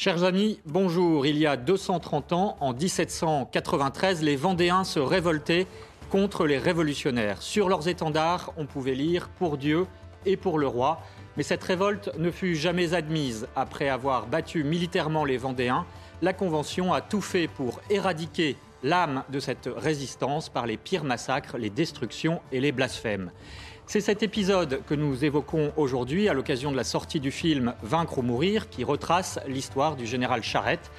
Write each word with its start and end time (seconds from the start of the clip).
Chers 0.00 0.22
amis, 0.22 0.60
bonjour. 0.64 1.26
Il 1.26 1.36
y 1.38 1.44
a 1.44 1.56
230 1.56 2.32
ans, 2.32 2.56
en 2.60 2.72
1793, 2.72 4.22
les 4.22 4.36
Vendéens 4.36 4.84
se 4.84 5.00
révoltaient 5.00 5.66
contre 6.08 6.46
les 6.46 6.56
révolutionnaires. 6.56 7.42
Sur 7.42 7.68
leurs 7.68 7.88
étendards, 7.88 8.52
on 8.56 8.64
pouvait 8.64 8.94
lire 8.94 9.28
Pour 9.28 9.58
Dieu 9.58 9.88
et 10.24 10.36
pour 10.36 10.60
le 10.60 10.68
roi. 10.68 11.00
Mais 11.36 11.42
cette 11.42 11.64
révolte 11.64 12.16
ne 12.16 12.30
fut 12.30 12.54
jamais 12.54 12.94
admise. 12.94 13.48
Après 13.56 13.88
avoir 13.88 14.28
battu 14.28 14.62
militairement 14.62 15.24
les 15.24 15.36
Vendéens, 15.36 15.84
la 16.22 16.32
Convention 16.32 16.92
a 16.92 17.00
tout 17.00 17.20
fait 17.20 17.48
pour 17.48 17.80
éradiquer 17.90 18.56
l'âme 18.84 19.24
de 19.30 19.40
cette 19.40 19.68
résistance 19.76 20.48
par 20.48 20.66
les 20.66 20.76
pires 20.76 21.02
massacres, 21.02 21.58
les 21.58 21.70
destructions 21.70 22.40
et 22.52 22.60
les 22.60 22.70
blasphèmes. 22.70 23.32
C'est 23.90 24.02
cet 24.02 24.22
épisode 24.22 24.82
que 24.86 24.92
nous 24.92 25.24
évoquons 25.24 25.72
aujourd'hui 25.78 26.28
à 26.28 26.34
l'occasion 26.34 26.70
de 26.70 26.76
la 26.76 26.84
sortie 26.84 27.20
du 27.20 27.30
film 27.30 27.72
Vaincre 27.82 28.18
ou 28.18 28.22
mourir 28.22 28.68
qui 28.68 28.84
retrace 28.84 29.40
l'histoire 29.48 29.96
du 29.96 30.04
général 30.04 30.42
Charette 30.42 30.90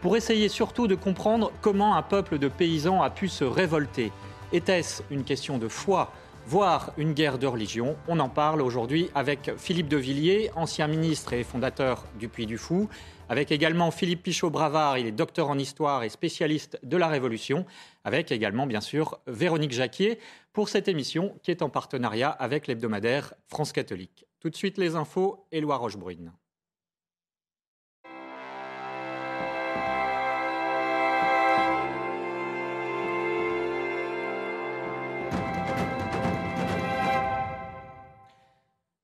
pour 0.00 0.16
essayer 0.16 0.48
surtout 0.48 0.86
de 0.86 0.94
comprendre 0.94 1.52
comment 1.60 1.94
un 1.94 2.00
peuple 2.00 2.38
de 2.38 2.48
paysans 2.48 3.02
a 3.02 3.10
pu 3.10 3.28
se 3.28 3.44
révolter. 3.44 4.12
Était-ce 4.54 5.02
une 5.10 5.24
question 5.24 5.58
de 5.58 5.68
foi 5.68 6.10
voire 6.46 6.94
une 6.96 7.12
guerre 7.12 7.38
de 7.38 7.46
religion? 7.46 7.96
On 8.08 8.18
en 8.18 8.30
parle 8.30 8.62
aujourd'hui 8.62 9.10
avec 9.14 9.50
Philippe 9.58 9.88
de 9.88 9.98
Villiers, 9.98 10.50
ancien 10.56 10.86
ministre 10.86 11.34
et 11.34 11.44
fondateur 11.44 12.06
du 12.18 12.30
Puy 12.30 12.46
du 12.46 12.56
Fou, 12.56 12.88
avec 13.28 13.52
également 13.52 13.90
Philippe 13.90 14.22
Pichot-Bravard, 14.22 14.96
il 14.96 15.06
est 15.06 15.12
docteur 15.12 15.50
en 15.50 15.58
histoire 15.58 16.02
et 16.02 16.08
spécialiste 16.08 16.78
de 16.82 16.96
la 16.96 17.08
Révolution, 17.08 17.66
avec 18.04 18.32
également 18.32 18.66
bien 18.66 18.80
sûr 18.80 19.20
Véronique 19.26 19.72
Jacquier 19.72 20.18
pour 20.58 20.68
cette 20.68 20.88
émission 20.88 21.38
qui 21.44 21.52
est 21.52 21.62
en 21.62 21.70
partenariat 21.70 22.30
avec 22.30 22.66
l'hebdomadaire 22.66 23.32
France 23.46 23.70
catholique. 23.70 24.26
Tout 24.40 24.50
de 24.50 24.56
suite 24.56 24.76
les 24.76 24.96
infos, 24.96 25.46
Éloi 25.52 25.76
Rochebrune. 25.76 26.32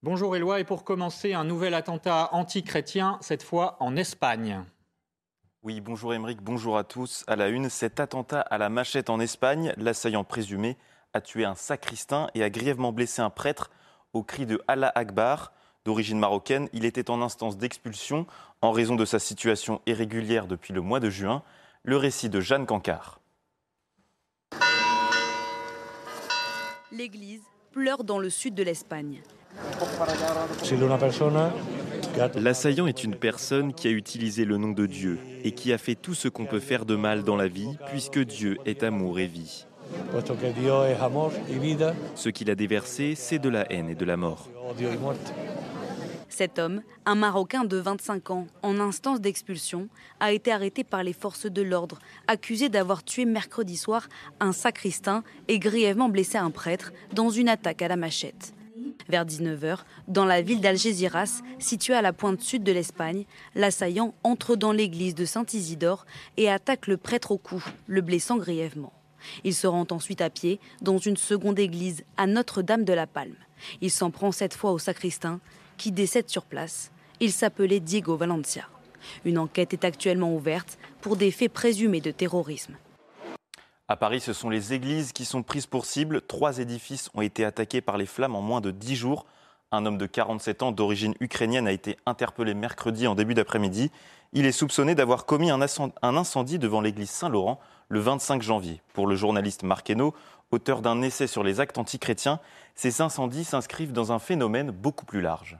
Bonjour 0.03 0.35
Éloi, 0.35 0.59
et 0.59 0.65
pour 0.65 0.83
commencer, 0.83 1.35
un 1.35 1.45
nouvel 1.45 1.75
attentat 1.75 2.31
anti-chrétien, 2.33 3.17
cette 3.21 3.45
fois 3.45 3.77
en 3.79 3.95
Espagne. 3.95 4.65
Oui, 5.63 5.81
bonjour 5.81 6.15
Émeric, 6.15 6.43
bonjour 6.43 6.77
à 6.77 6.83
tous. 6.83 7.23
À 7.29 7.37
la 7.37 7.47
une, 7.47 7.71
cet 7.71 8.01
attentat 8.01 8.41
à 8.41 8.59
la 8.59 8.71
machette 8.71 9.09
en 9.09 9.21
Espagne, 9.21 9.73
l'assaillant 9.77 10.25
présumé 10.25 10.77
a 11.15 11.21
tué 11.21 11.45
un 11.45 11.55
sacristain 11.55 12.29
et 12.35 12.43
a 12.43 12.51
grièvement 12.51 12.93
blessé 12.93 13.23
un 13.23 13.31
prêtre 13.31 13.71
au 14.13 14.23
cri 14.23 14.47
de 14.47 14.61
Allah 14.69 14.93
Akbar. 14.95 15.53
D'origine 15.85 16.19
marocaine, 16.19 16.69
il 16.73 16.85
était 16.85 17.11
en 17.11 17.23
instance 17.23 17.57
d'expulsion 17.57 18.27
en 18.63 18.73
raison 18.73 18.97
de 18.97 19.05
sa 19.05 19.19
situation 19.19 19.81
irrégulière 19.87 20.47
depuis 20.47 20.75
le 20.75 20.81
mois 20.81 21.01
de 21.01 21.11
juin. 21.11 21.43
Le 21.83 21.97
récit 21.97 22.29
de 22.29 22.41
Jeanne 22.41 22.67
Cancard. 22.67 23.21
L'église 26.91 27.43
pleure 27.73 28.05
dans 28.05 28.19
le 28.19 28.31
sud 28.31 28.55
de 28.55 28.63
l'Espagne. 28.63 29.21
L'assaillant 32.37 32.87
est 32.87 33.05
une 33.05 33.17
personne 33.17 33.75
qui 33.75 33.89
a 33.89 33.91
utilisé 33.91 34.45
le 34.45 34.57
nom 34.57 34.71
de 34.71 34.87
Dieu 34.87 35.19
et 35.43 35.53
qui 35.53 35.73
a 35.73 35.79
fait 35.79 35.95
tout 35.95 36.15
ce 36.15 36.29
qu'on 36.29 36.47
peut 36.47 36.61
faire 36.61 36.87
de 36.87 36.97
mal 36.97 37.25
dans 37.25 37.37
la 37.37 37.49
vie, 37.49 37.77
puisque 37.89 38.21
Dieu 38.21 38.59
est 38.65 38.83
amour 38.83 39.19
et 39.19 39.27
vie. 39.27 39.67
Ce 42.15 42.29
qu'il 42.29 42.51
a 42.51 42.55
déversé, 42.55 43.15
c'est 43.15 43.39
de 43.39 43.49
la 43.49 43.71
haine 43.73 43.89
et 43.89 43.95
de 43.95 44.05
la 44.05 44.17
mort. 44.17 44.49
Cet 46.29 46.59
homme, 46.59 46.83
un 47.07 47.15
Marocain 47.15 47.63
de 47.63 47.77
25 47.77 48.31
ans, 48.33 48.47
en 48.63 48.81
instance 48.81 49.21
d'expulsion, 49.21 49.89
a 50.19 50.33
été 50.33 50.51
arrêté 50.51 50.83
par 50.83 51.05
les 51.05 51.13
forces 51.13 51.47
de 51.47 51.63
l'ordre, 51.63 52.01
accusé 52.27 52.69
d'avoir 52.69 53.05
tué 53.05 53.25
mercredi 53.25 53.77
soir 53.77 54.09
un 54.41 54.53
sacristain 54.53 55.23
et 55.47 55.61
grièvement 55.61 56.09
blessé 56.09 56.37
un 56.37 56.51
prêtre 56.51 56.93
dans 57.13 57.31
une 57.31 57.49
attaque 57.49 57.83
à 57.83 57.89
la 57.89 57.95
machette. 57.95 58.53
Vers 59.09 59.25
19h, 59.25 59.79
dans 60.09 60.25
la 60.25 60.43
ville 60.43 60.61
d'Algeciras, 60.61 61.43
située 61.61 61.95
à 61.95 62.03
la 62.03 62.13
pointe 62.13 62.41
sud 62.41 62.65
de 62.65 62.73
l'Espagne, 62.73 63.27
l'assaillant 63.55 64.13
entre 64.25 64.57
dans 64.57 64.73
l'église 64.73 65.15
de 65.15 65.27
Saint-Isidore 65.27 66.05
et 66.37 66.51
attaque 66.51 66.89
le 66.89 66.97
prêtre 66.97 67.31
au 67.31 67.39
cou, 67.39 67.63
le 67.87 68.01
blessant 68.01 68.39
grièvement. 68.39 68.93
Il 69.45 69.55
se 69.55 69.67
rend 69.67 69.87
ensuite 69.91 70.21
à 70.21 70.31
pied 70.31 70.61
dans 70.83 70.99
une 70.99 71.17
seconde 71.17 71.59
église 71.59 72.05
à 72.17 72.27
Notre-Dame 72.27 72.85
de 72.85 72.93
la 72.93 73.07
Palme. 73.07 73.37
Il 73.81 73.91
s'en 73.91 74.11
prend 74.11 74.33
cette 74.33 74.55
fois 74.55 74.73
au 74.73 74.79
sacristain, 74.79 75.41
qui 75.77 75.93
décède 75.93 76.29
sur 76.29 76.45
place. 76.45 76.93
Il 77.21 77.33
s'appelait 77.33 77.81
Diego 77.81 78.17
Valencia. 78.17 78.69
Une 79.25 79.39
enquête 79.39 79.73
est 79.73 79.85
actuellement 79.85 80.35
ouverte 80.35 80.79
pour 81.01 81.17
des 81.17 81.31
faits 81.31 81.53
présumés 81.53 82.01
de 82.01 82.11
terrorisme. 82.11 82.77
À 83.87 83.97
Paris, 83.97 84.21
ce 84.21 84.33
sont 84.33 84.49
les 84.49 84.73
églises 84.73 85.13
qui 85.13 85.27
sont 85.27 85.43
prises 85.43 85.67
pour 85.67 85.85
cible. 85.85 86.23
Trois 86.23 86.59
édifices 86.59 87.11
ont 87.13 87.21
été 87.21 87.45
attaqués 87.45 87.83
par 87.83 87.99
les 87.99 88.07
flammes 88.07 88.35
en 88.35 88.41
moins 88.41 88.63
de 88.63 88.71
dix 88.71 88.97
jours. 88.97 89.27
Un 89.75 89.87
homme 89.87 89.99
de 89.99 90.07
47 90.07 90.63
ans 90.63 90.71
d'origine 90.71 91.17
ukrainienne 91.19 91.67
a 91.67 91.73
été 91.73 91.97
interpellé 92.07 92.55
mercredi 92.55 93.09
en 93.09 93.17
début 93.17 93.35
d'après-midi. 93.35 93.91
Il 94.33 94.47
est 94.47 94.53
soupçonné 94.53 94.95
d'avoir 94.95 95.27
commis 95.27 95.51
un 95.51 95.61
incendie 95.61 96.61
devant 96.61 96.81
l'église 96.81 97.11
Saint-Laurent 97.11 97.59
le 97.89 97.99
25 97.99 98.41
janvier. 98.41 98.81
Pour 98.93 99.09
le 99.09 99.17
journaliste 99.17 99.65
Marc 99.65 99.93
auteur 100.53 100.81
d'un 100.81 101.03
essai 101.03 101.27
sur 101.27 101.43
les 101.43 101.59
actes 101.59 101.77
antichrétiens, 101.77 102.39
ces 102.77 103.01
incendies 103.01 103.43
s'inscrivent 103.43 103.93
dans 103.93 104.13
un 104.13 104.21
phénomène 104.21 104.71
beaucoup 104.71 105.07
plus 105.07 105.21
large 105.21 105.59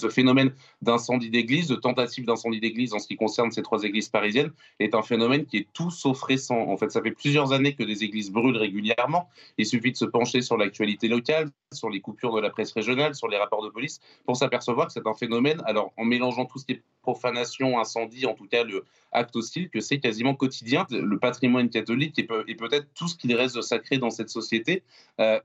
ce 0.00 0.08
phénomène 0.08 0.52
d'incendie 0.80 1.28
d'église, 1.28 1.66
de 1.66 1.74
tentative 1.74 2.24
d'incendie 2.24 2.60
d'église 2.60 2.94
en 2.94 3.00
ce 3.00 3.08
qui 3.08 3.16
concerne 3.16 3.50
ces 3.50 3.62
trois 3.62 3.82
églises 3.82 4.08
parisiennes, 4.08 4.52
est 4.78 4.94
un 4.94 5.02
phénomène 5.02 5.44
qui 5.44 5.58
est 5.58 5.68
tout 5.72 5.90
sauf 5.90 6.22
récent. 6.22 6.56
En 6.56 6.76
fait, 6.76 6.90
ça 6.90 7.02
fait 7.02 7.10
plusieurs 7.10 7.52
années 7.52 7.74
que 7.74 7.82
des 7.82 8.04
églises 8.04 8.30
brûlent 8.30 8.56
régulièrement. 8.56 9.28
Il 9.56 9.66
suffit 9.66 9.90
de 9.90 9.96
se 9.96 10.04
pencher 10.04 10.40
sur 10.40 10.56
l'actualité 10.56 11.08
locale, 11.08 11.50
sur 11.74 11.90
les 11.90 12.00
coupures 12.00 12.32
de 12.34 12.40
la 12.40 12.50
presse 12.50 12.72
régionale, 12.72 13.16
sur 13.16 13.28
les 13.28 13.36
rapports 13.36 13.64
de 13.64 13.70
police, 13.70 14.00
pour 14.24 14.36
s'apercevoir 14.36 14.86
que 14.86 14.92
c'est 14.92 15.06
un 15.06 15.14
phénomène, 15.14 15.60
alors 15.64 15.92
en 15.96 16.04
mélangeant 16.04 16.44
tout 16.44 16.58
ce 16.58 16.64
qui 16.64 16.72
est 16.72 16.82
profanation, 17.02 17.78
incendie, 17.78 18.26
en 18.26 18.34
tout 18.34 18.46
cas 18.46 18.62
le 18.62 18.84
acte 19.10 19.34
hostile, 19.34 19.68
que 19.70 19.80
c'est 19.80 19.98
quasiment 19.98 20.34
quotidien. 20.34 20.86
Le 20.90 21.18
patrimoine 21.18 21.70
catholique 21.70 22.18
et, 22.18 22.24
peut-être 22.24 22.86
tout 22.94 23.08
ce 23.08 23.16
qu'il 23.16 23.34
reste 23.34 23.56
de 23.56 23.62
sacré 23.62 23.98
dans 23.98 24.10
cette 24.10 24.28
société. 24.28 24.82
Euh, 25.20 25.40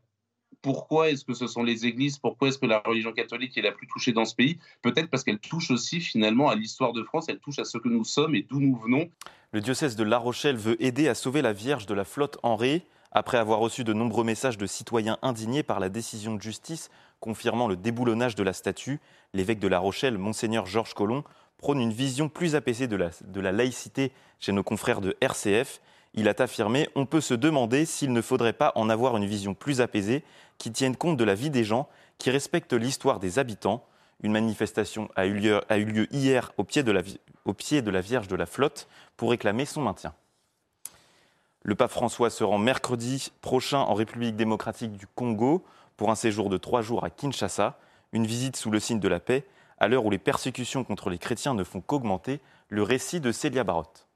pourquoi 0.64 1.10
est-ce 1.10 1.26
que 1.26 1.34
ce 1.34 1.46
sont 1.46 1.62
les 1.62 1.86
églises 1.86 2.18
Pourquoi 2.18 2.48
est-ce 2.48 2.58
que 2.58 2.66
la 2.66 2.80
religion 2.80 3.12
catholique 3.12 3.56
est 3.58 3.62
la 3.62 3.74
plus 3.74 3.86
touchée 3.86 4.14
dans 4.14 4.24
ce 4.24 4.34
pays? 4.34 4.58
Peut-être 4.82 5.10
parce 5.10 5.24
qu'elle 5.24 5.38
touche 5.38 5.70
aussi 5.70 6.00
finalement 6.00 6.50
à 6.50 6.56
l'histoire 6.56 6.94
de 6.94 7.04
France, 7.04 7.26
elle 7.28 7.40
touche 7.40 7.60
à 7.60 7.66
ce 7.66 7.78
que 7.78 7.90
nous 7.90 8.06
sommes 8.06 8.34
et 8.34 8.44
d'où 8.44 8.62
nous 8.62 8.76
venons. 8.78 9.10
Le 9.52 9.60
diocèse 9.60 9.98
de 9.98 10.04
La 10.04 10.18
Rochelle 10.18 10.56
veut 10.56 10.82
aider 10.82 11.10
à 11.10 11.16
sauver 11.16 11.42
la 11.42 11.52
Vierge 11.52 11.86
de 11.86 11.94
la 11.94 12.06
flotte 12.06 12.38
Henri. 12.44 12.82
Après 13.12 13.38
avoir 13.38 13.60
reçu 13.60 13.84
de 13.84 13.94
nombreux 13.94 14.24
messages 14.24 14.58
de 14.58 14.66
citoyens 14.66 15.20
indignés 15.22 15.64
par 15.64 15.82
la 15.82 15.90
décision 15.90 16.34
de 16.34 16.42
justice 16.42 16.90
confirmant 17.20 17.68
le 17.68 17.76
déboulonnage 17.76 18.36
de 18.36 18.44
la 18.44 18.54
statue, 18.54 19.00
l'évêque 19.34 19.60
de 19.60 19.68
La 19.68 19.80
Rochelle, 19.80 20.18
monseigneur 20.18 20.66
Georges 20.66 20.94
Collomb, 20.94 21.24
prône 21.58 21.80
une 21.80 21.94
vision 21.94 22.30
plus 22.30 22.56
apaisée 22.56 22.88
de 22.88 23.40
la 23.40 23.52
laïcité 23.52 24.12
chez 24.40 24.52
nos 24.54 24.64
confrères 24.64 25.02
de 25.02 25.16
RCF. 25.22 25.82
Il 26.14 26.30
a 26.30 26.34
affirmé 26.38 26.90
On 26.96 27.06
peut 27.06 27.22
se 27.22 27.34
demander 27.34 27.86
s'il 27.86 28.14
ne 28.14 28.22
faudrait 28.22 28.54
pas 28.54 28.72
en 28.76 28.90
avoir 28.90 29.18
une 29.18 29.26
vision 29.26 29.54
plus 29.54 29.82
apaisée 29.82 30.24
qui 30.58 30.72
tiennent 30.72 30.96
compte 30.96 31.18
de 31.18 31.24
la 31.24 31.36
vie 31.36 31.50
des 31.50 31.64
gens, 31.64 31.90
qui 32.20 32.30
respectent 32.30 32.74
l'histoire 32.74 33.20
des 33.20 33.40
habitants. 33.40 33.84
Une 34.22 34.32
manifestation 34.32 35.10
a 35.16 35.26
eu 35.26 35.34
lieu, 35.34 35.62
a 35.70 35.78
eu 35.78 35.86
lieu 35.86 36.08
hier 36.14 36.52
au 36.58 36.64
pied, 36.64 36.84
de 36.84 36.92
la, 36.92 37.02
au 37.46 37.54
pied 37.54 37.82
de 37.82 37.90
la 37.90 38.02
Vierge 38.02 38.28
de 38.28 38.36
la 38.36 38.46
Flotte 38.46 38.88
pour 39.18 39.32
réclamer 39.32 39.66
son 39.66 39.82
maintien. 39.82 40.14
Le 41.64 41.76
pape 41.76 41.92
François 41.92 42.30
se 42.30 42.44
rend 42.44 42.58
mercredi 42.58 43.32
prochain 43.42 43.80
en 43.80 43.94
République 43.94 44.36
démocratique 44.36 44.92
du 44.92 45.08
Congo 45.08 45.64
pour 45.98 46.12
un 46.12 46.16
séjour 46.16 46.50
de 46.50 46.58
trois 46.58 46.82
jours 46.82 47.04
à 47.04 47.10
Kinshasa, 47.10 47.78
une 48.12 48.28
visite 48.28 48.56
sous 48.56 48.70
le 48.70 48.80
signe 48.80 49.00
de 49.00 49.08
la 49.08 49.20
paix, 49.20 49.46
à 49.80 49.88
l'heure 49.88 50.06
où 50.06 50.12
les 50.12 50.20
persécutions 50.20 50.84
contre 50.84 51.10
les 51.10 51.18
chrétiens 51.18 51.54
ne 51.54 51.64
font 51.64 51.82
qu'augmenter. 51.82 52.40
Le 52.70 52.84
récit 52.84 53.20
de 53.20 53.32
Célia 53.32 53.64
Barotte. 53.64 54.08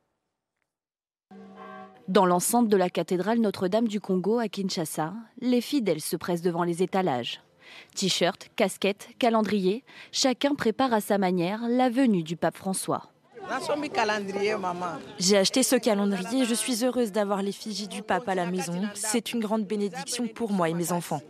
Dans 2.08 2.26
l'enceinte 2.26 2.70
de 2.70 2.78
la 2.78 2.90
cathédrale 2.90 3.40
Notre-Dame 3.40 3.90
du 3.90 4.00
Congo 4.00 4.40
à 4.40 4.48
Kinshasa, 4.48 5.14
les 5.42 5.60
fidèles 5.60 6.00
se 6.00 6.16
pressent 6.16 6.42
devant 6.42 6.64
les 6.64 6.82
étalages. 6.82 7.42
T-shirt, 7.96 8.50
casquette, 8.56 9.10
calendrier, 9.20 9.84
chacun 10.14 10.56
prépare 10.56 10.94
à 10.94 11.02
sa 11.02 11.18
manière 11.18 11.68
la 11.68 11.90
venue 11.90 12.24
du 12.24 12.38
pape 12.38 12.56
François. 12.56 13.12
J'ai 15.20 15.38
acheté 15.38 15.64
ce 15.64 15.76
calendrier 15.76 16.44
et 16.44 16.46
je 16.46 16.54
suis 16.54 16.86
heureuse 16.86 17.12
d'avoir 17.12 17.42
l'effigie 17.42 17.90
du 17.90 18.02
pape 18.02 18.30
à 18.30 18.36
la 18.36 18.46
maison. 18.46 18.84
C'est 18.94 19.34
une 19.34 19.42
grande 19.42 19.66
bénédiction 19.66 20.28
pour 20.28 20.54
moi 20.54 20.70
et 20.70 20.74
mes 20.74 20.94
enfants. 20.94 21.22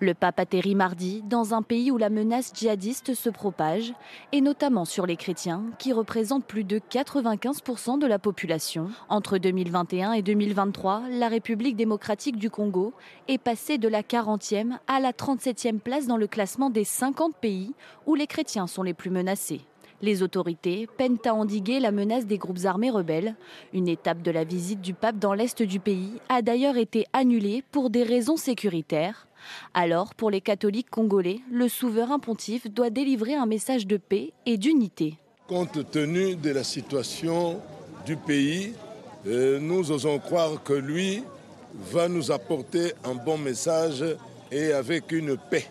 Le 0.00 0.14
pape 0.14 0.40
atterrit 0.40 0.74
mardi 0.74 1.22
dans 1.22 1.54
un 1.54 1.62
pays 1.62 1.90
où 1.90 1.98
la 1.98 2.10
menace 2.10 2.52
djihadiste 2.54 3.14
se 3.14 3.30
propage, 3.30 3.92
et 4.32 4.40
notamment 4.40 4.84
sur 4.84 5.06
les 5.06 5.16
chrétiens, 5.16 5.64
qui 5.78 5.92
représentent 5.92 6.46
plus 6.46 6.64
de 6.64 6.78
95% 6.78 7.98
de 7.98 8.06
la 8.06 8.18
population. 8.18 8.88
Entre 9.08 9.38
2021 9.38 10.12
et 10.12 10.22
2023, 10.22 11.02
la 11.10 11.28
République 11.28 11.76
démocratique 11.76 12.36
du 12.36 12.50
Congo 12.50 12.94
est 13.28 13.38
passée 13.38 13.78
de 13.78 13.88
la 13.88 14.02
40e 14.02 14.78
à 14.88 14.98
la 14.98 15.12
37e 15.12 15.78
place 15.78 16.06
dans 16.06 16.16
le 16.16 16.26
classement 16.26 16.70
des 16.70 16.84
50 16.84 17.36
pays 17.36 17.74
où 18.06 18.14
les 18.14 18.26
chrétiens 18.26 18.66
sont 18.66 18.82
les 18.82 18.94
plus 18.94 19.10
menacés. 19.10 19.60
Les 20.02 20.24
autorités 20.24 20.88
peinent 20.98 21.18
à 21.24 21.32
endiguer 21.32 21.78
la 21.78 21.92
menace 21.92 22.26
des 22.26 22.36
groupes 22.36 22.64
armés 22.64 22.90
rebelles. 22.90 23.36
Une 23.72 23.86
étape 23.86 24.20
de 24.20 24.32
la 24.32 24.42
visite 24.42 24.80
du 24.80 24.94
pape 24.94 25.20
dans 25.20 25.32
l'est 25.32 25.62
du 25.62 25.78
pays 25.78 26.14
a 26.28 26.42
d'ailleurs 26.42 26.76
été 26.76 27.06
annulée 27.12 27.62
pour 27.70 27.88
des 27.88 28.02
raisons 28.02 28.36
sécuritaires. 28.36 29.28
Alors, 29.74 30.16
pour 30.16 30.30
les 30.30 30.40
catholiques 30.40 30.90
congolais, 30.90 31.38
le 31.52 31.68
souverain 31.68 32.18
pontife 32.18 32.68
doit 32.68 32.90
délivrer 32.90 33.34
un 33.34 33.46
message 33.46 33.86
de 33.86 33.96
paix 33.96 34.32
et 34.44 34.58
d'unité. 34.58 35.14
Compte 35.46 35.88
tenu 35.92 36.34
de 36.34 36.50
la 36.50 36.64
situation 36.64 37.60
du 38.04 38.16
pays, 38.16 38.74
euh, 39.28 39.60
nous 39.60 39.92
osons 39.92 40.18
croire 40.18 40.64
que 40.64 40.72
lui 40.72 41.22
va 41.92 42.08
nous 42.08 42.32
apporter 42.32 42.92
un 43.04 43.14
bon 43.14 43.38
message 43.38 44.04
et 44.50 44.72
avec 44.72 45.12
une 45.12 45.36
paix 45.36 45.68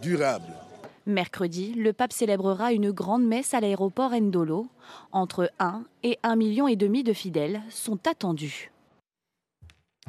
durable. 0.00 0.63
Mercredi, 1.06 1.74
le 1.74 1.92
pape 1.92 2.14
célébrera 2.14 2.72
une 2.72 2.90
grande 2.90 3.24
messe 3.24 3.52
à 3.52 3.60
l'aéroport 3.60 4.12
Ndolo. 4.12 4.66
Entre 5.12 5.50
1 5.58 5.84
et 6.02 6.18
1,5 6.24 6.36
million 6.36 6.66
de 6.66 7.12
fidèles 7.12 7.60
sont 7.68 8.06
attendus. 8.06 8.72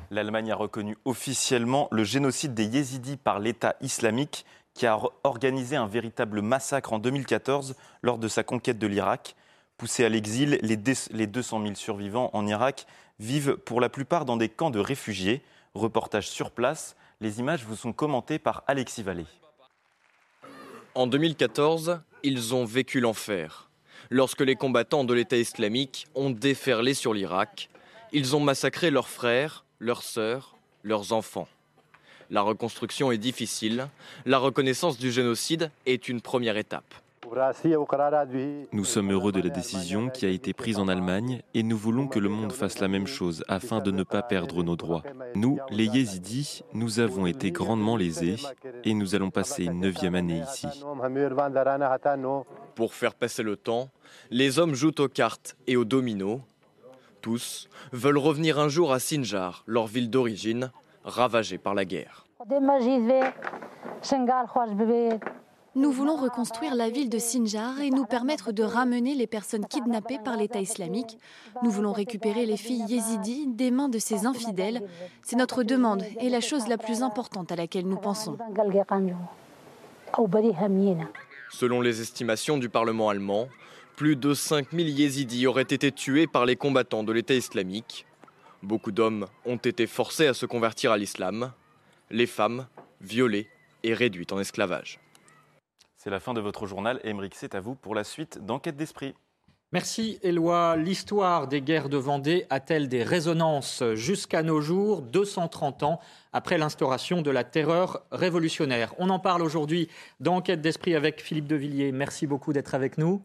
L'Allemagne 0.09 0.51
a 0.51 0.55
reconnu 0.55 0.97
officiellement 1.03 1.89
le 1.91 2.05
génocide 2.05 2.53
des 2.53 2.65
Yézidis 2.65 3.17
par 3.17 3.39
l'État 3.39 3.75
islamique 3.81 4.45
qui 4.73 4.85
a 4.85 4.99
organisé 5.23 5.75
un 5.75 5.87
véritable 5.87 6.41
massacre 6.41 6.93
en 6.93 6.99
2014 6.99 7.75
lors 8.01 8.17
de 8.17 8.27
sa 8.29 8.43
conquête 8.43 8.79
de 8.79 8.87
l'Irak. 8.87 9.35
Poussés 9.77 10.05
à 10.05 10.09
l'exil, 10.09 10.59
les 10.61 10.77
200 11.27 11.61
000 11.61 11.75
survivants 11.75 12.29
en 12.31 12.47
Irak 12.47 12.85
vivent 13.19 13.57
pour 13.57 13.81
la 13.81 13.89
plupart 13.89 14.23
dans 14.23 14.37
des 14.37 14.49
camps 14.49 14.71
de 14.71 14.79
réfugiés. 14.79 15.43
Reportage 15.73 16.29
sur 16.29 16.51
place, 16.51 16.95
les 17.19 17.39
images 17.39 17.65
vous 17.65 17.75
sont 17.75 17.91
commentées 17.91 18.39
par 18.39 18.63
Alexis 18.67 19.03
Vallée. 19.03 19.25
En 20.97 21.07
2014, 21.07 21.99
ils 22.23 22.55
ont 22.55 22.63
vécu 22.63 23.01
l'enfer. 23.01 23.69
Lorsque 24.09 24.39
les 24.39 24.55
combattants 24.55 25.03
de 25.03 25.13
l'État 25.13 25.35
islamique 25.35 26.07
ont 26.15 26.29
déferlé 26.29 26.93
sur 26.93 27.13
l'Irak, 27.13 27.69
ils 28.13 28.33
ont 28.33 28.39
massacré 28.39 28.91
leurs 28.91 29.09
frères, 29.09 29.65
leurs 29.79 30.03
sœurs, 30.03 30.55
leurs 30.83 31.11
enfants. 31.11 31.49
La 32.29 32.41
reconstruction 32.41 33.11
est 33.11 33.17
difficile. 33.17 33.89
La 34.25 34.37
reconnaissance 34.37 34.97
du 34.97 35.11
génocide 35.11 35.69
est 35.85 36.07
une 36.07 36.21
première 36.21 36.55
étape. 36.55 36.93
Nous 38.71 38.85
sommes 38.85 39.11
heureux 39.11 39.31
de 39.31 39.41
la 39.41 39.49
décision 39.49 40.09
qui 40.09 40.25
a 40.25 40.29
été 40.29 40.53
prise 40.53 40.77
en 40.77 40.87
Allemagne 40.87 41.41
et 41.53 41.63
nous 41.63 41.77
voulons 41.77 42.07
que 42.07 42.19
le 42.19 42.29
monde 42.29 42.51
fasse 42.51 42.79
la 42.79 42.87
même 42.87 43.07
chose 43.07 43.43
afin 43.47 43.79
de 43.79 43.91
ne 43.91 44.03
pas 44.03 44.21
perdre 44.21 44.63
nos 44.63 44.75
droits. 44.75 45.03
Nous, 45.33 45.59
les 45.69 45.85
Yézidis, 45.85 46.63
nous 46.73 46.99
avons 46.99 47.25
été 47.25 47.51
grandement 47.51 47.97
lésés 47.97 48.35
et 48.83 48.93
nous 48.93 49.15
allons 49.15 49.31
passer 49.31 49.65
une 49.65 49.79
neuvième 49.79 50.15
année 50.15 50.41
ici. 50.41 50.67
Pour 52.75 52.93
faire 52.93 53.15
passer 53.15 53.43
le 53.43 53.55
temps, 53.55 53.89
les 54.29 54.59
hommes 54.59 54.75
jouent 54.75 54.99
aux 54.99 55.07
cartes 55.07 55.55
et 55.67 55.77
aux 55.77 55.85
dominos. 55.85 56.41
Tous 57.21 57.69
veulent 57.91 58.17
revenir 58.17 58.59
un 58.59 58.69
jour 58.69 58.91
à 58.91 58.99
Sinjar, 58.99 59.63
leur 59.65 59.87
ville 59.87 60.09
d'origine, 60.09 60.71
ravagée 61.03 61.57
par 61.57 61.73
la 61.73 61.85
guerre. 61.85 62.25
Nous 65.77 65.91
voulons 65.91 66.15
reconstruire 66.15 66.73
la 66.73 66.89
ville 66.89 67.09
de 67.09 67.19
Sinjar 67.19 67.81
et 67.81 67.89
nous 67.89 68.05
permettre 68.05 68.53
de 68.53 68.63
ramener 68.63 69.13
les 69.13 69.27
personnes 69.27 69.65
kidnappées 69.65 70.19
par 70.23 70.37
l'État 70.37 70.61
islamique. 70.61 71.17
Nous 71.63 71.69
voulons 71.69 71.91
récupérer 71.91 72.45
les 72.45 72.55
filles 72.55 72.85
yézidis 72.87 73.47
des 73.47 73.71
mains 73.71 73.89
de 73.89 73.99
ces 73.99 74.25
infidèles. 74.25 74.83
C'est 75.21 75.35
notre 75.35 75.63
demande 75.63 76.05
et 76.21 76.29
la 76.29 76.39
chose 76.39 76.69
la 76.69 76.77
plus 76.77 77.03
importante 77.03 77.51
à 77.51 77.57
laquelle 77.57 77.87
nous 77.87 77.97
pensons. 77.97 78.37
Selon 81.51 81.81
les 81.81 81.99
estimations 81.99 82.57
du 82.57 82.69
Parlement 82.69 83.09
allemand, 83.09 83.49
plus 83.97 84.15
de 84.15 84.33
5000 84.33 84.89
yézidis 84.97 85.45
auraient 85.45 85.61
été 85.63 85.91
tués 85.91 86.25
par 86.25 86.45
les 86.45 86.55
combattants 86.55 87.03
de 87.03 87.11
l'État 87.11 87.33
islamique. 87.33 88.05
Beaucoup 88.63 88.93
d'hommes 88.93 89.27
ont 89.45 89.57
été 89.57 89.87
forcés 89.87 90.27
à 90.27 90.33
se 90.33 90.45
convertir 90.45 90.93
à 90.93 90.97
l'islam. 90.97 91.51
Les 92.11 92.27
femmes, 92.27 92.67
violées 93.01 93.49
et 93.83 93.93
réduites 93.93 94.31
en 94.31 94.39
esclavage. 94.39 95.01
C'est 96.05 96.11
la 96.11 96.19
fin 96.19 96.35
de 96.35 96.39
votre 96.39 96.67
journal. 96.67 96.99
Émeric, 97.03 97.33
c'est 97.33 97.55
à 97.55 97.59
vous 97.59 97.73
pour 97.73 97.95
la 97.95 98.03
suite 98.03 98.37
d'Enquête 98.45 98.75
d'Esprit. 98.75 99.15
Merci 99.71 100.19
Éloi. 100.21 100.75
L'histoire 100.75 101.47
des 101.47 101.61
guerres 101.61 101.89
de 101.89 101.97
Vendée 101.97 102.45
a-t-elle 102.51 102.89
des 102.89 103.01
résonances 103.01 103.81
jusqu'à 103.95 104.43
nos 104.43 104.61
jours, 104.61 105.01
230 105.01 105.81
ans 105.81 105.99
après 106.31 106.59
l'instauration 106.59 107.23
de 107.23 107.31
la 107.31 107.43
terreur 107.43 108.03
révolutionnaire? 108.11 108.93
On 108.99 109.09
en 109.09 109.17
parle 109.17 109.41
aujourd'hui 109.41 109.89
dans 110.19 110.35
Enquête 110.35 110.61
d'Esprit 110.61 110.93
avec 110.93 111.23
Philippe 111.23 111.47
Devilliers. 111.47 111.91
Merci 111.91 112.27
beaucoup 112.27 112.53
d'être 112.53 112.75
avec 112.75 112.99
nous. 112.99 113.23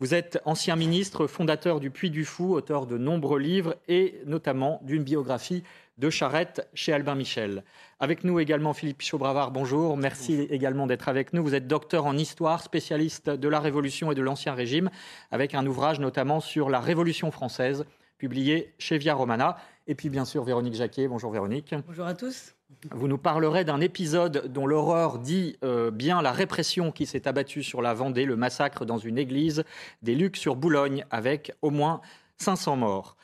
Vous 0.00 0.14
êtes 0.14 0.40
ancien 0.44 0.76
ministre, 0.76 1.26
fondateur 1.26 1.80
du 1.80 1.90
Puy 1.90 2.10
du 2.10 2.24
Fou, 2.24 2.54
auteur 2.54 2.86
de 2.86 2.98
nombreux 2.98 3.38
livres 3.38 3.76
et 3.88 4.20
notamment 4.26 4.80
d'une 4.84 5.02
biographie 5.02 5.62
de 5.98 6.08
Charette 6.08 6.66
chez 6.72 6.92
Albin 6.92 7.14
Michel. 7.14 7.62
Avec 8.00 8.24
nous 8.24 8.40
également 8.40 8.72
Philippe 8.72 9.02
Chaubravard, 9.02 9.50
bonjour. 9.50 9.96
Merci 9.98 10.46
également 10.50 10.86
d'être 10.86 11.08
avec 11.08 11.34
nous. 11.34 11.42
Vous 11.42 11.54
êtes 11.54 11.66
docteur 11.66 12.06
en 12.06 12.16
histoire, 12.16 12.62
spécialiste 12.62 13.28
de 13.28 13.48
la 13.48 13.60
Révolution 13.60 14.10
et 14.10 14.14
de 14.14 14.22
l'Ancien 14.22 14.54
Régime, 14.54 14.90
avec 15.30 15.54
un 15.54 15.66
ouvrage 15.66 16.00
notamment 16.00 16.40
sur 16.40 16.70
la 16.70 16.80
Révolution 16.80 17.30
française, 17.30 17.84
publié 18.20 18.74
chez 18.78 18.98
Via 18.98 19.14
Romana. 19.14 19.56
Et 19.86 19.94
puis 19.94 20.10
bien 20.10 20.26
sûr 20.26 20.44
Véronique 20.44 20.74
Jacquet. 20.74 21.08
Bonjour 21.08 21.32
Véronique. 21.32 21.74
Bonjour 21.86 22.04
à 22.06 22.14
tous. 22.14 22.54
Vous 22.92 23.08
nous 23.08 23.18
parlerez 23.18 23.64
d'un 23.64 23.80
épisode 23.80 24.52
dont 24.52 24.66
l'horreur 24.66 25.18
dit 25.18 25.56
euh, 25.64 25.90
bien 25.90 26.20
la 26.20 26.30
répression 26.30 26.92
qui 26.92 27.06
s'est 27.06 27.26
abattue 27.26 27.62
sur 27.62 27.80
la 27.80 27.94
Vendée, 27.94 28.26
le 28.26 28.36
massacre 28.36 28.84
dans 28.84 28.98
une 28.98 29.16
église 29.18 29.64
des 30.02 30.14
Lucs 30.14 30.36
sur 30.36 30.54
Boulogne, 30.54 31.04
avec 31.10 31.52
au 31.62 31.70
moins 31.70 32.02
500 32.36 32.76
morts. 32.76 33.16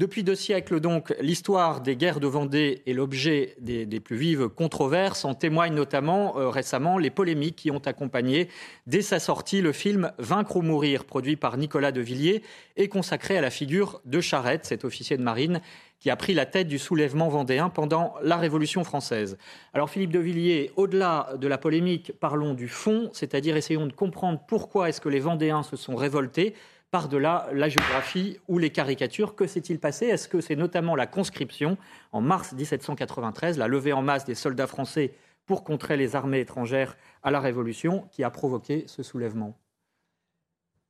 Depuis 0.00 0.24
deux 0.24 0.34
siècles, 0.34 0.80
donc, 0.80 1.14
l'histoire 1.20 1.82
des 1.82 1.94
guerres 1.94 2.20
de 2.20 2.26
Vendée 2.26 2.80
est 2.86 2.94
l'objet 2.94 3.54
des, 3.60 4.00
plus 4.00 4.16
vives 4.16 4.48
controverses. 4.48 5.26
En 5.26 5.34
témoignent 5.34 5.74
notamment 5.74 6.38
euh, 6.38 6.48
récemment 6.48 6.96
les 6.96 7.10
polémiques 7.10 7.56
qui 7.56 7.70
ont 7.70 7.82
accompagné, 7.84 8.48
dès 8.86 9.02
sa 9.02 9.18
sortie, 9.18 9.60
le 9.60 9.72
film 9.72 10.10
Vaincre 10.16 10.56
ou 10.56 10.62
mourir, 10.62 11.04
produit 11.04 11.36
par 11.36 11.58
Nicolas 11.58 11.92
de 11.92 12.00
Villiers 12.00 12.42
et 12.78 12.88
consacré 12.88 13.36
à 13.36 13.42
la 13.42 13.50
figure 13.50 14.00
de 14.06 14.22
Charette, 14.22 14.64
cet 14.64 14.86
officier 14.86 15.18
de 15.18 15.22
marine 15.22 15.60
qui 15.98 16.08
a 16.08 16.16
pris 16.16 16.32
la 16.32 16.46
tête 16.46 16.66
du 16.66 16.78
soulèvement 16.78 17.28
vendéen 17.28 17.68
pendant 17.68 18.14
la 18.22 18.38
Révolution 18.38 18.84
française. 18.84 19.36
Alors 19.74 19.90
Philippe 19.90 20.12
de 20.12 20.18
Villiers, 20.18 20.72
au-delà 20.76 21.34
de 21.38 21.46
la 21.46 21.58
polémique, 21.58 22.12
parlons 22.18 22.54
du 22.54 22.68
fond, 22.68 23.10
c'est-à-dire 23.12 23.54
essayons 23.54 23.86
de 23.86 23.92
comprendre 23.92 24.40
pourquoi 24.48 24.88
est-ce 24.88 25.02
que 25.02 25.10
les 25.10 25.20
Vendéens 25.20 25.62
se 25.62 25.76
sont 25.76 25.96
révoltés 25.96 26.54
par-delà 26.90 27.48
la 27.52 27.68
géographie 27.68 28.38
ou 28.48 28.58
les 28.58 28.70
caricatures. 28.70 29.34
Que 29.34 29.46
s'est-il 29.46 29.78
passé? 29.78 30.06
Est-ce 30.06 30.28
que 30.28 30.40
c'est 30.40 30.56
notamment 30.56 30.96
la 30.96 31.06
conscription? 31.06 31.78
En 32.12 32.20
mars 32.20 32.52
1793, 32.52 33.58
la 33.58 33.68
levée 33.68 33.92
en 33.92 34.02
masse 34.02 34.24
des 34.24 34.34
soldats 34.34 34.66
français 34.66 35.14
pour 35.46 35.64
contrer 35.64 35.96
les 35.96 36.16
armées 36.16 36.40
étrangères 36.40 36.96
à 37.22 37.30
la 37.30 37.40
Révolution 37.40 38.08
qui 38.12 38.22
a 38.24 38.30
provoqué 38.30 38.84
ce 38.86 39.02
soulèvement? 39.02 39.58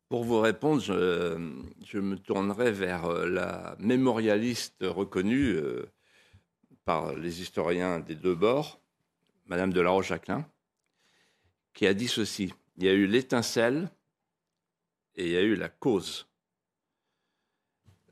Pour 0.09 0.25
vous 0.25 0.41
répondre, 0.41 0.83
je, 0.83 1.99
me 1.99 2.17
tournerai 2.17 2.73
vers 2.73 3.05
euh, 3.07 3.29
la 3.29 3.77
mémorialiste 3.79 4.83
reconnue 4.83 5.53
euh, 5.53 5.89
par 6.85 7.15
les 7.15 7.41
historiens 7.41 8.01
des 8.01 8.17
deux 8.17 8.35
bords, 8.35 8.81
Madame 9.47 9.73
de 9.73 9.81
la 9.81 9.91
Roche-Jacquelin, 9.91 10.45
qui 11.75 11.87
a 11.87 11.95
dit 11.95 12.09
ceci. 12.09 12.53
Il 12.77 12.85
y 12.85 12.89
a 12.89 12.93
eu 12.93 13.07
l'étincelle 13.07 13.89
et 15.21 15.27
il 15.27 15.33
y 15.33 15.37
a 15.37 15.43
eu 15.43 15.55
la 15.55 15.69
cause. 15.69 16.27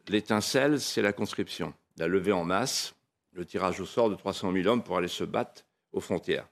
L'étincelle, 0.09 0.79
c'est 0.79 1.01
la 1.01 1.15
conscription, 1.15 1.73
la 1.97 2.07
levée 2.07 2.33
en 2.33 2.45
masse, 2.45 2.95
le 3.33 3.47
tirage 3.47 3.81
au 3.81 3.87
sort 3.87 4.11
de 4.11 4.15
300 4.15 4.53
000 4.53 4.69
hommes 4.69 4.85
pour 4.85 4.99
aller 4.99 5.09
se 5.09 5.25
battre 5.25 5.65
aux 5.93 6.01
frontières, 6.01 6.47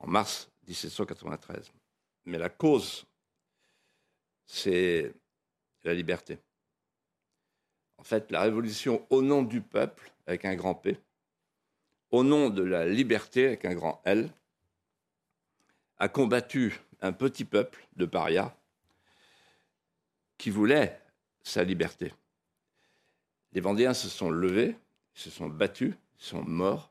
en 0.00 0.08
mars 0.08 0.50
1793. 0.66 1.72
Mais 2.24 2.36
la 2.36 2.48
cause 2.48 3.06
c'est 4.46 5.14
la 5.84 5.94
liberté. 5.94 6.40
En 7.96 8.02
fait, 8.02 8.32
la 8.32 8.42
révolution 8.42 9.06
au 9.08 9.22
nom 9.22 9.44
du 9.44 9.60
peuple, 9.60 10.10
avec 10.26 10.44
un 10.44 10.56
grand 10.56 10.74
P, 10.74 10.98
au 12.10 12.24
nom 12.24 12.50
de 12.50 12.64
la 12.64 12.86
liberté, 12.86 13.46
avec 13.46 13.64
un 13.64 13.74
grand 13.74 14.02
L, 14.04 14.32
a 15.98 16.08
combattu 16.08 16.80
un 17.00 17.12
petit 17.12 17.44
peuple 17.44 17.86
de 17.94 18.04
parias 18.04 18.52
qui 20.40 20.48
voulait 20.48 20.98
sa 21.42 21.62
liberté. 21.64 22.14
Les 23.52 23.60
Vendéens 23.60 23.92
se 23.92 24.08
sont 24.08 24.30
levés, 24.30 24.74
se 25.12 25.28
sont 25.28 25.48
battus, 25.48 25.92
sont 26.16 26.42
morts 26.42 26.90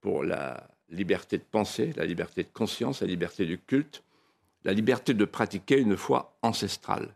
pour 0.00 0.24
la 0.24 0.66
liberté 0.88 1.36
de 1.36 1.42
penser, 1.42 1.92
la 1.96 2.06
liberté 2.06 2.44
de 2.44 2.48
conscience, 2.48 3.02
la 3.02 3.08
liberté 3.08 3.44
du 3.44 3.58
culte, 3.58 4.02
la 4.64 4.72
liberté 4.72 5.12
de 5.12 5.26
pratiquer 5.26 5.78
une 5.78 5.98
foi 5.98 6.38
ancestrale. 6.40 7.14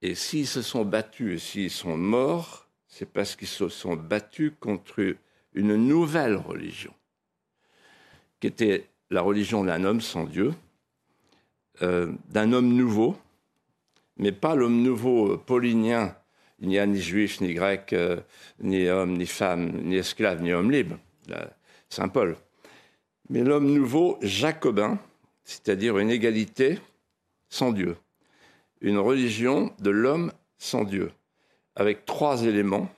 Et 0.00 0.14
s'ils 0.14 0.46
se 0.46 0.62
sont 0.62 0.86
battus 0.86 1.34
et 1.34 1.38
s'ils 1.38 1.70
sont 1.70 1.98
morts, 1.98 2.66
c'est 2.86 3.10
parce 3.12 3.36
qu'ils 3.36 3.46
se 3.46 3.68
sont 3.68 3.94
battus 3.94 4.52
contre 4.58 5.16
une 5.52 5.76
nouvelle 5.76 6.36
religion, 6.36 6.94
qui 8.40 8.46
était 8.46 8.88
la 9.10 9.20
religion 9.20 9.64
d'un 9.64 9.84
homme 9.84 10.00
sans 10.00 10.24
Dieu, 10.24 10.54
euh, 11.82 12.10
d'un 12.30 12.54
homme 12.54 12.72
nouveau, 12.72 13.18
mais 14.18 14.32
pas 14.32 14.54
l'homme 14.54 14.82
nouveau 14.82 15.32
euh, 15.32 15.36
paulinien. 15.36 16.14
Il 16.60 16.68
n'y 16.68 16.78
a 16.78 16.86
ni 16.86 17.00
juif, 17.00 17.40
ni 17.40 17.54
grec, 17.54 17.92
euh, 17.92 18.20
ni 18.60 18.88
homme, 18.88 19.16
ni 19.16 19.26
femme, 19.26 19.70
ni 19.84 19.96
esclave, 19.96 20.42
ni 20.42 20.52
homme 20.52 20.70
libre, 20.70 20.98
Saint 21.88 22.08
Paul. 22.08 22.36
Mais 23.30 23.44
l'homme 23.44 23.72
nouveau 23.72 24.18
jacobin, 24.22 24.98
c'est-à-dire 25.44 25.98
une 25.98 26.10
égalité 26.10 26.80
sans 27.48 27.72
Dieu, 27.72 27.96
une 28.80 28.98
religion 28.98 29.72
de 29.78 29.90
l'homme 29.90 30.32
sans 30.58 30.84
Dieu, 30.84 31.12
avec 31.76 32.04
trois 32.04 32.44
éléments 32.44 32.90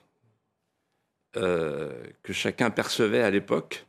que 1.35 2.33
chacun 2.33 2.71
percevait 2.71 3.23
à 3.23 3.31
l'époque. 3.31 3.87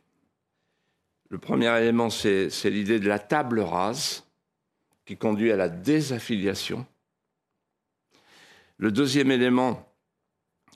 Le 1.30 1.38
premier 1.38 1.76
élément, 1.80 2.10
c'est 2.10 2.50
l'idée 2.64 3.00
de 3.00 3.08
la 3.08 3.18
table 3.18 3.60
rase, 3.60 4.24
qui 5.04 5.16
conduit 5.16 5.50
à 5.50 5.56
la 5.56 5.68
désaffiliation. 5.68 6.86
Le 8.78 8.90
deuxième 8.90 9.30
élément, 9.30 9.88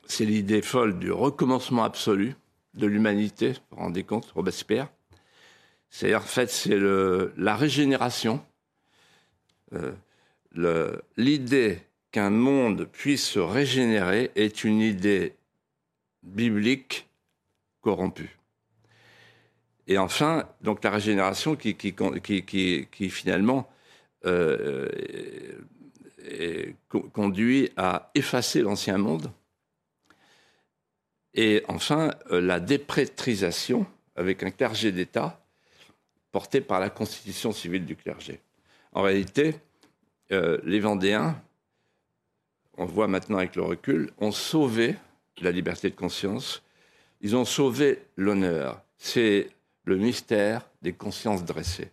c'est 0.06 0.24
l'idée 0.24 0.62
folle 0.62 0.98
du 0.98 1.10
recommencement 1.10 1.84
absolu 1.84 2.34
de 2.74 2.86
l'humanité. 2.86 3.52
Vous 3.52 3.58
vous 3.72 3.76
rendez 3.76 4.04
compte, 4.04 4.30
Robespierre 4.32 4.88
C'est 5.90 6.14
en 6.14 6.20
fait 6.20 6.50
c'est 6.50 6.78
la 6.78 7.56
régénération, 7.56 8.44
euh, 9.72 10.96
l'idée 11.16 11.80
qu'un 12.12 12.30
monde 12.30 12.86
puisse 12.90 13.26
se 13.26 13.38
régénérer 13.38 14.30
est 14.36 14.64
une 14.64 14.80
idée 14.80 15.34
biblique 16.22 17.08
corrompue. 17.80 18.38
Et 19.86 19.98
enfin, 19.98 20.48
donc 20.62 20.82
la 20.82 20.90
régénération 20.90 21.56
qui, 21.56 21.74
finalement 23.10 23.70
euh, 24.24 24.88
conduit 27.12 27.70
à 27.76 28.10
effacer 28.14 28.62
l'ancien 28.62 28.98
monde. 28.98 29.30
Et 31.34 31.62
enfin, 31.68 32.12
euh, 32.30 32.40
la 32.40 32.60
déprétrisation 32.60 33.86
avec 34.16 34.42
un 34.42 34.50
clergé 34.50 34.90
d'État 34.90 35.44
porté 36.32 36.60
par 36.60 36.80
la 36.80 36.90
constitution 36.90 37.52
civile 37.52 37.84
du 37.84 37.94
clergé. 37.94 38.40
En 38.92 39.02
réalité, 39.02 39.56
euh, 40.32 40.58
les 40.64 40.80
Vendéens, 40.80 41.40
on 42.78 42.86
voit 42.86 43.06
maintenant 43.06 43.38
avec 43.38 43.54
le 43.56 43.62
recul, 43.62 44.10
ont 44.18 44.32
sauvé 44.32 44.96
la 45.42 45.50
liberté 45.50 45.90
de 45.90 45.94
conscience, 45.94 46.62
ils 47.20 47.36
ont 47.36 47.44
sauvé 47.44 48.00
l'honneur. 48.16 48.82
C'est 48.96 49.50
le 49.84 49.96
mystère 49.96 50.66
des 50.82 50.92
consciences 50.92 51.44
dressées. 51.44 51.90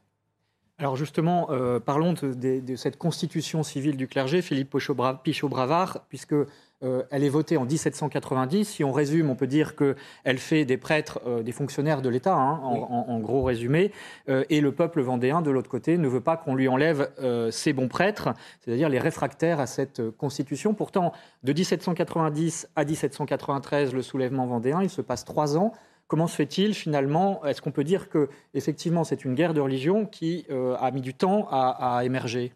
Alors 0.79 0.95
justement, 0.95 1.49
euh, 1.51 1.79
parlons 1.79 2.13
de, 2.13 2.75
cette 2.75 2.97
constitution 2.97 3.61
civile 3.61 3.95
du 3.95 4.07
clergé, 4.07 4.41
Philippe 4.41 4.75
Pichot-Bravard, 4.75 6.05
puisque 6.09 6.33
euh, 6.33 7.03
elle 7.11 7.23
est 7.23 7.29
votée 7.29 7.57
en 7.57 7.65
1790. 7.65 8.65
Si 8.65 8.83
on 8.83 8.91
résume, 8.91 9.29
on 9.29 9.35
peut 9.35 9.45
dire 9.45 9.75
qu'elle 9.75 10.39
fait 10.39 10.65
des 10.65 10.77
prêtres 10.77 11.21
euh, 11.27 11.43
des 11.43 11.51
fonctionnaires 11.51 12.01
de 12.01 12.09
l'État, 12.09 12.33
hein, 12.33 12.59
en, 12.63 13.19
gros 13.19 13.43
résumé, 13.43 13.91
et 14.27 14.61
le 14.61 14.71
peuple 14.71 15.01
vendéen, 15.01 15.43
de 15.43 15.51
l'autre 15.51 15.69
côté, 15.69 15.97
ne 15.99 16.07
veut 16.07 16.21
pas 16.21 16.37
qu'on 16.37 16.55
lui 16.55 16.67
enlève 16.67 17.09
ses 17.51 17.71
bons 17.71 17.87
prêtres, 17.87 18.29
c'est-à-dire 18.59 18.89
les 18.89 18.99
réfractaires 18.99 19.59
à 19.59 19.67
cette 19.67 20.01
constitution. 20.17 20.73
Pourtant, 20.73 21.13
de 21.43 21.53
1790 21.53 22.67
à 22.75 22.83
1793, 22.83 23.93
le 23.93 24.01
soulèvement 24.01 24.47
vendéen, 24.47 24.81
il 24.81 24.89
se 24.89 25.01
passe 25.01 25.23
trois 25.23 25.55
ans. 25.55 25.71
Comment 26.07 26.27
se 26.27 26.35
fait-il 26.35 26.73
finalement 26.73 27.43
Est-ce 27.45 27.61
qu'on 27.61 27.71
peut 27.71 27.83
dire 27.83 28.09
que 28.09 28.29
effectivement 28.53 29.03
c'est 29.03 29.25
une 29.25 29.35
guerre 29.35 29.53
de 29.53 29.61
religion 29.61 30.05
qui 30.05 30.45
euh, 30.49 30.75
a 30.75 30.91
mis 30.91 31.01
du 31.01 31.13
temps 31.13 31.47
à, 31.49 32.01
émerger? 32.03 32.53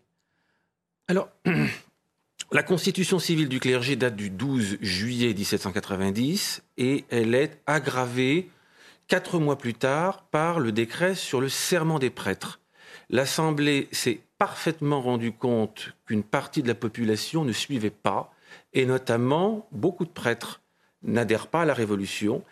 Alors, 1.07 1.29
la 2.51 2.63
constitution 2.63 3.19
civile 3.19 3.49
du 3.49 3.59
clergé 3.59 3.95
date 3.95 4.15
du 4.15 4.29
12 4.29 4.77
juillet 4.81 5.33
1790 5.33 6.63
et 6.77 7.05
elle 7.09 7.33
est 7.33 7.61
aggravée 7.65 8.49
quatre 9.07 9.39
mois 9.39 9.57
plus 9.57 9.73
tard 9.73 10.23
par 10.31 10.59
le 10.59 10.71
décret 10.71 11.15
sur 11.15 11.39
le 11.39 11.49
serment 11.49 11.99
des 11.99 12.09
prêtres. 12.09 12.59
L'Assemblée 13.09 13.87
s'est 13.91 14.19
parfaitement 14.37 15.01
rendu 15.01 15.31
compte 15.31 15.93
qu'une 16.05 16.23
partie 16.23 16.61
de 16.61 16.67
la 16.67 16.75
population 16.75 17.45
ne 17.45 17.53
suivait 17.53 17.89
pas, 17.89 18.31
et 18.73 18.85
notamment 18.85 19.67
beaucoup 19.71 20.05
de 20.05 20.11
prêtres 20.11 20.61
n'adhère 21.03 21.47
pas 21.47 21.61
à 21.61 21.65
la 21.65 21.73
Révolution. 21.73 22.43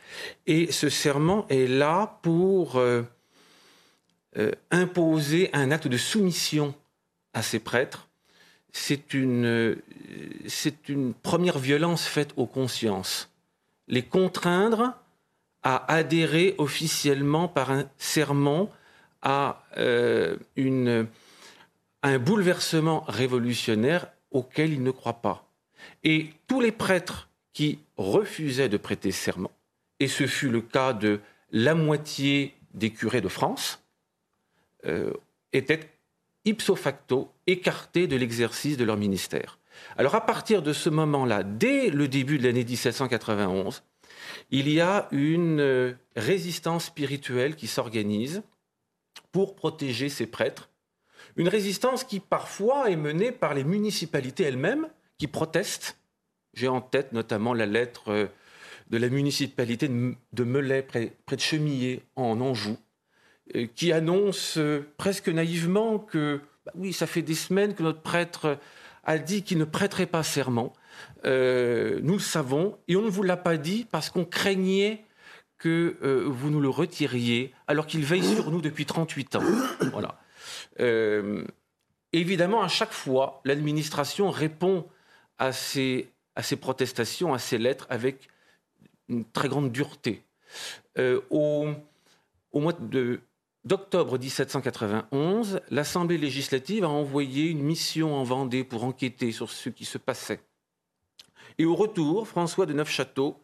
Et 0.47 0.71
ce 0.71 0.89
serment 0.89 1.47
est 1.49 1.67
là 1.67 2.19
pour 2.21 2.77
euh, 2.77 3.03
euh, 4.37 4.51
imposer 4.71 5.49
un 5.53 5.71
acte 5.71 5.87
de 5.87 5.97
soumission 5.97 6.73
à 7.33 7.41
ces 7.41 7.59
prêtres. 7.59 8.07
C'est 8.71 9.13
une, 9.13 9.45
euh, 9.45 9.75
c'est 10.47 10.89
une 10.89 11.13
première 11.13 11.59
violence 11.59 12.05
faite 12.05 12.33
aux 12.35 12.47
consciences. 12.47 13.31
Les 13.87 14.03
contraindre 14.03 14.93
à 15.63 15.91
adhérer 15.91 16.55
officiellement 16.57 17.47
par 17.47 17.71
un 17.71 17.89
serment 17.97 18.69
à 19.23 19.63
une, 20.55 21.07
un 22.03 22.19
bouleversement 22.19 23.03
révolutionnaire 23.07 24.07
auquel 24.29 24.73
ils 24.73 24.83
ne 24.83 24.91
croient 24.91 25.23
pas. 25.23 25.49
Et 26.03 26.29
tous 26.47 26.61
les 26.61 26.71
prêtres 26.71 27.29
qui 27.55 27.79
refusaient 27.95 28.69
de 28.69 28.75
prêter 28.77 29.12
serment. 29.12 29.51
Et 30.01 30.09
ce 30.09 30.27
fut 30.27 30.50
le 30.50 30.62
cas 30.62 30.91
de 30.91 31.21
la 31.51 31.74
moitié 31.74 32.53
des 32.74 32.91
curés 32.91 33.21
de 33.21 33.29
France, 33.29 33.81
euh, 34.85 35.13
étaient 35.53 35.89
ipso 36.43 36.75
facto 36.75 37.31
écartés 37.47 38.07
de 38.07 38.17
l'exercice 38.17 38.75
de 38.75 38.83
leur 38.83 38.97
ministère. 38.97 39.57
Alors 39.97 40.15
à 40.15 40.25
partir 40.25 40.62
de 40.62 40.74
ce 40.74 40.89
moment-là, 40.89 41.43
dès 41.43 41.89
le 41.89 42.09
début 42.09 42.38
de 42.38 42.43
l'année 42.43 42.65
1791, 42.65 43.83
il 44.51 44.69
y 44.69 44.81
a 44.81 45.07
une 45.12 45.62
euh, 45.62 45.93
résistance 46.17 46.85
spirituelle 46.85 47.55
qui 47.55 47.67
s'organise 47.67 48.43
pour 49.31 49.55
protéger 49.55 50.09
ces 50.09 50.27
prêtres. 50.27 50.69
Une 51.38 51.47
résistance 51.47 52.03
qui 52.03 52.19
parfois 52.19 52.89
est 52.89 52.97
menée 52.97 53.31
par 53.31 53.53
les 53.53 53.63
municipalités 53.63 54.43
elles-mêmes 54.43 54.89
qui 55.17 55.27
protestent 55.27 55.97
j'ai 56.55 56.67
en 56.69 56.81
tête 56.81 57.12
notamment 57.12 57.53
la 57.53 57.65
lettre 57.65 58.09
euh, 58.09 58.25
de 58.89 58.97
la 58.97 59.09
municipalité 59.09 59.88
de 59.89 60.43
Melay, 60.43 60.81
près, 60.81 61.13
de 61.29 61.39
Chemillé, 61.39 62.03
en 62.15 62.39
Anjou, 62.41 62.77
euh, 63.55 63.67
qui 63.75 63.91
annonce 63.91 64.57
euh, 64.57 64.88
presque 64.97 65.27
naïvement 65.27 66.00
que, 66.00 66.39
bah 66.65 66.71
oui, 66.75 66.93
ça 66.93 67.07
fait 67.07 67.21
des 67.21 67.35
semaines 67.35 67.75
que 67.75 67.83
notre 67.83 68.01
prêtre 68.01 68.57
a 69.03 69.17
dit 69.17 69.43
qu'il 69.43 69.57
ne 69.57 69.65
prêterait 69.65 70.07
pas 70.07 70.24
serment. 70.24 70.74
nous 71.24 72.13
le 72.13 72.19
savons, 72.19 72.77
et 72.88 72.95
on 72.95 73.03
ne 73.03 73.09
vous 73.09 73.21
l'a 73.21 73.38
pas 73.38 73.57
dit 73.57 73.85
parce 73.91 74.09
qu'on 74.09 74.25
craignait 74.25 75.03
que 75.59 76.25
vous 76.25 76.50
nous 76.50 76.59
le 76.59 76.69
retiriez, 76.69 77.53
alors 77.67 77.85
qu'il 77.85 78.03
veille 78.03 78.24
sur 78.24 78.50
nous 78.50 78.62
depuis 78.62 78.88
38 78.88 79.35
ans. 79.35 79.43
Voilà. 79.91 80.19
évidemment, 82.13 82.63
à 82.63 82.67
chaque 82.67 82.93
fois, 82.93 83.41
l'administration 83.45 84.31
répond 84.31 84.88
à 85.38 85.51
ces, 85.51 86.09
à 86.36 86.44
ces 86.44 86.56
protestations, 86.56 87.34
à 87.34 87.39
ces 87.39 87.58
lettres, 87.58 87.88
avec 87.89 88.27
une 89.10 89.25
très 89.25 89.48
grande 89.48 89.72
dureté. 89.72 90.24
Euh, 90.98 91.22
au, 91.30 91.70
mois 92.54 92.74
d'octobre 93.63 94.18
1791, 94.18 95.62
l'Assemblée 95.70 96.18
législative 96.18 96.84
a 96.84 96.89
envoyé 96.89 97.50
une 97.50 97.62
mission 97.62 98.15
en 98.15 98.24
Vendée 98.24 98.63
pour 98.63 98.84
enquêter 98.84 99.32
sur 99.32 99.50
ce 99.50 99.70
qui 99.70 99.86
se 99.86 99.98
passait. 99.98 100.42
Et 101.58 101.65
au 101.65 101.75
retour, 101.75 102.27
François 102.27 102.65
de 102.65 102.74
Neufchâteau, 102.74 103.39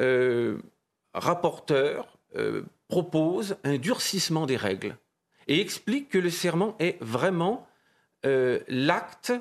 euh, 0.00 0.58
rapporteur, 1.14 2.18
euh, 2.36 2.62
propose 2.88 3.56
un 3.64 3.78
durcissement 3.78 4.46
des 4.46 4.56
règles 4.56 4.96
et 5.46 5.60
explique 5.60 6.08
que 6.08 6.18
le 6.18 6.30
serment 6.30 6.76
est 6.78 6.96
vraiment 7.02 7.66
l'acte 8.68 9.34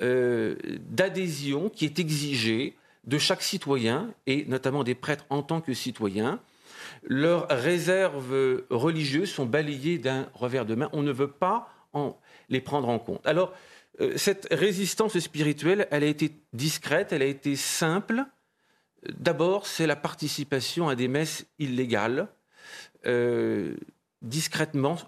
d'adhésion 0.00 1.68
qui 1.70 1.84
est 1.84 1.98
exigé 1.98 2.76
de 3.04 3.18
chaque 3.18 3.42
citoyen, 3.42 4.12
et 4.26 4.44
notamment 4.46 4.84
des 4.84 4.94
prêtres 4.94 5.24
en 5.30 5.42
tant 5.42 5.60
que 5.60 5.74
citoyens. 5.74 6.40
Leurs 7.02 7.48
réserves 7.48 8.62
religieuses 8.70 9.30
sont 9.30 9.46
balayées 9.46 9.98
d'un 9.98 10.28
revers 10.34 10.66
de 10.66 10.74
main. 10.74 10.88
On 10.92 11.02
ne 11.02 11.12
veut 11.12 11.30
pas 11.30 11.68
les 12.48 12.60
prendre 12.60 12.88
en 12.88 12.98
compte. 12.98 13.26
Alors, 13.26 13.52
euh, 14.00 14.16
cette 14.16 14.48
résistance 14.50 15.18
spirituelle, 15.18 15.88
elle 15.90 16.04
a 16.04 16.06
été 16.06 16.32
discrète, 16.52 17.12
elle 17.12 17.22
a 17.22 17.26
été 17.26 17.56
simple. 17.56 18.24
D'abord, 19.08 19.66
c'est 19.66 19.86
la 19.86 19.96
participation 19.96 20.88
à 20.88 20.94
des 20.94 21.08
messes 21.08 21.46
illégales, 21.58 22.28
euh, 23.06 23.76
discrètement, 24.22 24.98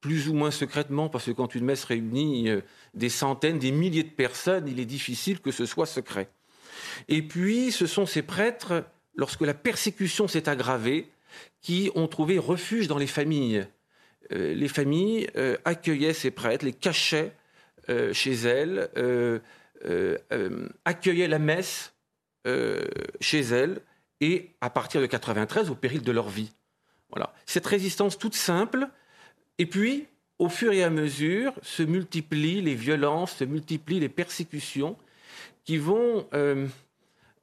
plus 0.00 0.28
ou 0.28 0.34
moins 0.34 0.50
secrètement, 0.50 1.08
parce 1.08 1.26
que 1.26 1.30
quand 1.32 1.54
une 1.54 1.64
messe 1.64 1.84
réunit 1.84 2.48
euh, 2.48 2.60
des 2.94 3.08
centaines, 3.08 3.58
des 3.58 3.72
milliers 3.72 4.04
de 4.04 4.10
personnes, 4.10 4.68
il 4.68 4.80
est 4.80 4.86
difficile 4.86 5.40
que 5.40 5.50
ce 5.50 5.66
soit 5.66 5.86
secret. 5.86 6.28
Et 7.08 7.22
puis, 7.22 7.72
ce 7.72 7.86
sont 7.86 8.06
ces 8.06 8.22
prêtres, 8.22 8.84
lorsque 9.16 9.40
la 9.40 9.54
persécution 9.54 10.28
s'est 10.28 10.48
aggravée, 10.48 11.10
qui 11.60 11.90
ont 11.94 12.06
trouvé 12.06 12.38
refuge 12.38 12.86
dans 12.86 12.98
les 12.98 13.06
familles. 13.06 13.66
Euh, 14.32 14.54
les 14.54 14.68
familles 14.68 15.28
euh, 15.36 15.56
accueillaient 15.64 16.12
ces 16.12 16.30
prêtres, 16.30 16.64
les 16.64 16.72
cachaient 16.72 17.32
chez 18.12 18.34
elles, 18.34 18.90
accueillaient 20.84 21.26
la 21.26 21.38
messe 21.38 21.94
chez 23.18 23.40
elles, 23.40 23.80
et 24.20 24.50
à 24.60 24.68
partir 24.68 25.00
de 25.00 25.06
93, 25.06 25.70
au 25.70 25.74
péril 25.74 26.02
de 26.02 26.12
leur 26.12 26.28
vie. 26.28 26.52
Voilà. 27.10 27.32
Cette 27.46 27.66
résistance 27.66 28.18
toute 28.18 28.34
simple, 28.34 28.88
et 29.58 29.66
puis, 29.66 30.06
au 30.38 30.48
fur 30.48 30.72
et 30.72 30.84
à 30.84 30.90
mesure, 30.90 31.52
se 31.62 31.82
multiplient 31.82 32.62
les 32.62 32.74
violences, 32.74 33.36
se 33.36 33.44
multiplient 33.44 34.00
les 34.00 34.08
persécutions 34.08 34.96
qui 35.64 35.76
vont 35.78 36.26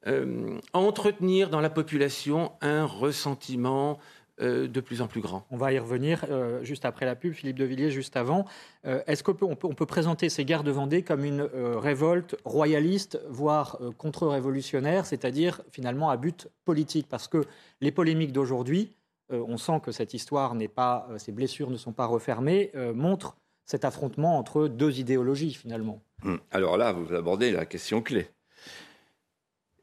euh, 0.08 0.60
entretenir 0.74 1.50
dans 1.50 1.62
la 1.62 1.72
population 1.72 2.52
un 2.62 2.86
ressentiment 2.86 3.98
euh, 4.40 4.68
de 4.68 4.80
plus 4.80 5.02
en 5.02 5.08
plus 5.08 5.20
grand. 5.20 5.48
On 5.50 5.58
va 5.58 5.74
y 5.74 5.80
revenir 5.80 6.26
euh, 6.30 6.64
juste 6.64 6.86
après 6.86 7.08
la 7.08 7.16
pub. 7.16 7.34
Philippe 7.34 7.58
de 7.58 7.66
Villiers, 7.66 7.90
juste 7.90 8.16
avant. 8.16 8.46
Est-ce 8.84 9.24
qu'on 9.24 9.36
on 9.42 9.56
peut, 9.56 9.86
présenter 9.88 10.30
ces 10.30 10.46
guerres 10.46 10.64
de 10.64 10.70
Vendée 10.70 11.02
comme 11.02 11.26
une 11.26 11.42
révolte 11.42 12.36
royaliste, 12.46 13.20
voire 13.30 13.80
contre-révolutionnaire, 13.98 15.08
c'est-à-dire 15.08 15.62
finalement 15.72 16.12
à 16.12 16.18
but 16.18 16.50
politique? 16.66 17.08
Parce 17.10 17.28
que 17.28 17.44
les 17.82 17.92
polémiques 17.92 18.32
d'aujourd'hui, 18.32 18.92
on 19.30 19.58
sent 19.58 19.80
que 19.84 19.92
cette 19.92 20.14
histoire 20.14 20.56
n'est 20.56 20.68
pas, 20.68 21.08
ces 21.18 21.32
blessures 21.32 21.70
ne 21.70 21.78
sont 21.78 21.94
pas 21.94 22.06
refermées, 22.06 22.72
montrent 22.94 23.38
cet 23.66 23.86
affrontement 23.86 24.38
entre 24.38 24.68
deux 24.68 25.00
idéologies 25.00 25.54
finalement. 25.54 26.02
Hum. 26.24 26.40
Alors 26.52 26.78
là, 26.78 26.92
vous 26.92 27.14
abordez 27.14 27.52
la 27.52 27.66
question 27.66 28.02
clé. 28.02 28.28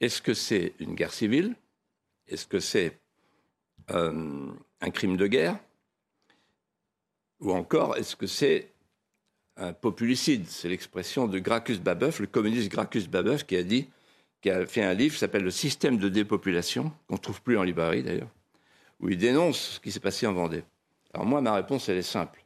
Est-ce 0.01 0.23
que 0.23 0.35
c'est 0.35 0.75
une 0.81 0.95
guerre 0.95 1.13
civile? 1.13 1.55
Est-ce 2.27 2.47
que 2.47 2.59
c'est 2.59 2.99
euh, 3.91 4.51
un 4.81 4.91
crime 4.91 5.17
de 5.17 5.27
guerre? 5.27 5.59
Ou 7.41 7.53
encore, 7.53 7.97
est-ce 7.97 8.17
que 8.17 8.27
c'est 8.27 8.69
un 9.57 9.73
populicide? 9.73 10.47
C'est 10.49 10.69
l'expression 10.69 11.27
de 11.27 11.39
Gracchus 11.39 11.79
Babeuf, 11.79 12.21
le 12.21 12.27
communiste 12.27 12.71
Gracchus 12.71 13.09
Babeuf, 13.09 13.45
qui 13.45 13.57
a 13.57 13.63
dit, 13.63 13.89
qui 14.41 14.51
a 14.51 14.67
fait 14.67 14.83
un 14.83 14.95
livre 14.95 15.15
qui 15.15 15.21
s'appelle 15.21 15.45
Le 15.45 15.51
système 15.51 15.99
de 15.99 16.09
dépopulation, 16.09 16.93
qu'on 17.09 17.15
ne 17.15 17.21
trouve 17.21 17.43
plus 17.43 17.59
en 17.59 17.63
librairie 17.63 18.03
d'ailleurs, 18.03 18.31
où 19.03 19.09
il 19.09 19.19
dénonce 19.19 19.59
ce 19.59 19.81
qui 19.81 19.93
s'est 19.93 20.01
passé 20.01 20.27
en 20.27 20.33
Vendée. 20.33 20.65
Alors 21.13 21.27
moi, 21.27 21.41
ma 21.41 21.55
réponse, 21.55 21.89
elle 21.89 21.99
est 21.99 22.03
simple. 22.03 22.43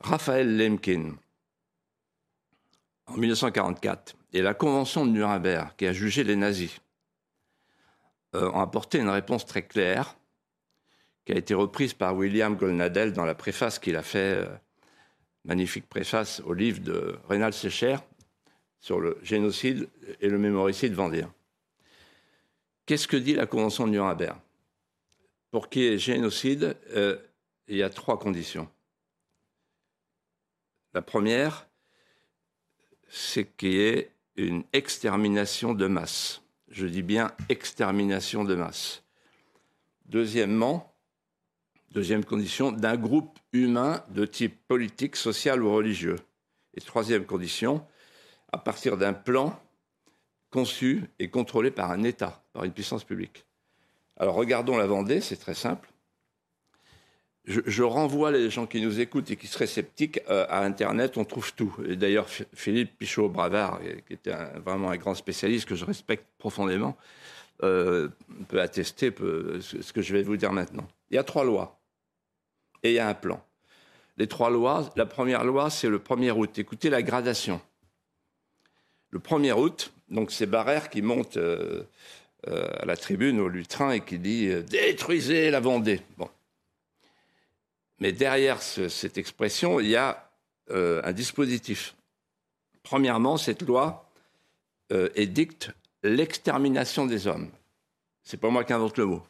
Raphaël 0.00 0.56
Lemkin, 0.56 1.12
en 3.06 3.16
1944, 3.16 4.16
et 4.32 4.42
la 4.42 4.54
Convention 4.54 5.06
de 5.06 5.12
Nuremberg, 5.12 5.68
qui 5.76 5.86
a 5.86 5.92
jugé 5.92 6.24
les 6.24 6.34
nazis, 6.34 6.80
euh, 8.34 8.50
ont 8.50 8.60
apporté 8.60 8.98
une 8.98 9.08
réponse 9.08 9.46
très 9.46 9.62
claire, 9.62 10.16
qui 11.24 11.32
a 11.32 11.36
été 11.36 11.54
reprise 11.54 11.94
par 11.94 12.16
William 12.16 12.56
Goldnadel 12.56 13.12
dans 13.12 13.24
la 13.24 13.34
préface 13.34 13.78
qu'il 13.78 13.96
a 13.96 14.02
fait, 14.02 14.38
euh, 14.38 14.46
magnifique 15.44 15.88
préface 15.88 16.40
au 16.40 16.54
livre 16.54 16.80
de 16.80 17.18
Rénal 17.28 17.52
Secher 17.52 17.96
sur 18.80 18.98
le 18.98 19.18
génocide 19.22 19.88
et 20.20 20.28
le 20.28 20.38
mémoricide 20.38 20.94
vendéen. 20.94 21.32
Qu'est-ce 22.86 23.08
que 23.08 23.16
dit 23.16 23.34
la 23.34 23.46
Convention 23.46 23.86
de 23.86 23.92
Nuremberg? 23.92 24.36
Pour 25.54 25.68
qu'il 25.68 25.82
y 25.82 25.86
ait 25.86 25.98
génocide, 25.98 26.76
euh, 26.96 27.16
il 27.68 27.76
y 27.76 27.84
a 27.84 27.88
trois 27.88 28.18
conditions. 28.18 28.68
La 30.94 31.00
première, 31.00 31.68
c'est 33.08 33.44
qu'il 33.56 33.74
y 33.74 33.80
ait 33.80 34.10
une 34.34 34.64
extermination 34.72 35.72
de 35.72 35.86
masse. 35.86 36.42
Je 36.66 36.88
dis 36.88 37.02
bien 37.02 37.30
extermination 37.48 38.42
de 38.42 38.56
masse. 38.56 39.04
Deuxièmement, 40.06 40.92
deuxième 41.92 42.24
condition, 42.24 42.72
d'un 42.72 42.96
groupe 42.96 43.38
humain 43.52 44.04
de 44.08 44.26
type 44.26 44.66
politique, 44.66 45.14
social 45.14 45.62
ou 45.62 45.72
religieux. 45.72 46.16
Et 46.76 46.80
troisième 46.80 47.26
condition, 47.26 47.86
à 48.50 48.58
partir 48.58 48.96
d'un 48.96 49.12
plan 49.12 49.56
conçu 50.50 51.04
et 51.20 51.30
contrôlé 51.30 51.70
par 51.70 51.92
un 51.92 52.02
État, 52.02 52.42
par 52.52 52.64
une 52.64 52.72
puissance 52.72 53.04
publique. 53.04 53.46
Alors 54.16 54.34
regardons 54.34 54.76
la 54.76 54.86
Vendée, 54.86 55.20
c'est 55.20 55.36
très 55.36 55.54
simple 55.54 55.88
je, 57.46 57.82
renvoie 57.82 58.30
les 58.30 58.48
gens 58.48 58.66
qui 58.66 58.80
nous 58.80 59.00
écoutent 59.00 59.30
et 59.30 59.36
qui 59.36 59.46
seraient 59.46 59.66
sceptiques 59.66 60.20
euh, 60.30 60.46
à 60.48 60.64
Internet, 60.64 61.18
on 61.18 61.24
trouve 61.24 61.54
tout. 61.54 61.76
Et 61.86 61.96
d'ailleurs, 61.96 62.26
Philippe 62.54 62.98
Pichot-Bravard, 62.98 63.80
qui 64.06 64.14
était 64.14 64.34
vraiment 64.64 64.90
un 64.90 64.96
grand 64.96 65.14
spécialiste 65.14 65.68
que 65.68 65.74
je 65.74 65.84
respecte 65.84 66.24
profondément, 66.38 66.96
euh, 67.62 68.08
peut 68.48 68.60
attester 68.60 69.12
ce 69.60 69.92
que 69.92 70.02
je 70.02 70.12
vais 70.14 70.22
vous 70.22 70.36
dire 70.36 70.52
maintenant. 70.52 70.88
Il 71.10 71.16
y 71.16 71.18
a 71.18 71.24
trois 71.24 71.44
lois 71.44 71.78
et 72.82 72.90
il 72.90 72.94
y 72.94 72.98
a 72.98 73.08
un 73.08 73.14
plan. 73.14 73.44
Les 74.16 74.26
trois 74.26 74.50
lois, 74.50 74.90
la 74.96 75.06
première 75.06 75.44
loi, 75.44 75.70
c'est 75.70 75.88
le 75.88 75.98
1er 75.98 76.30
août. 76.30 76.58
Écoutez 76.58 76.88
la 76.88 77.02
gradation. 77.02 77.60
Le 79.10 79.18
1er 79.18 79.52
août, 79.52 79.92
donc 80.08 80.30
c'est 80.30 80.46
Barrère 80.46 80.88
qui 80.88 81.02
monte 81.02 81.36
euh, 81.36 81.84
à 82.46 82.84
la 82.84 82.96
tribune 82.96 83.40
au 83.40 83.48
lutrin 83.48 83.92
et 83.92 84.00
qui 84.00 84.18
dit 84.18 84.48
Détruisez 84.64 85.50
la 85.50 85.60
Vendée. 85.60 86.00
Mais 88.00 88.12
derrière 88.12 88.60
cette 88.62 89.18
expression, 89.18 89.80
il 89.80 89.88
y 89.88 89.96
a 89.96 90.30
euh, 90.70 91.00
un 91.04 91.12
dispositif. 91.12 91.94
Premièrement, 92.82 93.36
cette 93.36 93.62
loi 93.62 94.10
euh, 94.92 95.08
édicte 95.14 95.70
l'extermination 96.02 97.06
des 97.06 97.26
hommes. 97.26 97.50
C'est 98.22 98.38
pas 98.38 98.50
moi 98.50 98.64
qui 98.64 98.72
invente 98.72 98.98
le 98.98 99.06
mot. 99.06 99.22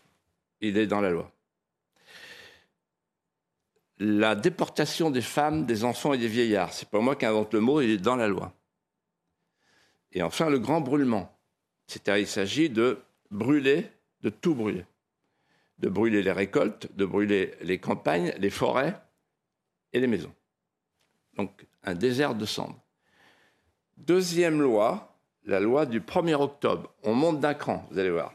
Il 0.60 0.78
est 0.78 0.86
dans 0.86 1.00
la 1.00 1.10
loi. 1.10 1.30
La 3.98 4.34
déportation 4.34 5.10
des 5.10 5.22
femmes, 5.22 5.66
des 5.66 5.84
enfants 5.84 6.12
et 6.14 6.18
des 6.18 6.28
vieillards. 6.28 6.72
C'est 6.72 6.88
pas 6.88 7.00
moi 7.00 7.16
qui 7.16 7.26
invente 7.26 7.52
le 7.52 7.60
mot. 7.60 7.80
Il 7.80 7.90
est 7.90 7.98
dans 7.98 8.16
la 8.16 8.28
loi. 8.28 8.52
Et 10.12 10.22
enfin, 10.22 10.48
le 10.48 10.58
grand 10.58 10.80
brûlement. 10.80 11.33
C'est-à-dire, 11.86 12.22
il 12.22 12.26
s'agit 12.26 12.70
de 12.70 12.98
brûler, 13.30 13.86
de 14.22 14.30
tout 14.30 14.54
brûler 14.54 14.84
de 15.78 15.88
brûler 15.88 16.22
les 16.22 16.32
récoltes, 16.32 16.88
de 16.96 17.04
brûler 17.04 17.54
les 17.60 17.78
campagnes, 17.78 18.32
les 18.38 18.50
forêts 18.50 19.00
et 19.92 20.00
les 20.00 20.06
maisons. 20.06 20.32
Donc 21.36 21.66
un 21.82 21.94
désert 21.94 22.34
de 22.34 22.46
cendres. 22.46 22.80
Deuxième 23.96 24.60
loi, 24.60 25.14
la 25.44 25.60
loi 25.60 25.86
du 25.86 26.00
1er 26.00 26.34
octobre. 26.34 26.92
On 27.02 27.14
monte 27.14 27.40
d'un 27.40 27.54
cran, 27.54 27.86
vous 27.90 27.98
allez 27.98 28.10
voir. 28.10 28.34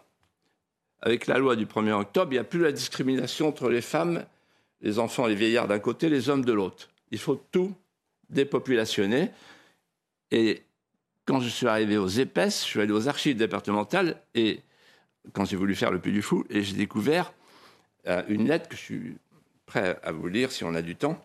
Avec 1.02 1.28
la 1.28 1.38
loi 1.38 1.56
du 1.56 1.66
1er 1.66 1.94
octobre, 1.94 2.32
il 2.32 2.36
n'y 2.36 2.40
a 2.40 2.44
plus 2.44 2.62
la 2.62 2.72
discrimination 2.72 3.48
entre 3.48 3.70
les 3.70 3.82
femmes, 3.82 4.26
les 4.82 5.00
enfants 5.00 5.26
les 5.26 5.36
vieillards 5.36 5.68
d'un 5.68 5.80
côté, 5.80 6.10
les 6.10 6.30
hommes 6.30 6.46
de 6.46 6.54
l'autre. 6.54 6.90
Il 7.12 7.20
faut 7.20 7.36
tout 7.52 7.74
dépopulationner. 8.30 9.32
Et 10.32 10.62
quand 11.30 11.42
je 11.42 11.50
suis 11.50 11.68
arrivé 11.68 11.96
aux 11.96 12.08
épaisses, 12.08 12.64
je 12.64 12.68
suis 12.68 12.82
allé 12.82 12.92
aux 12.92 13.08
archives 13.08 13.38
départementales 13.38 14.20
et 14.34 14.62
quand 15.32 15.46
j'ai 15.46 15.58
voulu 15.58 15.76
faire 15.76 15.92
le 15.92 16.00
Puy 16.00 16.12
du 16.12 16.24
Fou, 16.24 16.44
et 16.50 16.64
j'ai 16.64 16.76
découvert 16.76 17.34
euh, 18.08 18.24
une 18.30 18.48
lettre 18.48 18.68
que 18.68 18.76
je 18.76 18.82
suis 18.82 19.18
prêt 19.68 20.00
à 20.02 20.12
vous 20.12 20.28
lire 20.28 20.52
si 20.52 20.64
on 20.64 20.74
a 20.74 20.82
du 20.82 20.96
temps, 20.96 21.24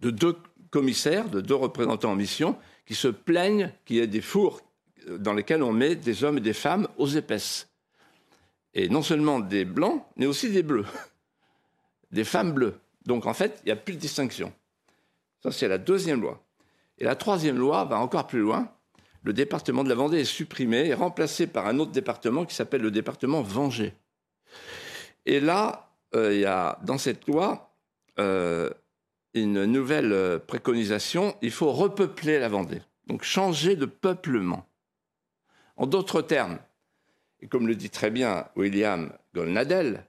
de 0.00 0.10
deux 0.10 0.36
commissaires, 0.70 1.28
de 1.28 1.40
deux 1.40 1.54
représentants 1.54 2.10
en 2.10 2.16
mission, 2.16 2.58
qui 2.84 2.96
se 2.96 3.06
plaignent 3.06 3.72
qu'il 3.84 3.94
y 3.94 4.00
ait 4.00 4.08
des 4.08 4.20
fours 4.20 4.60
dans 5.08 5.34
lesquels 5.34 5.62
on 5.62 5.72
met 5.72 5.94
des 5.94 6.24
hommes 6.24 6.38
et 6.38 6.42
des 6.42 6.52
femmes 6.52 6.88
aux 6.98 7.06
épaisses. 7.06 7.68
Et 8.74 8.88
non 8.88 9.02
seulement 9.02 9.38
des 9.38 9.64
blancs, 9.64 10.04
mais 10.16 10.26
aussi 10.26 10.50
des 10.50 10.64
bleus. 10.64 10.86
Des 12.10 12.24
femmes 12.24 12.50
bleues. 12.50 12.74
Donc 13.06 13.24
en 13.24 13.34
fait, 13.34 13.60
il 13.62 13.66
n'y 13.66 13.72
a 13.72 13.76
plus 13.76 13.94
de 13.94 14.00
distinction. 14.00 14.52
Ça, 15.44 15.52
c'est 15.52 15.68
la 15.68 15.78
deuxième 15.78 16.20
loi. 16.20 16.42
Et 16.98 17.04
la 17.04 17.14
troisième 17.14 17.56
loi 17.56 17.84
va 17.84 18.00
encore 18.00 18.26
plus 18.26 18.40
loin 18.40 18.68
le 19.22 19.32
département 19.32 19.84
de 19.84 19.88
la 19.88 19.94
Vendée 19.94 20.20
est 20.20 20.24
supprimé 20.24 20.86
et 20.86 20.94
remplacé 20.94 21.46
par 21.46 21.66
un 21.66 21.78
autre 21.78 21.92
département 21.92 22.44
qui 22.44 22.54
s'appelle 22.54 22.80
le 22.80 22.90
département 22.90 23.42
Vengé. 23.42 23.92
Et 25.26 25.40
là, 25.40 25.90
euh, 26.14 26.34
il 26.34 26.40
y 26.40 26.46
a 26.46 26.78
dans 26.82 26.98
cette 26.98 27.26
loi 27.26 27.74
euh, 28.18 28.70
une 29.34 29.64
nouvelle 29.64 30.12
euh, 30.12 30.38
préconisation, 30.38 31.36
il 31.42 31.50
faut 31.50 31.72
repeupler 31.72 32.38
la 32.38 32.48
Vendée. 32.48 32.82
Donc 33.06 33.22
changer 33.22 33.76
de 33.76 33.86
peuplement. 33.86 34.66
En 35.76 35.86
d'autres 35.86 36.22
termes, 36.22 36.58
et 37.40 37.46
comme 37.46 37.66
le 37.66 37.74
dit 37.74 37.90
très 37.90 38.10
bien 38.10 38.48
William 38.56 39.12
Golnadel, 39.34 40.04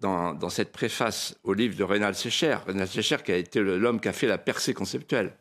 dans, 0.00 0.48
cette 0.48 0.72
préface 0.72 1.36
au 1.44 1.52
livre 1.52 1.76
de 1.76 1.84
Rénal 1.84 2.16
Sécher, 2.16 2.56
Rénal 2.66 2.88
Sécher 2.88 3.18
qui 3.24 3.30
a 3.30 3.36
été 3.36 3.60
l'homme 3.60 4.00
qui 4.00 4.08
a 4.08 4.12
fait 4.12 4.26
la 4.26 4.38
percée 4.38 4.74
conceptuelle. 4.74 5.32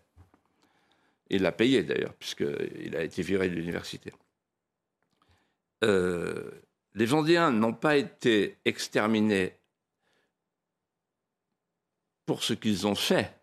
Il 1.29 1.43
l'a 1.43 1.51
payé 1.51 1.83
d'ailleurs, 1.83 2.13
puisqu'il 2.15 2.95
a 2.95 3.03
été 3.03 3.21
viré 3.21 3.49
de 3.49 3.55
l'université. 3.55 4.11
Euh, 5.83 6.51
les 6.95 7.05
Vendéens 7.05 7.51
n'ont 7.51 7.73
pas 7.73 7.97
été 7.97 8.57
exterminés 8.65 9.55
pour 12.25 12.43
ce 12.43 12.53
qu'ils 12.53 12.87
ont 12.87 12.95
fait, 12.95 13.33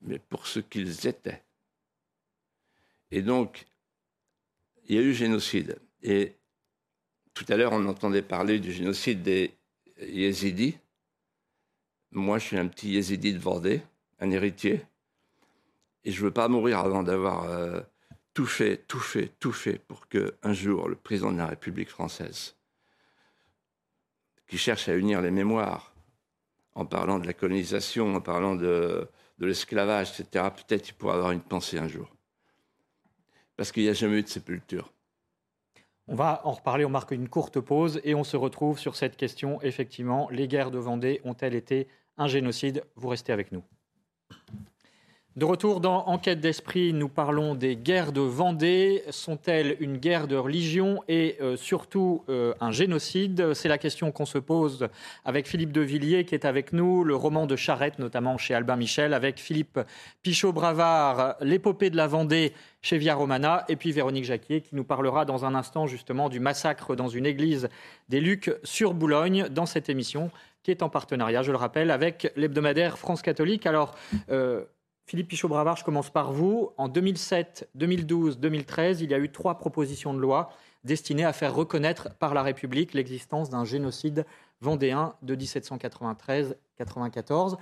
mais 0.00 0.18
pour 0.18 0.46
ce 0.46 0.60
qu'ils 0.60 1.06
étaient. 1.06 1.42
Et 3.10 3.22
donc, 3.22 3.66
il 4.84 4.96
y 4.96 4.98
a 4.98 5.02
eu 5.02 5.14
génocide. 5.14 5.78
Et 6.02 6.36
tout 7.34 7.44
à 7.48 7.56
l'heure, 7.56 7.72
on 7.72 7.86
entendait 7.86 8.22
parler 8.22 8.58
du 8.58 8.72
génocide 8.72 9.22
des 9.22 9.54
yézidis. 10.00 10.76
Moi, 12.12 12.38
je 12.38 12.46
suis 12.46 12.58
un 12.58 12.66
petit 12.66 12.90
yézidi 12.90 13.32
de 13.32 13.38
Vendée, 13.38 13.82
un 14.18 14.30
héritier. 14.30 14.82
Et 16.04 16.12
je 16.12 16.20
ne 16.20 16.26
veux 16.26 16.32
pas 16.32 16.48
mourir 16.48 16.78
avant 16.78 17.02
d'avoir 17.02 17.44
euh, 17.44 17.80
tout 18.34 18.46
fait, 18.46 18.78
tout 18.88 19.00
fait, 19.00 19.32
tout 19.38 19.52
fait 19.52 19.78
pour 19.78 20.08
qu'un 20.08 20.52
jour, 20.52 20.88
le 20.88 20.96
président 20.96 21.32
de 21.32 21.38
la 21.38 21.46
République 21.46 21.90
française, 21.90 22.56
qui 24.46 24.58
cherche 24.58 24.88
à 24.88 24.96
unir 24.96 25.20
les 25.20 25.30
mémoires, 25.30 25.94
en 26.74 26.86
parlant 26.86 27.18
de 27.18 27.26
la 27.26 27.32
colonisation, 27.32 28.14
en 28.14 28.20
parlant 28.20 28.54
de, 28.54 29.08
de 29.38 29.46
l'esclavage, 29.46 30.20
etc., 30.20 30.48
peut-être 30.56 30.88
il 30.88 30.94
pourra 30.94 31.14
avoir 31.14 31.32
une 31.32 31.40
pensée 31.40 31.78
un 31.78 31.88
jour. 31.88 32.08
Parce 33.56 33.72
qu'il 33.72 33.82
n'y 33.82 33.88
a 33.88 33.94
jamais 33.94 34.18
eu 34.18 34.22
de 34.22 34.28
sépulture. 34.28 34.92
On 36.06 36.14
va 36.14 36.40
en 36.44 36.52
reparler, 36.52 36.84
on 36.84 36.90
marque 36.90 37.12
une 37.12 37.28
courte 37.28 37.60
pause 37.60 38.00
et 38.02 38.14
on 38.14 38.24
se 38.24 38.36
retrouve 38.36 38.78
sur 38.78 38.96
cette 38.96 39.16
question. 39.16 39.60
Effectivement, 39.62 40.28
les 40.30 40.48
guerres 40.48 40.70
de 40.70 40.78
Vendée 40.78 41.20
ont-elles 41.24 41.54
été 41.54 41.86
un 42.18 42.26
génocide? 42.26 42.82
Vous 42.96 43.08
restez 43.08 43.32
avec 43.32 43.52
nous. 43.52 43.62
De 45.36 45.44
retour 45.44 45.78
dans 45.78 46.08
Enquête 46.08 46.40
d'esprit, 46.40 46.92
nous 46.92 47.08
parlons 47.08 47.54
des 47.54 47.76
guerres 47.76 48.10
de 48.10 48.20
Vendée. 48.20 49.04
Sont-elles 49.10 49.76
une 49.78 49.96
guerre 49.96 50.26
de 50.26 50.34
religion 50.34 51.04
et 51.06 51.36
euh, 51.40 51.56
surtout 51.56 52.24
euh, 52.28 52.52
un 52.60 52.72
génocide? 52.72 53.54
C'est 53.54 53.68
la 53.68 53.78
question 53.78 54.10
qu'on 54.10 54.26
se 54.26 54.38
pose 54.38 54.88
avec 55.24 55.46
Philippe 55.46 55.70
de 55.70 55.82
Villiers 55.82 56.24
qui 56.24 56.34
est 56.34 56.44
avec 56.44 56.72
nous, 56.72 57.04
le 57.04 57.14
roman 57.14 57.46
de 57.46 57.54
Charette 57.54 58.00
notamment 58.00 58.38
chez 58.38 58.54
Albin 58.54 58.74
Michel, 58.74 59.14
avec 59.14 59.38
Philippe 59.38 59.78
Pichot-Bravard, 60.24 61.36
l'épopée 61.40 61.90
de 61.90 61.96
la 61.96 62.08
Vendée 62.08 62.52
chez 62.82 62.98
Via 62.98 63.14
Romana, 63.14 63.64
et 63.68 63.76
puis 63.76 63.92
Véronique 63.92 64.24
Jacquier 64.24 64.62
qui 64.62 64.74
nous 64.74 64.84
parlera 64.84 65.26
dans 65.26 65.44
un 65.44 65.54
instant 65.54 65.86
justement 65.86 66.28
du 66.28 66.40
massacre 66.40 66.96
dans 66.96 67.08
une 67.08 67.24
église 67.24 67.68
des 68.08 68.20
Lucs 68.20 68.50
sur 68.64 68.94
Boulogne 68.94 69.46
dans 69.48 69.66
cette 69.66 69.90
émission 69.90 70.32
qui 70.64 70.72
est 70.72 70.82
en 70.82 70.88
partenariat, 70.88 71.42
je 71.42 71.52
le 71.52 71.56
rappelle, 71.56 71.92
avec 71.92 72.32
l'hebdomadaire 72.36 72.98
France 72.98 73.22
catholique. 73.22 73.64
Alors, 73.64 73.94
euh, 74.30 74.64
Philippe 75.10 75.26
Pichot-Bravard, 75.26 75.76
je 75.76 75.82
commence 75.82 76.08
par 76.08 76.32
vous. 76.32 76.70
En 76.76 76.86
2007, 76.86 77.68
2012, 77.74 78.38
2013, 78.38 79.00
il 79.00 79.10
y 79.10 79.14
a 79.14 79.18
eu 79.18 79.28
trois 79.28 79.58
propositions 79.58 80.14
de 80.14 80.20
loi 80.20 80.50
destinées 80.84 81.24
à 81.24 81.32
faire 81.32 81.52
reconnaître 81.52 82.14
par 82.20 82.32
la 82.32 82.44
République 82.44 82.94
l'existence 82.94 83.50
d'un 83.50 83.64
génocide 83.64 84.24
vendéen 84.60 85.16
de 85.22 85.34
1793-94. 85.34 87.56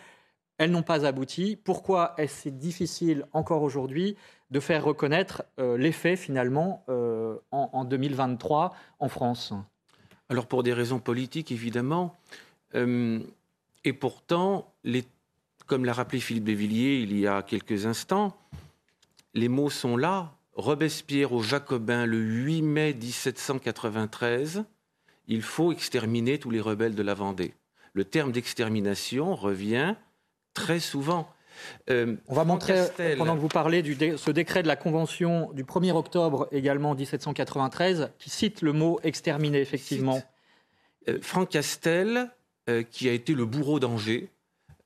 Elles 0.59 0.71
n'ont 0.71 0.83
pas 0.83 1.07
abouti. 1.07 1.57
Pourquoi 1.57 2.13
est-ce 2.19 2.51
difficile 2.51 3.25
encore 3.33 3.63
aujourd'hui 3.63 4.19
de 4.51 4.61
faire 4.61 4.85
reconnaître 4.85 5.43
euh, 5.59 5.79
les 5.79 5.93
finalement 5.93 6.85
euh, 6.91 7.39
en, 7.51 7.87
2023 7.87 8.75
en 8.99 9.09
France? 9.09 9.55
Alors 10.29 10.49
pour 10.49 10.63
des 10.63 10.75
raisons 10.75 10.99
politiques 10.99 11.51
évidemment. 11.51 12.15
Euh, 12.75 13.21
et 13.85 13.95
pourtant, 13.95 14.71
les 14.85 15.07
comme 15.69 15.85
l'a 15.85 15.93
rappelé 15.93 16.19
Philippe 16.19 16.45
Bévilliers 16.45 17.01
il 17.03 17.17
y 17.17 17.29
a 17.29 17.43
quelques 17.43 17.87
instants, 17.87 18.37
les 19.35 19.49
mots 19.49 19.71
sont 19.71 19.97
là. 19.97 20.35
Robespierre 20.55 21.33
aux 21.33 21.43
Jacobins 21.43 22.05
le 22.05 22.19
8 22.19 22.63
mai 22.63 22.95
1793, 22.95 24.65
il 25.29 25.43
faut 25.43 25.71
exterminer 25.71 26.39
tous 26.39 26.51
les 26.51 26.61
rebelles 26.61 26.97
de 26.97 27.03
la 27.03 27.15
Vendée. 27.15 27.55
Le 27.93 28.05
terme 28.05 28.33
d'extermination 28.33 29.37
revient 29.37 29.95
très 30.55 30.81
souvent. 30.81 31.29
Euh, 31.91 32.17
On 32.27 32.35
va 32.35 32.45
montrer, 32.45 32.89
pendant 33.17 33.37
que 33.37 33.41
vous 33.41 33.49
parlez, 33.49 33.83
de 33.83 34.17
ce 34.17 34.31
décret 34.31 34.63
de 34.63 34.69
la 34.69 34.77
Convention 34.77 35.53
du 35.53 35.65
1er 35.65 35.93
octobre 35.93 36.49
également 36.51 36.95
1793, 36.95 38.11
qui 38.19 38.31
cite 38.31 38.63
le 38.63 38.73
mot 38.73 38.99
exterminer, 39.05 39.61
effectivement. 39.61 40.23
Euh, 41.09 41.19
Franck 41.21 41.51
Castel, 41.51 42.31
euh, 42.69 42.83
qui 42.83 43.09
a 43.09 43.13
été 43.13 43.35
le 43.35 43.45
bourreau 43.45 43.79
d'Angers, 43.79 44.31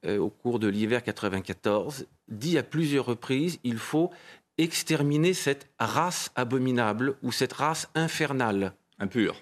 euh, 0.05 0.19
au 0.19 0.31
cours 0.31 0.59
de 0.59 0.69
l'hiver 0.69 1.03
94, 1.03 2.07
dit 2.29 2.59
à 2.59 2.63
plusieurs 2.63 3.07
reprises 3.07 3.59
il 3.65 3.79
faut 3.79 4.11
exterminer 4.59 5.35
cette 5.35 5.69
race 5.79 6.31
abominable 6.35 7.17
ou 7.23 7.33
cette 7.33 7.53
race 7.53 7.89
infernale. 7.95 8.75
Impure. 8.99 9.37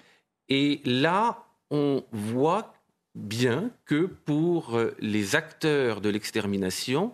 Et 0.49 0.81
là, 0.85 1.45
on 1.69 2.03
voit 2.11 2.73
bien 3.15 3.71
que 3.85 4.05
pour 4.05 4.77
euh, 4.77 4.95
les 4.99 5.35
acteurs 5.35 6.01
de 6.01 6.09
l'extermination, 6.09 7.13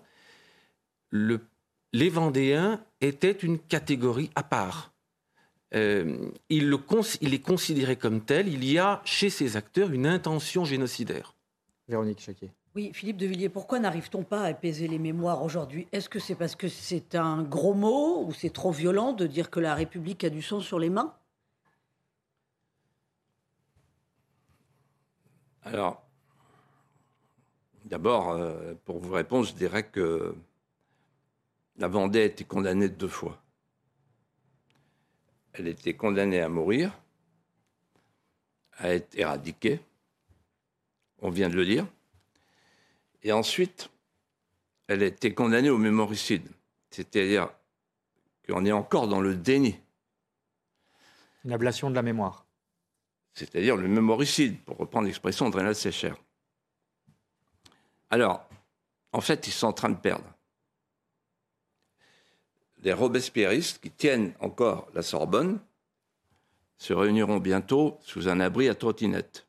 les 1.11 2.09
Vendéens 2.09 2.83
étaient 3.01 3.31
une 3.31 3.59
catégorie 3.59 4.29
à 4.35 4.43
part. 4.43 4.91
Euh, 5.73 6.29
il, 6.49 6.69
le 6.69 6.79
il, 7.21 7.33
est 7.33 7.41
considéré 7.41 7.95
comme 7.95 8.21
tel. 8.21 8.47
Il 8.47 8.63
y 8.63 8.77
a 8.77 9.01
chez 9.05 9.29
ces 9.29 9.57
acteurs 9.57 9.91
une 9.91 10.07
intention 10.07 10.65
génocidaire. 10.65 11.33
Véronique 11.87 12.21
Chaquet. 12.21 12.51
Oui, 12.77 12.91
Philippe 12.93 13.17
de 13.17 13.25
Villiers, 13.25 13.49
pourquoi 13.49 13.79
n'arrive-t-on 13.79 14.21
pas 14.21 14.41
à 14.41 14.49
apaiser 14.49 14.87
les 14.87 14.99
mémoires 14.99 15.41
aujourd'hui? 15.41 15.87
Est-ce 15.91 16.09
que 16.09 16.19
c'est 16.19 16.35
parce 16.35 16.55
que 16.55 16.67
c'est 16.67 17.15
un 17.15 17.41
gros 17.41 17.73
mot 17.73 18.23
ou 18.23 18.33
c'est 18.33 18.51
trop 18.51 18.71
violent 18.71 19.13
de 19.13 19.25
dire 19.25 19.49
que 19.49 19.59
la 19.59 19.73
République 19.73 20.23
a 20.23 20.29
du 20.29 20.43
sang 20.43 20.59
sur 20.59 20.77
les 20.77 20.91
mains? 20.91 21.11
Alors, 25.63 26.03
d'abord, 27.85 28.29
euh, 28.29 28.75
pour 28.85 28.99
vous 28.99 29.11
répondre, 29.11 29.47
je 29.47 29.55
dirais 29.55 29.87
que 29.87 30.35
la 31.77 31.87
Vendée 31.87 32.21
a 32.21 32.25
été 32.25 32.43
condamnée 32.43 32.89
deux 32.89 33.07
fois. 33.07 33.41
Elle 35.53 35.67
était 35.67 35.95
condamnée 35.95 36.41
à 36.41 36.47
mourir, 36.47 36.91
à 38.77 38.93
être 38.93 39.17
éradiquée, 39.17 39.79
on 41.23 41.31
vient 41.31 41.49
de 41.49 41.55
le 41.55 41.65
dire. 41.65 41.87
Et 43.27 43.33
ensuite, 43.33 43.89
elle 44.87 45.03
a 45.03 45.07
été 45.07 45.33
condamnée 45.33 45.69
au 45.69 45.77
mémoricide. 45.77 46.47
C'est-à-dire 46.91 47.49
qu'on 48.47 48.63
est 48.63 48.71
encore 48.71 49.09
dans 49.09 49.19
le 49.19 49.35
déni. 49.35 49.77
Une 51.43 51.51
ablation 51.51 51.89
de 51.89 51.95
la 51.95 52.03
mémoire. 52.03 52.45
C'est-à-dire 53.33 53.75
le 53.75 53.89
mémoricide, 53.89 54.57
pour 54.61 54.77
reprendre 54.77 55.07
l'expression 55.07 55.49
de 55.49 55.57
Rénal 55.57 55.75
Sécher. 55.75 56.13
Alors, 58.11 58.47
en 59.11 59.19
fait, 59.19 59.45
ils 59.45 59.51
sont 59.51 59.67
en 59.67 59.73
train 59.73 59.89
de 59.89 59.97
perdre. 59.97 60.33
Les 62.77 62.93
robespierristes 62.93 63.81
qui 63.81 63.91
tiennent 63.91 64.33
encore 64.39 64.87
la 64.93 65.01
Sorbonne 65.01 65.59
se 66.77 66.93
réuniront 66.93 67.39
bientôt 67.39 67.99
sous 68.03 68.29
un 68.29 68.39
abri 68.39 68.69
à 68.69 68.75
trottinette. 68.75 69.45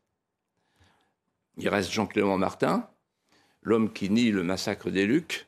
Il 1.58 1.68
reste 1.68 1.92
Jean-Clément 1.92 2.38
Martin, 2.38 2.90
l'homme 3.62 3.92
qui 3.92 4.10
nie 4.10 4.30
le 4.30 4.42
massacre 4.42 4.90
des 4.90 5.06
Lucs 5.06 5.46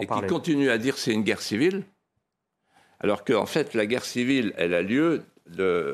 et 0.00 0.06
qui 0.06 0.26
continue 0.28 0.70
à 0.70 0.78
dire 0.78 0.96
c'est 0.96 1.12
une 1.12 1.22
guerre 1.22 1.42
civile, 1.42 1.84
alors 3.00 3.24
qu'en 3.24 3.46
fait, 3.46 3.74
la 3.74 3.86
guerre 3.86 4.04
civile, 4.04 4.54
elle 4.56 4.72
a 4.72 4.82
lieu 4.82 5.24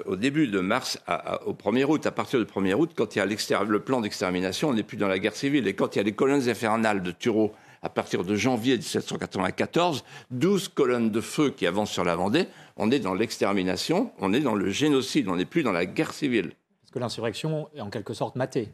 au 0.06 0.14
début 0.14 0.46
de 0.46 0.60
mars 0.60 1.00
au 1.44 1.54
1er 1.54 1.84
août. 1.84 2.06
À 2.06 2.12
partir 2.12 2.38
du 2.38 2.44
1er 2.44 2.74
août, 2.74 2.92
quand 2.94 3.16
il 3.16 3.18
y 3.18 3.22
a 3.22 3.26
le 3.64 3.80
plan 3.80 4.00
d'extermination, 4.00 4.68
on 4.68 4.74
n'est 4.74 4.84
plus 4.84 4.96
dans 4.96 5.08
la 5.08 5.18
guerre 5.18 5.34
civile. 5.34 5.66
Et 5.66 5.74
quand 5.74 5.96
il 5.96 5.98
y 5.98 6.00
a 6.00 6.04
les 6.04 6.12
colonnes 6.12 6.48
infernales 6.48 7.02
de 7.02 7.10
Tureau 7.10 7.52
à 7.82 7.88
partir 7.88 8.22
de 8.22 8.36
janvier 8.36 8.76
1794, 8.76 10.04
12 10.30 10.68
colonnes 10.68 11.10
de 11.10 11.20
feu 11.20 11.50
qui 11.50 11.66
avancent 11.66 11.90
sur 11.90 12.04
la 12.04 12.14
Vendée, 12.14 12.46
on 12.76 12.92
est 12.92 13.00
dans 13.00 13.14
l'extermination, 13.14 14.12
on 14.18 14.32
est 14.32 14.40
dans 14.40 14.54
le 14.54 14.70
génocide, 14.70 15.28
on 15.28 15.34
n'est 15.34 15.46
plus 15.46 15.64
dans 15.64 15.72
la 15.72 15.86
guerre 15.86 16.12
civile. 16.12 16.52
Parce 16.82 16.92
que 16.92 16.98
l'insurrection 17.00 17.68
est 17.74 17.80
en 17.80 17.90
quelque 17.90 18.14
sorte 18.14 18.36
matée. 18.36 18.68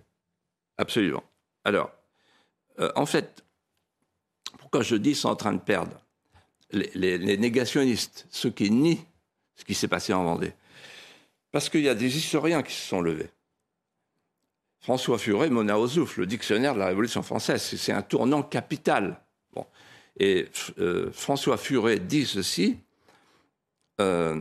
Absolument. 0.77 1.23
Alors, 1.65 1.91
euh, 2.81 2.91
en 2.95 3.07
fait, 3.07 3.45
pourquoi 4.59 4.83
je 4.83 4.97
dis 4.97 5.15
sont 5.15 5.29
en 5.29 5.37
train 5.37 5.53
de 5.53 5.61
perdre 5.61 6.05
les, 6.71 7.19
négationnistes, 7.37 8.27
ceux 8.31 8.51
qui 8.51 8.71
nient 8.71 9.05
ce 9.55 9.65
qui 9.65 9.75
s'est 9.75 9.89
passé 9.89 10.13
en 10.13 10.25
Vendée? 10.25 10.53
Parce 11.53 11.69
qu'il 11.69 11.83
y 11.83 11.89
a 11.89 11.95
des 11.95 12.17
historiens 12.17 12.63
qui 12.63 12.75
se 12.75 12.89
sont 12.89 13.01
levés. 13.01 13.31
François 14.81 15.19
Furet, 15.19 15.51
Mona 15.51 15.79
Ozouf, 15.79 16.17
le 16.17 16.27
dictionnaire 16.27 16.75
de 16.75 16.79
la 16.79 16.87
Révolution 16.87 17.23
française. 17.23 17.63
C'est 17.63 17.93
un 17.93 18.03
tournant 18.03 18.43
capital. 18.43 19.21
Bon. 19.53 19.67
Et 20.19 20.49
euh, 20.79 21.11
François 21.13 21.57
Furet 21.57 21.99
dit 21.99 22.27
ceci 22.27 22.79
euh, 24.01 24.41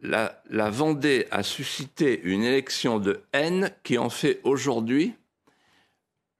la, 0.00 0.70
Vendée 0.70 1.26
a 1.30 1.42
suscité 1.42 2.20
une 2.22 2.42
élection 2.42 2.98
de 2.98 3.22
haine 3.32 3.70
qui 3.82 3.98
en 3.98 4.10
fait 4.10 4.40
aujourd'hui 4.44 5.14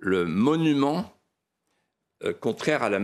le 0.00 0.24
monument 0.24 1.14
euh, 2.24 2.34
contraire 2.34 2.82
à 2.82 2.90
la, 2.90 2.98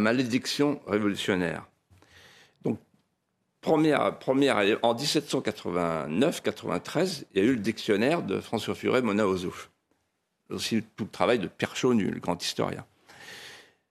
malédiction 0.00 0.80
révolutionnaire. 0.86 1.66
Donc, 2.64 2.80
première, 3.60 4.14
en 4.82 4.94
1789-93, 4.94 7.24
il 7.32 7.42
y 7.42 7.44
a 7.44 7.48
eu 7.48 7.54
le 7.54 7.60
dictionnaire 7.60 8.22
de 8.22 8.40
François 8.40 8.74
Furet, 8.74 9.02
Mona 9.02 9.28
Ozouf. 9.28 9.70
Aussi 10.50 10.82
tout 10.96 11.04
le 11.04 11.10
travail 11.10 11.38
de 11.38 11.46
Pierre 11.46 11.76
Chaunu, 11.76 12.10
le 12.10 12.18
grand 12.18 12.42
historien. 12.42 12.84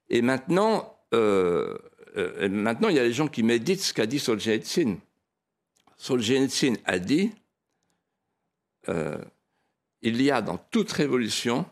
Et 0.10 0.22
maintenant, 0.22 1.00
euh, 1.14 1.78
euh, 2.18 2.50
maintenant, 2.50 2.90
il 2.90 2.96
y 2.96 3.00
a 3.00 3.04
des 3.04 3.14
gens 3.14 3.30
qui 3.30 3.44
méditent 3.44 3.82
ce 3.82 3.94
qu'a 3.94 4.06
dit 4.06 4.20
Solzhenitsyn. 4.20 4.98
Solzhenitsyn 5.98 6.74
a 6.86 7.00
dit 7.00 7.32
il 10.02 10.22
y 10.22 10.32
a 10.32 10.42
dans 10.42 10.58
toute 10.58 10.92
révolution 10.92 11.66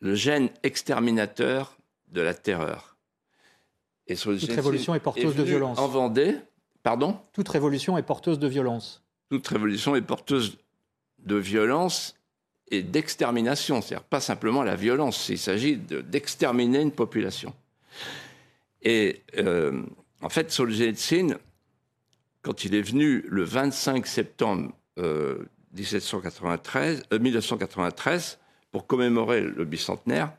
le 0.00 0.14
gène 0.14 0.50
exterminateur 0.62 1.76
de 2.08 2.20
la 2.20 2.34
terreur. 2.34 2.96
Et 4.06 4.14
toute 4.14 4.50
révolution 4.50 4.94
est 4.94 5.00
porteuse 5.00 5.34
de 5.34 5.42
violence. 5.42 5.78
En 5.78 5.88
Vendée, 5.88 6.36
pardon? 6.82 7.18
Toute 7.32 7.48
révolution 7.48 7.98
est 7.98 8.02
porteuse 8.02 8.38
de 8.38 8.46
violence. 8.46 9.02
Toute 9.30 9.46
révolution 9.48 9.96
est 9.96 10.02
porteuse 10.02 10.58
de 11.18 11.36
violence 11.36 12.14
et 12.70 12.82
d'extermination, 12.82 13.80
c'est-à-dire 13.80 14.04
pas 14.04 14.20
simplement 14.20 14.62
la 14.62 14.76
violence, 14.76 15.28
il 15.28 15.38
s'agit 15.38 15.76
d'exterminer 15.76 16.80
une 16.80 16.92
population. 16.92 17.54
Et 18.82 19.22
euh, 19.38 19.82
en 20.22 20.28
fait, 20.28 20.50
Solzhenitsyn, 20.50 21.38
quand 22.42 22.64
il 22.64 22.74
est 22.74 22.82
venu 22.82 23.24
le 23.28 23.44
25 23.44 24.06
septembre 24.06 24.72
1793, 25.74 27.04
euh, 27.12 27.18
1993, 27.18 28.38
euh, 28.40 28.45
pour 28.70 28.86
commémorer 28.86 29.40
le 29.40 29.64
bicentenaire, 29.64 30.32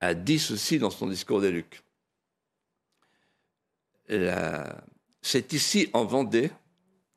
a 0.00 0.14
dit 0.14 0.38
ceci 0.38 0.78
dans 0.78 0.90
son 0.90 1.08
discours 1.08 1.40
des 1.40 1.50
Lucs. 1.50 1.82
C'est 5.22 5.52
ici, 5.52 5.90
en 5.92 6.04
Vendée, 6.04 6.50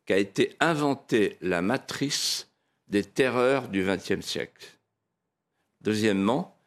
qu'a 0.06 0.18
été 0.18 0.56
inventée 0.60 1.38
la 1.42 1.62
matrice 1.62 2.48
des 2.88 3.04
terreurs 3.04 3.68
du 3.68 3.84
XXe 3.84 4.26
siècle. 4.26 4.66
Deuxièmement, 5.82 6.58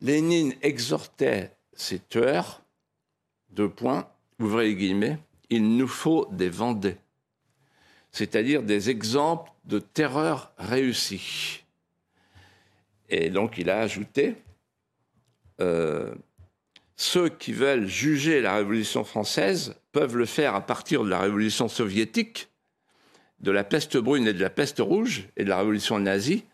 Lénine 0.00 0.54
exhortait 0.62 1.56
ces 1.72 1.98
tueurs, 1.98 2.62
deux 3.50 3.68
points, 3.68 4.08
ouvrez 4.38 4.68
les 4.68 4.76
guillemets, 4.76 5.18
il 5.50 5.76
nous 5.76 5.88
faut 5.88 6.26
des 6.30 6.48
Vendées, 6.48 6.98
c'est-à-dire 8.12 8.62
des 8.62 8.90
exemples 8.90 9.50
de 9.64 9.80
terreur 9.80 10.52
réussie. 10.58 11.64
Et 13.08 13.30
donc 13.30 13.58
il 13.58 13.70
a 13.70 13.80
ajouté, 13.80 14.34
euh, 15.60 16.14
ceux 16.96 17.28
qui 17.28 17.52
veulent 17.52 17.86
juger 17.86 18.40
la 18.40 18.56
Révolution 18.56 19.04
française 19.04 19.76
peuvent 19.92 20.16
le 20.16 20.26
faire 20.26 20.54
à 20.54 20.64
partir 20.64 21.04
de 21.04 21.10
la 21.10 21.20
Révolution 21.20 21.68
soviétique, 21.68 22.48
de 23.40 23.50
la 23.50 23.64
peste 23.64 23.96
brune 23.96 24.26
et 24.26 24.32
de 24.32 24.40
la 24.40 24.50
peste 24.50 24.80
rouge, 24.80 25.28
et 25.36 25.44
de 25.44 25.48
la 25.48 25.58
Révolution 25.58 25.98
nazie, 25.98 26.44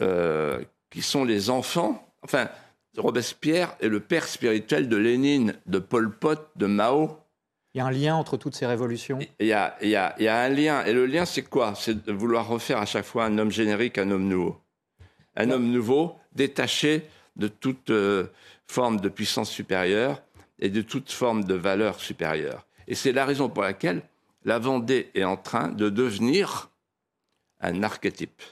euh, 0.00 0.62
qui 0.90 1.02
sont 1.02 1.24
les 1.24 1.50
enfants, 1.50 2.06
enfin, 2.22 2.48
Robespierre 2.96 3.74
est 3.80 3.88
le 3.88 4.00
père 4.00 4.28
spirituel 4.28 4.88
de 4.88 4.96
Lénine, 4.96 5.54
de 5.66 5.78
Pol 5.78 6.14
Pot, 6.14 6.38
de 6.56 6.66
Mao. 6.66 7.18
Il 7.74 7.78
y 7.78 7.80
a 7.80 7.86
un 7.86 7.90
lien 7.90 8.16
entre 8.16 8.36
toutes 8.36 8.54
ces 8.54 8.66
révolutions? 8.66 9.18
Il 9.40 9.46
y, 9.46 9.52
a, 9.54 9.76
il, 9.80 9.88
y 9.88 9.96
a, 9.96 10.14
il 10.18 10.24
y 10.24 10.28
a, 10.28 10.40
un 10.40 10.48
lien. 10.50 10.84
Et 10.84 10.92
le 10.92 11.06
lien, 11.06 11.24
c'est 11.24 11.42
quoi? 11.42 11.72
C'est 11.74 12.04
de 12.04 12.12
vouloir 12.12 12.46
refaire 12.46 12.76
à 12.76 12.84
chaque 12.84 13.06
fois 13.06 13.24
un 13.24 13.38
homme 13.38 13.50
générique, 13.50 13.96
un 13.96 14.10
homme 14.10 14.28
nouveau. 14.28 14.60
Un 15.36 15.50
homme 15.50 15.70
nouveau, 15.70 16.16
détaché 16.34 17.02
de 17.36 17.48
toute 17.48 17.90
euh, 17.90 18.26
forme 18.66 19.00
de 19.00 19.08
puissance 19.08 19.50
supérieure 19.50 20.22
et 20.58 20.68
de 20.68 20.82
toute 20.82 21.10
forme 21.10 21.44
de 21.44 21.54
valeur 21.54 22.00
supérieure. 22.00 22.66
Et 22.86 22.94
c'est 22.94 23.12
la 23.12 23.24
raison 23.24 23.48
pour 23.48 23.62
laquelle 23.62 24.02
la 24.44 24.58
Vendée 24.58 25.10
est 25.14 25.24
en 25.24 25.36
train 25.36 25.68
de 25.68 25.88
devenir 25.88 26.70
un 27.60 27.82
archétype, 27.82 28.42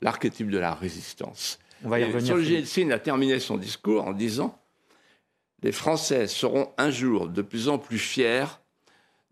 l'archétype 0.00 0.50
de 0.50 0.58
la 0.58 0.74
résistance. 0.74 1.58
On 1.84 1.88
va 1.88 2.00
y 2.00 2.04
revenir. 2.04 2.92
a 2.92 2.98
terminé 2.98 3.40
son 3.40 3.56
discours 3.56 4.06
en 4.06 4.12
disant 4.12 4.58
Les 5.62 5.72
Français 5.72 6.26
seront 6.26 6.72
un 6.78 6.90
jour 6.90 7.28
de 7.28 7.42
plus 7.42 7.68
en 7.68 7.78
plus 7.78 7.98
fiers 7.98 8.46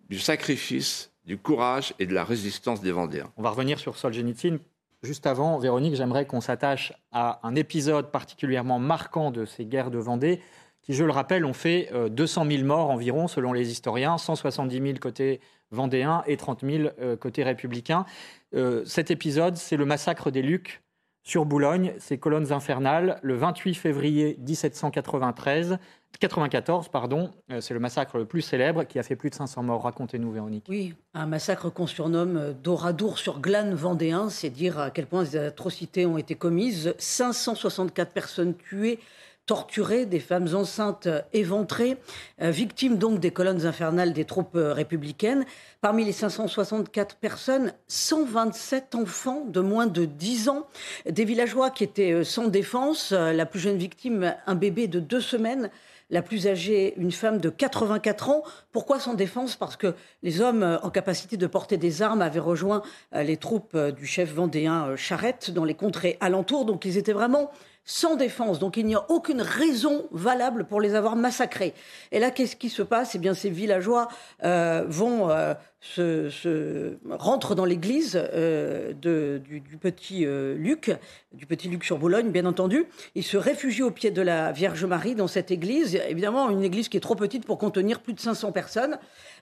du 0.09 0.18
sacrifice, 0.18 1.12
du 1.25 1.37
courage 1.37 1.94
et 1.99 2.07
de 2.07 2.14
la 2.14 2.25
résistance 2.25 2.81
des 2.81 2.92
Vendéens. 2.92 3.31
On 3.37 3.42
va 3.42 3.51
revenir 3.51 3.79
sur 3.79 3.97
Solzhenitsyn. 3.97 4.59
Juste 5.05 5.29
avant, 5.29 5.59
Véronique, 5.59 5.95
j'aimerais 5.95 6.27
qu'on 6.27 6.41
s'attache 6.41 6.93
à 7.13 7.39
un 7.47 7.55
épisode 7.55 8.11
particulièrement 8.11 8.81
marquant 8.81 9.31
de 9.31 9.45
ces 9.45 9.65
guerres 9.65 9.93
de 9.93 9.99
Vendée, 9.99 10.41
qui, 10.83 10.93
je 10.93 11.05
le 11.05 11.13
rappelle, 11.13 11.45
ont 11.45 11.53
fait 11.53 11.89
200 12.11 12.45
euh, 12.45 12.51
000 12.51 12.65
morts 12.65 12.91
environ, 12.91 13.29
selon 13.29 13.53
les 13.53 13.71
historiens, 13.71 14.19
170 14.19 14.83
000 14.83 14.99
côté 15.01 15.41
vendéen 15.71 16.25
et 16.27 16.37
30 16.37 16.65
000 16.65 16.89
euh, 17.01 17.17
côté 17.17 17.45
républicain. 17.45 18.07
Euh, 18.55 18.85
cet 18.87 19.13
épisode, 19.13 19.57
c'est 19.57 19.77
le 19.77 19.85
massacre 19.85 20.33
des 20.33 20.43
Lucs 20.43 20.83
sur 21.23 21.45
Boulogne, 21.45 21.93
ces 21.99 22.19
colonnes 22.19 22.53
infernales, 22.53 23.21
le 23.23 23.37
28 23.37 23.75
février 23.75 24.37
1793, 24.41 25.79
94, 26.21 26.88
pardon, 26.88 27.31
euh, 27.51 27.61
c'est 27.61 27.75
le 27.75 27.81
massacre 27.81 28.18
le 28.18 28.25
plus 28.25 28.42
célèbre 28.42 28.83
qui 28.85 28.99
a 28.99 29.03
fait 29.05 29.14
plus 29.14 29.31
de 29.31 29.37
500 29.37 29.62
morts. 29.62 29.83
Racontez-nous, 29.83 30.33
Véronique. 30.33 30.64
Oui, 30.68 30.94
un 31.14 31.27
massacre 31.27 31.71
qu'on 31.71 31.87
surnomme 31.87 32.37
euh, 32.37 32.53
Doradour 32.53 33.18
sur 33.18 33.40
glane 33.40 33.75
vendéen, 33.75 34.29
c'est 34.29 34.51
dire 34.51 34.81
à 34.81 34.90
quel 34.90 35.07
point 35.07 35.25
ces 35.25 35.38
atrocités 35.38 36.07
ont 36.07 36.18
été 36.18 36.35
commises. 36.35 36.92
564 36.99 38.12
personnes 38.12 38.57
tuées, 38.57 38.99
torturées, 39.47 40.07
des 40.07 40.18
femmes 40.18 40.49
enceintes 40.55 41.09
éventrées, 41.33 41.97
euh, 42.42 42.51
victimes 42.51 42.99
donc 42.99 43.21
des 43.21 43.31
colonnes 43.31 43.64
infernales 43.64 44.12
des 44.12 44.25
troupes 44.25 44.57
républicaines. 44.57 45.44
Parmi 45.81 46.05
les 46.05 46.12
564 46.12 47.14
personnes, 47.14 47.73
127 47.87 48.97
enfants 48.97 49.44
de 49.47 49.61
moins 49.61 49.87
de 49.87 50.05
10 50.05 50.49
ans, 50.49 50.66
des 51.09 51.25
villageois 51.25 51.71
qui 51.71 51.85
étaient 51.85 52.25
sans 52.25 52.49
défense, 52.49 53.12
la 53.12 53.47
plus 53.47 53.61
jeune 53.61 53.79
victime, 53.79 54.35
un 54.47 54.57
bébé 54.57 54.88
de 54.88 54.99
deux 54.99 55.21
semaines 55.21 55.71
la 56.11 56.23
plus 56.23 56.47
âgée, 56.47 56.94
une 56.97 57.12
femme 57.12 57.38
de 57.38 57.51
84 57.51 58.31
ans. 58.31 58.42
Pourquoi 58.73 58.99
sans 58.99 59.14
défense? 59.14 59.57
Parce 59.57 59.77
que 59.77 59.94
les 60.23 60.40
hommes 60.40 60.79
en 60.83 60.90
capacité 60.90 61.37
de 61.37 61.47
porter 61.47 61.77
des 61.77 62.03
armes 62.03 62.23
avaient 62.23 62.38
rejoint 62.40 62.83
les 63.12 63.37
troupes 63.37 63.77
du 63.77 64.07
chef 64.07 64.33
vendéen 64.33 64.97
Charette 64.97 65.51
dans 65.51 65.64
les 65.64 65.75
contrées 65.75 66.16
alentours. 66.21 66.64
Donc 66.64 66.85
ils 66.85 66.97
étaient 66.97 67.12
vraiment 67.12 67.51
sans 67.88 68.16
défense. 68.16 68.59
Donc 68.59 68.77
il 68.77 68.87
n'y 68.87 68.94
a 68.94 69.11
aucune 69.11 69.40
raison 69.40 70.07
valable 70.12 70.64
pour 70.64 70.81
les 70.81 70.94
avoir 70.94 71.16
massacrés. 71.16 71.72
Et 72.12 72.20
là, 72.20 72.31
qu'est-ce 72.31 72.55
qui 72.55 72.68
se 72.68 72.83
passe? 72.83 73.14
Eh 73.14 73.18
bien, 73.18 73.33
ces 73.33 73.48
villageois 73.48 74.09
euh, 74.44 74.85
vont 74.87 75.31
euh, 75.31 75.55
se, 75.81 76.98
rentrent 77.09 77.55
dans 77.55 77.64
l'église 77.64 78.20
euh, 78.35 78.92
du, 78.92 79.79
petit 79.81 80.27
Luc, 80.27 80.94
du 81.33 81.46
petit 81.46 81.68
Luc 81.68 81.83
sur 81.83 81.96
Boulogne, 81.96 82.31
bien 82.31 82.44
entendu. 82.44 82.85
Ils 83.14 83.24
se 83.24 83.38
réfugient 83.38 83.85
au 83.85 83.90
pied 83.90 84.11
de 84.11 84.20
la 84.20 84.53
Vierge 84.53 84.85
Marie 84.85 85.14
dans 85.14 85.27
cette 85.27 85.51
église. 85.51 85.94
Évidemment, 86.09 86.51
une 86.51 86.64
église 86.64 86.90
qui 86.90 86.98
est 86.98 87.01
trop 87.01 87.14
petite 87.14 87.46
pour 87.46 87.57
contenir 87.57 88.01
plus 88.01 88.12
de 88.12 88.20
500 88.20 88.53
personnes. 88.53 88.98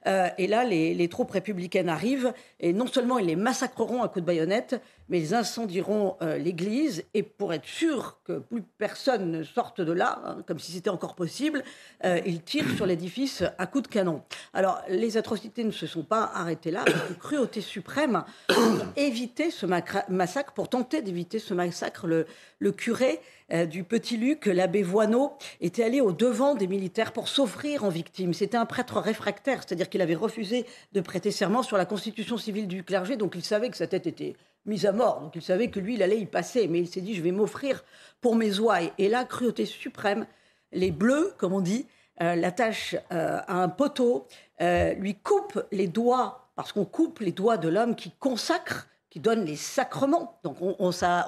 et 0.06 0.46
là, 0.46 0.62
les, 0.62 0.94
les, 0.94 1.08
troupes 1.08 1.32
républicaines 1.32 1.88
arrivent 1.88 2.32
et 2.60 2.72
non 2.72 2.86
seulement 2.86 3.18
ils 3.18 3.26
les 3.26 3.34
massacreront 3.34 4.04
à 4.04 4.08
coups 4.08 4.20
de 4.20 4.26
baïonnette, 4.26 4.80
mais 5.08 5.20
ils 5.20 5.34
incendieront 5.34 6.16
euh, 6.22 6.36
l'église 6.38 7.04
et 7.14 7.22
pour 7.22 7.52
être 7.52 7.66
sûr 7.66 8.18
que 8.24 8.38
plus 8.38 8.62
personne 8.62 9.30
ne 9.30 9.42
sorte 9.42 9.80
de 9.80 9.92
là, 9.92 10.20
hein, 10.24 10.38
comme 10.46 10.58
si 10.58 10.72
c'était 10.72 10.90
encore 10.90 11.14
possible, 11.14 11.62
euh, 12.04 12.20
ils 12.26 12.42
tirent 12.42 12.70
sur 12.76 12.86
l'édifice 12.86 13.44
à 13.58 13.66
coups 13.66 13.84
de 13.84 13.88
canon. 13.88 14.22
Alors 14.52 14.80
les 14.88 15.16
atrocités 15.16 15.64
ne 15.64 15.70
se 15.70 15.86
sont 15.86 16.02
pas 16.02 16.30
arrêtées 16.34 16.70
là, 16.70 16.84
une 17.08 17.16
cruauté 17.16 17.60
suprême 17.60 18.24
pour 18.48 18.56
éviter 18.96 19.50
ce 19.50 19.66
massacre, 19.66 20.52
pour 20.52 20.68
tenter 20.68 21.02
d'éviter 21.02 21.38
ce 21.38 21.54
massacre, 21.54 22.06
le, 22.06 22.26
le 22.58 22.72
curé 22.72 23.20
euh, 23.52 23.64
du 23.64 23.84
Petit 23.84 24.16
Luc, 24.16 24.46
l'abbé 24.46 24.82
Voineau, 24.82 25.34
était 25.60 25.84
allé 25.84 26.00
au 26.00 26.12
devant 26.12 26.54
des 26.54 26.66
militaires 26.66 27.12
pour 27.12 27.28
s'offrir 27.28 27.84
en 27.84 27.88
victime. 27.88 28.34
C'était 28.34 28.56
un 28.56 28.66
prêtre 28.66 28.98
réfractaire, 28.98 29.62
c'est-à-dire 29.62 29.88
qu'il 29.88 30.02
avait 30.02 30.16
refusé 30.16 30.66
de 30.92 31.00
prêter 31.00 31.30
serment 31.30 31.62
sur 31.62 31.76
la 31.76 31.84
constitution 31.84 32.36
civile 32.38 32.66
du 32.66 32.82
clergé, 32.82 33.16
donc 33.16 33.34
il 33.36 33.44
savait 33.44 33.70
que 33.70 33.76
sa 33.76 33.86
tête 33.86 34.06
était 34.06 34.34
mise 34.66 34.86
à 34.86 34.92
mort. 34.92 35.20
Donc 35.20 35.34
il 35.34 35.42
savait 35.42 35.68
que 35.68 35.80
lui, 35.80 35.94
il 35.94 36.02
allait 36.02 36.18
y 36.18 36.26
passer, 36.26 36.68
mais 36.68 36.80
il 36.80 36.88
s'est 36.88 37.00
dit, 37.00 37.14
je 37.14 37.22
vais 37.22 37.32
m'offrir 37.32 37.84
pour 38.20 38.36
mes 38.36 38.58
ouailles. 38.58 38.92
Et 38.98 39.08
là, 39.08 39.24
cruauté 39.24 39.64
suprême, 39.64 40.26
les 40.72 40.90
bleus, 40.90 41.34
comme 41.38 41.52
on 41.52 41.60
dit, 41.60 41.86
euh, 42.20 42.34
l'attachent 42.34 42.96
euh, 43.12 43.40
à 43.46 43.62
un 43.62 43.68
poteau, 43.68 44.26
lui 44.60 45.14
coupent 45.14 45.62
les 45.70 45.86
doigts, 45.86 46.48
parce 46.54 46.72
qu'on 46.72 46.84
coupe 46.84 47.20
les 47.20 47.32
doigts 47.32 47.58
de 47.58 47.68
l'homme 47.68 47.94
qui 47.94 48.10
consacre 48.10 48.88
qui 49.16 49.20
donne 49.20 49.46
les 49.46 49.56
sacrements. 49.56 50.38
Donc 50.44 50.58
on, 50.60 50.92
ça, 50.92 51.26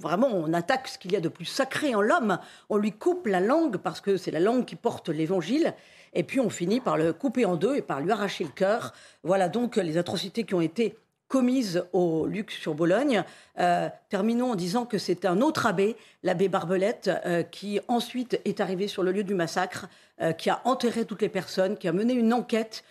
vraiment, 0.00 0.28
on 0.28 0.50
attaque 0.54 0.88
ce 0.88 0.96
qu'il 0.96 1.12
y 1.12 1.16
a 1.16 1.20
de 1.20 1.28
plus 1.28 1.44
sacré 1.44 1.94
en 1.94 2.00
l'homme. 2.00 2.38
On 2.70 2.78
lui 2.78 2.90
coupe 2.90 3.26
la 3.26 3.40
langue 3.40 3.76
parce 3.76 4.00
que 4.00 4.16
c'est 4.16 4.30
la 4.30 4.40
langue 4.40 4.64
qui 4.64 4.76
porte 4.76 5.10
l'évangile. 5.10 5.74
Et 6.14 6.22
puis 6.22 6.40
on 6.40 6.48
finit 6.48 6.80
par 6.80 6.96
le 6.96 7.12
couper 7.12 7.44
en 7.44 7.56
deux 7.56 7.76
et 7.76 7.82
par 7.82 8.00
lui 8.00 8.12
arracher 8.12 8.44
le 8.44 8.50
cœur. 8.50 8.94
Voilà 9.24 9.50
donc 9.50 9.76
les 9.76 9.98
atrocités 9.98 10.44
qui 10.44 10.54
ont 10.54 10.62
été 10.62 10.96
commises 11.28 11.84
au 11.92 12.26
Luc 12.26 12.50
sur 12.50 12.74
Bologne. 12.74 13.22
Euh, 13.58 13.88
terminons 14.08 14.52
en 14.52 14.54
disant 14.54 14.86
que 14.86 14.98
c'est 14.98 15.24
un 15.24 15.40
autre 15.40 15.66
abbé, 15.66 15.96
l'abbé 16.22 16.48
Barbelette, 16.48 17.10
euh, 17.26 17.42
qui 17.42 17.80
ensuite 17.86 18.40
est 18.44 18.60
arrivé 18.60 18.88
sur 18.88 19.02
le 19.02 19.12
lieu 19.12 19.24
du 19.24 19.34
massacre, 19.34 19.88
euh, 20.20 20.32
qui 20.32 20.50
a 20.50 20.60
enterré 20.64 21.04
toutes 21.04 21.22
les 21.22 21.28
personnes, 21.28 21.76
qui 21.76 21.86
a 21.86 21.92
mené 21.92 22.14
une 22.14 22.32
enquête 22.32 22.82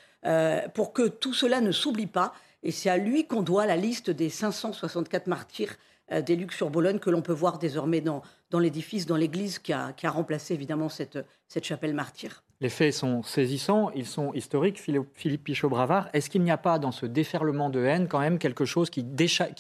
pour 0.74 0.92
que 0.92 1.08
tout 1.08 1.34
cela 1.34 1.62
ne 1.62 1.72
s'oublie 1.72 2.08
pas. 2.08 2.34
Et 2.62 2.72
c'est 2.72 2.90
à 2.90 2.98
lui 2.98 3.28
qu'on 3.28 3.44
doit 3.44 3.66
la 3.66 3.78
liste 3.78 4.10
des 4.10 4.30
564 4.30 5.28
martyrs 5.28 5.78
des 6.12 6.36
Lucs 6.36 6.52
sur 6.52 6.70
Bologne 6.70 7.00
que 7.00 7.10
l'on 7.10 7.22
peut 7.22 7.32
voir 7.32 7.60
désormais 7.60 8.02
dans, 8.02 8.22
dans 8.50 8.60
l'édifice, 8.60 9.06
dans 9.06 9.16
l'église 9.16 9.58
qui 9.58 9.72
a, 9.72 9.94
qui 9.94 10.06
a, 10.06 10.12
remplacé 10.12 10.54
évidemment 10.54 10.90
cette, 10.90 11.20
cette 11.48 11.64
chapelle 11.64 11.94
martyre. 11.94 12.44
Les 12.60 12.70
faits 12.70 12.94
sont 12.94 13.22
saisissants, 13.22 13.92
ils 13.92 14.08
sont 14.08 14.34
historiques. 14.34 14.80
Philippe 14.80 15.44
Pichot-Bravard, 15.44 16.10
est-ce 16.14 16.30
qu'il 16.30 16.42
n'y 16.42 16.50
a 16.50 16.58
pas 16.58 16.80
dans 16.80 16.92
ce 16.92 17.06
déferlement 17.06 17.70
de 17.70 17.84
haine 17.84 18.08
quand 18.08 18.20
même 18.20 18.40
quelque 18.40 18.66
chose 18.66 18.90
qui, 18.90 19.06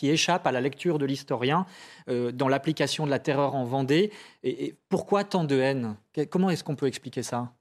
échappe 0.01 0.47
à 0.47 0.51
la 0.51 0.62
lecture 0.62 0.97
de 0.97 1.05
l'historien 1.05 1.67
euh, 2.10 2.31
dans 2.31 2.47
l'application 2.47 3.05
de 3.05 3.12
la 3.12 3.19
terreur 3.19 3.53
en 3.53 3.65
Vendée? 3.65 4.12
Et, 4.43 4.75
pourquoi 4.89 5.23
tant 5.23 5.43
de 5.43 5.60
haine? 5.60 5.95
Comment 6.31 6.49
est-ce 6.49 6.63
qu'on 6.63 6.75
peut 6.75 6.88
expliquer 6.88 7.21
ça? 7.21 7.53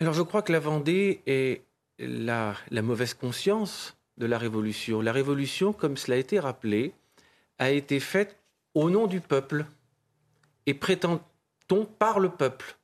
Alors 0.00 0.14
je 0.14 0.22
crois 0.22 0.42
que 0.42 0.52
la 0.52 0.60
Vendée 0.60 1.22
est 1.26 1.62
la 1.98 2.54
mauvaise 2.82 3.14
conscience 3.14 3.96
de 4.16 4.26
la 4.26 4.38
Révolution. 4.38 5.00
La 5.00 5.10
Révolution, 5.12 5.72
comme 5.72 5.96
cela 5.96 6.16
a 6.16 6.20
été 6.20 6.38
rappelé, 6.38 6.92
a 7.58 7.70
été 7.70 7.98
faite 7.98 8.36
au 8.74 8.90
nom 8.90 9.08
du 9.08 9.20
peuple 9.20 9.66
et 10.66 10.74
prétend-on 10.74 11.84
par 11.84 12.20
le 12.20 12.28
peuple 12.28 12.77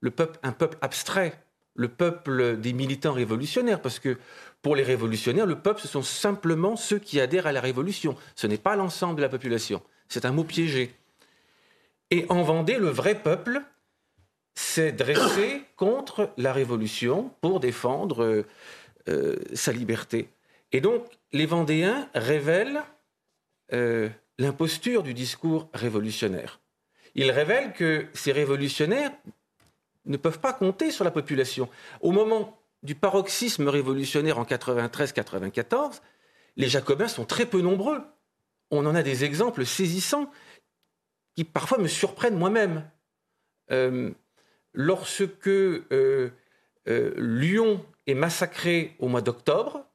le 0.00 0.10
peuple, 0.10 0.38
un 0.42 0.52
peuple 0.52 0.78
abstrait, 0.80 1.42
le 1.74 1.88
peuple 1.88 2.56
des 2.58 2.72
militants 2.72 3.12
révolutionnaires, 3.12 3.80
parce 3.80 3.98
que 3.98 4.18
pour 4.62 4.76
les 4.76 4.82
révolutionnaires, 4.82 5.46
le 5.46 5.58
peuple, 5.58 5.80
ce 5.80 5.88
sont 5.88 6.02
simplement 6.02 6.76
ceux 6.76 6.98
qui 6.98 7.20
adhèrent 7.20 7.46
à 7.46 7.52
la 7.52 7.60
révolution. 7.60 8.16
Ce 8.34 8.46
n'est 8.46 8.58
pas 8.58 8.76
l'ensemble 8.76 9.16
de 9.16 9.22
la 9.22 9.28
population. 9.28 9.82
C'est 10.08 10.24
un 10.24 10.32
mot 10.32 10.44
piégé. 10.44 10.94
Et 12.10 12.26
en 12.28 12.42
Vendée, 12.42 12.76
le 12.76 12.88
vrai 12.88 13.14
peuple 13.14 13.62
s'est 14.54 14.92
dressé 14.92 15.62
contre 15.76 16.30
la 16.36 16.52
révolution 16.52 17.30
pour 17.40 17.60
défendre 17.60 18.44
euh, 19.08 19.36
sa 19.54 19.72
liberté. 19.72 20.28
Et 20.72 20.80
donc, 20.80 21.06
les 21.32 21.46
Vendéens 21.46 22.08
révèlent 22.14 22.82
euh, 23.72 24.08
l'imposture 24.38 25.02
du 25.02 25.14
discours 25.14 25.68
révolutionnaire. 25.72 26.60
Ils 27.14 27.30
révèlent 27.30 27.72
que 27.72 28.06
ces 28.12 28.32
révolutionnaires 28.32 29.12
ne 30.06 30.16
peuvent 30.16 30.40
pas 30.40 30.52
compter 30.52 30.90
sur 30.90 31.04
la 31.04 31.10
population. 31.10 31.68
Au 32.00 32.12
moment 32.12 32.58
du 32.82 32.94
paroxysme 32.94 33.68
révolutionnaire 33.68 34.38
en 34.38 34.44
93-94, 34.44 36.00
les 36.56 36.68
jacobins 36.68 37.08
sont 37.08 37.24
très 37.24 37.46
peu 37.46 37.60
nombreux. 37.60 38.00
On 38.70 38.86
en 38.86 38.94
a 38.94 39.02
des 39.02 39.24
exemples 39.24 39.66
saisissants 39.66 40.30
qui 41.34 41.44
parfois 41.44 41.78
me 41.78 41.88
surprennent 41.88 42.36
moi-même. 42.36 42.88
Euh, 43.70 44.10
lorsque 44.72 45.48
euh, 45.48 45.82
euh, 46.88 47.14
Lyon 47.16 47.84
est 48.06 48.14
massacré 48.14 48.96
au 48.98 49.08
mois 49.08 49.22
d'octobre, 49.22 49.86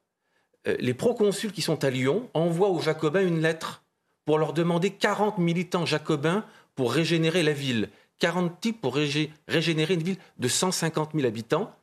les 0.80 0.94
proconsuls 0.94 1.52
qui 1.52 1.62
sont 1.62 1.84
à 1.84 1.90
Lyon 1.90 2.28
envoient 2.34 2.70
aux 2.70 2.80
jacobins 2.80 3.24
une 3.24 3.40
lettre 3.40 3.84
pour 4.24 4.36
leur 4.36 4.52
demander 4.52 4.90
40 4.90 5.38
militants 5.38 5.86
jacobins 5.86 6.44
pour 6.74 6.92
régénérer 6.92 7.44
la 7.44 7.52
ville. 7.52 7.88
40 8.18 8.60
types 8.60 8.80
pour 8.80 8.94
régénérer 8.94 9.94
une 9.94 10.02
ville 10.02 10.18
de 10.38 10.48
150 10.48 11.12
000 11.14 11.26
habitants. 11.26 11.74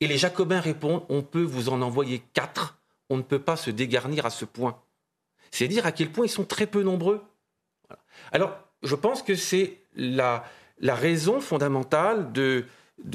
Et 0.00 0.06
les 0.06 0.18
Jacobins 0.18 0.60
répondent 0.60 1.04
on 1.08 1.22
peut 1.22 1.42
vous 1.42 1.68
en 1.68 1.80
envoyer 1.82 2.22
quatre, 2.32 2.78
on 3.08 3.16
ne 3.16 3.22
peut 3.22 3.38
pas 3.38 3.56
se 3.56 3.70
dégarnir 3.70 4.26
à 4.26 4.30
ce 4.30 4.44
point. 4.44 4.80
C'est 5.50 5.68
dire 5.68 5.86
à 5.86 5.92
quel 5.92 6.10
point 6.10 6.26
ils 6.26 6.30
sont 6.30 6.44
très 6.44 6.66
peu 6.66 6.82
nombreux. 6.82 7.22
Alors, 8.32 8.58
je 8.82 8.94
pense 8.94 9.22
que 9.22 9.34
c'est 9.34 9.78
la, 9.94 10.44
raison 10.80 11.40
fondamentale 11.40 12.32
de, 12.32 12.64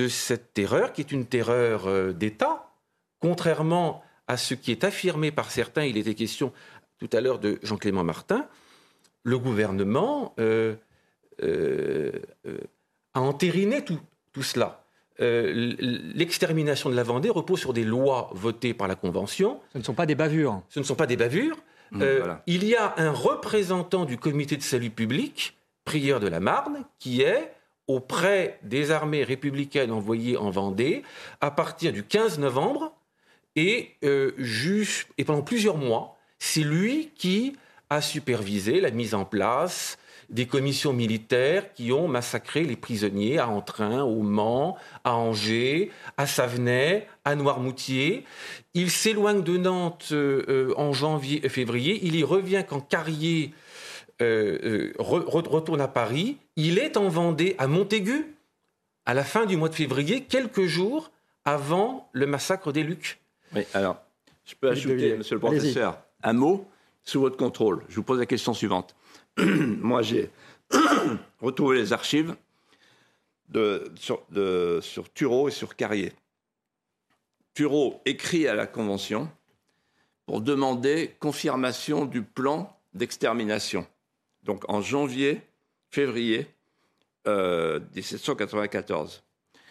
cette 0.08 0.54
terreur, 0.54 0.94
qui 0.94 1.02
est 1.02 1.12
une 1.12 1.26
terreur 1.26 1.88
euh, 1.88 2.14
d'État, 2.14 2.72
contrairement 3.20 4.04
à 4.28 4.38
ce 4.38 4.54
qui 4.54 4.72
est 4.72 4.84
affirmé 4.84 5.32
par 5.32 5.52
certains. 5.52 5.84
Il 5.84 5.98
était 5.98 6.14
question 6.14 6.54
tout 7.00 7.10
à 7.14 7.22
l'heure 7.22 7.40
de 7.40 7.60
Jean-Clément 7.64 8.04
Martin. 8.04 8.48
Le 9.24 9.40
gouvernement 9.40 10.34
euh, 10.40 10.76
a 11.42 13.22
entériné 13.22 13.84
tout, 13.84 14.00
tout 14.34 14.44
cela. 14.44 14.84
Euh, 15.20 15.76
l'extermination 16.14 16.90
de 16.90 16.96
la 16.96 17.04
Vendée 17.04 17.30
repose 17.30 17.60
sur 17.60 17.74
des 17.74 17.84
lois 17.84 18.30
votées 18.34 18.74
par 18.74 18.88
la 18.88 18.96
Convention. 18.96 19.60
Ce 19.74 19.80
ne 19.80 19.84
sont 19.84 19.96
pas 19.96 20.06
des 20.06 20.16
bavures. 20.16 20.62
Ce 20.70 20.80
ne 20.80 20.84
sont 20.84 20.96
pas 20.96 21.08
des 21.08 21.18
bavures. 21.18 21.58
Mmh, 21.92 22.04
il 22.48 22.66
y 22.66 22.76
a 22.76 22.94
un 22.98 23.12
représentant 23.12 24.06
du 24.06 24.18
comité 24.18 24.58
de 24.58 24.62
salut 24.62 24.90
public, 24.90 25.58
prieur 25.86 26.20
de 26.20 26.28
la 26.28 26.42
Marne, 26.42 26.84
qui 27.00 27.22
est 27.22 27.54
auprès 27.88 28.60
des 28.64 28.92
armées 28.92 29.24
républicaines 29.24 29.92
envoyées 29.92 30.36
en 30.36 30.50
Vendée 30.50 31.04
à 31.40 31.50
partir 31.50 31.94
du 31.94 32.04
15 32.04 32.40
novembre 32.40 32.92
et, 33.56 33.96
et 34.02 35.24
pendant 35.26 35.42
plusieurs 35.42 35.78
mois, 35.78 36.18
c'est 36.38 36.62
lui 36.62 37.12
qui 37.16 37.56
a 37.90 38.02
supervisé 38.02 38.82
la 38.82 38.92
mise 38.92 39.16
en 39.16 39.24
place 39.24 39.98
des 40.30 40.46
commissions 40.46 40.94
militaires 40.94 41.74
qui 41.74 41.92
ont 41.92 42.08
massacré 42.08 42.64
les 42.64 42.76
prisonniers 42.76 43.38
à 43.38 43.48
Entrain, 43.48 44.04
au 44.04 44.22
Mans, 44.22 44.78
à 45.04 45.16
Angers, 45.16 45.92
à 46.18 46.28
Savenay, 46.28 47.08
à 47.24 47.36
Noirmoutier. 47.36 48.26
Il 48.74 48.92
s'éloigne 48.92 49.42
de 49.42 49.58
Nantes 49.58 50.10
euh, 50.12 50.74
en 50.76 50.92
janvier 50.92 51.46
et 51.46 51.50
février. 51.50 52.00
Il 52.04 52.16
y 52.16 52.24
revient 52.24 52.64
quand 52.68 52.82
Carrier 52.82 53.54
euh, 54.22 54.58
euh, 54.64 54.94
retourne 54.98 55.80
à 55.80 55.88
Paris. 55.88 56.38
Il 56.56 56.78
est 56.78 56.98
en 56.98 57.08
Vendée, 57.08 57.56
à 57.58 57.68
Montaigu, 57.68 58.36
à 59.06 59.14
la 59.14 59.24
fin 59.24 59.46
du 59.46 59.56
mois 59.56 59.70
de 59.70 59.76
février, 59.76 60.24
quelques 60.24 60.66
jours 60.66 61.12
avant 61.46 62.10
le 62.12 62.26
massacre 62.26 62.74
des 62.74 62.84
Lucs. 62.84 63.22
Oui, 63.56 63.62
alors, 63.74 63.98
je 64.46 64.56
peux 64.56 64.70
ajouter, 64.70 65.16
monsieur 65.18 65.36
le 65.36 65.40
professeur, 65.40 66.00
un 66.24 66.34
mot 66.34 66.68
sous 67.06 67.22
votre 67.22 67.38
contrôle. 67.38 67.84
Je 67.88 67.96
vous 67.96 68.04
pose 68.04 68.20
la 68.20 68.26
question 68.26 68.54
suivante. 68.54 68.97
moi, 69.82 70.02
j'ai 70.02 70.30
retrouvé 71.42 71.78
les 71.78 71.94
archives 71.94 72.36
de, 73.50 73.92
sur, 73.96 74.24
de, 74.30 74.82
Thureau 75.14 75.48
et 75.48 75.52
sur 75.52 75.76
Carrier. 75.76 76.12
Thureau 77.54 78.02
écrit 78.06 78.48
à 78.48 78.56
la 78.56 78.68
Convention 78.68 79.30
pour 80.26 80.42
demander 80.42 81.16
confirmation 81.20 82.06
du 82.06 82.22
plan 82.22 82.78
d'extermination. 82.94 83.88
Donc 84.44 84.64
en 84.70 84.82
janvier, 84.82 85.42
février 85.90 86.48
1794. 87.26 89.16
Euh, 89.16 89.62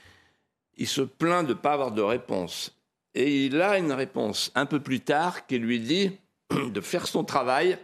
il 0.79 0.87
se 0.87 1.03
plaint 1.03 1.47
de 1.47 1.55
ne 1.55 1.59
pas 1.59 1.73
avoir 1.73 1.93
de 1.93 2.03
réponse. 2.03 2.77
Et 3.15 3.47
il 3.47 3.63
a 3.63 3.79
une 3.79 3.93
réponse 3.93 4.53
un 4.55 4.67
peu 4.67 4.81
plus 4.81 5.01
tard 5.01 5.47
qui 5.47 5.59
lui 5.59 5.81
dit 5.81 6.19
de 6.51 6.81
faire 6.81 7.07
son 7.07 7.25
travail 7.25 7.79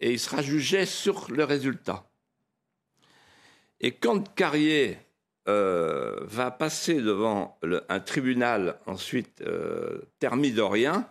et 0.00 0.12
il 0.12 0.18
sera 0.18 0.42
jugé 0.42 0.86
sur 0.86 1.30
le 1.30 1.44
résultat. 1.44 2.08
Et 3.80 3.92
quand 3.92 4.34
Carrier 4.34 4.98
euh, 5.48 6.16
va 6.22 6.50
passer 6.50 7.00
devant 7.00 7.58
un 7.88 8.00
tribunal 8.00 8.78
ensuite 8.86 9.42
euh, 9.42 10.00
thermidorien, 10.18 11.08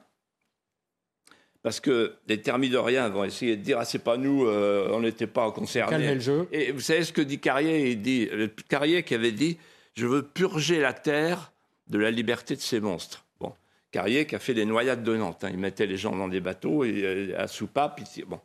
parce 1.63 1.79
que 1.79 2.13
les 2.27 2.41
thermidoriens 2.41 3.09
vont 3.09 3.23
essayer 3.23 3.57
de 3.57 3.61
dire 3.61 3.79
ah 3.79 3.85
c'est 3.85 4.03
pas 4.03 4.17
nous, 4.17 4.45
euh, 4.45 4.89
on 4.91 5.01
n'était 5.01 5.27
pas 5.27 5.51
concernés. 5.51 6.13
Le 6.15 6.19
jeu. 6.19 6.47
Et 6.51 6.71
vous 6.71 6.81
savez 6.81 7.03
ce 7.03 7.11
que 7.11 7.21
dit 7.21 7.39
Carrier? 7.39 7.91
Il 7.91 8.01
dit 8.01 8.29
Carrier 8.69 9.03
qui 9.03 9.15
avait 9.15 9.31
dit 9.31 9.57
je 9.95 10.05
veux 10.05 10.21
purger 10.21 10.79
la 10.79 10.93
terre 10.93 11.51
de 11.87 11.97
la 11.97 12.11
liberté 12.11 12.55
de 12.55 12.61
ces 12.61 12.79
monstres. 12.79 13.25
Bon, 13.39 13.53
Carrier 13.91 14.27
qui 14.27 14.35
a 14.35 14.39
fait 14.39 14.53
des 14.53 14.65
noyades 14.65 15.03
de 15.03 15.15
Nantes. 15.15 15.43
Hein. 15.43 15.49
il 15.51 15.57
mettait 15.57 15.87
les 15.87 15.97
gens 15.97 16.15
dans 16.15 16.27
des 16.27 16.41
bateaux 16.41 16.83
et 16.83 17.33
à 17.35 17.47
soupape. 17.47 18.01
bon, 18.27 18.39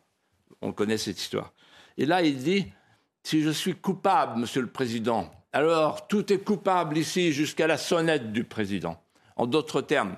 on 0.63 0.71
connaît 0.71 0.97
cette 0.97 1.19
histoire. 1.19 1.53
Et 1.97 2.05
là, 2.05 2.23
il 2.23 2.37
dit, 2.37 2.71
si 3.23 3.41
je 3.41 3.49
suis 3.49 3.75
coupable, 3.75 4.39
Monsieur 4.39 4.61
le 4.61 4.69
Président, 4.69 5.31
alors 5.51 6.07
tout 6.07 6.33
est 6.33 6.43
coupable 6.43 6.97
ici 6.97 7.31
jusqu'à 7.31 7.67
la 7.67 7.77
sonnette 7.77 8.31
du 8.31 8.43
Président. 8.43 9.01
En 9.35 9.45
d'autres 9.45 9.81
termes, 9.81 10.17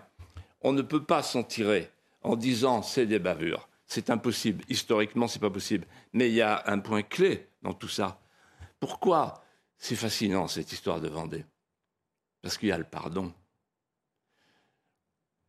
on 0.62 0.72
ne 0.72 0.82
peut 0.82 1.04
pas 1.04 1.24
s'en 1.24 1.43
tirer 1.43 1.91
en 2.22 2.36
disant 2.36 2.82
c'est 2.82 3.06
des 3.06 3.20
bavures. 3.20 3.68
C'est 3.88 4.10
impossible. 4.10 4.64
Historiquement, 4.70 5.28
c'est 5.28 5.39
pas 5.39 5.50
possible. 5.50 5.86
Mais 6.14 6.30
il 6.30 6.36
y 6.36 6.41
a 6.41 6.64
un 6.68 6.80
point 6.80 7.04
clé 7.04 7.48
dans 7.62 7.74
tout 7.74 7.88
ça. 7.88 8.20
Pourquoi 8.80 9.43
c'est 9.78 9.96
fascinant 9.96 10.48
cette 10.48 10.72
histoire 10.72 11.02
de 11.02 11.08
Vendée? 11.08 11.46
Parce 12.41 12.58
qu'il 12.58 12.70
y 12.70 12.72
a 12.72 12.78
le 12.78 12.84
pardon. 12.84 13.34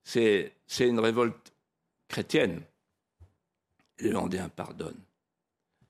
C'est 0.04 0.52
une 0.80 1.00
révolte 1.00 1.54
chrétienne 2.08 2.62
les 4.00 4.10
Vendéens 4.10 4.48
pardonnent. 4.48 5.00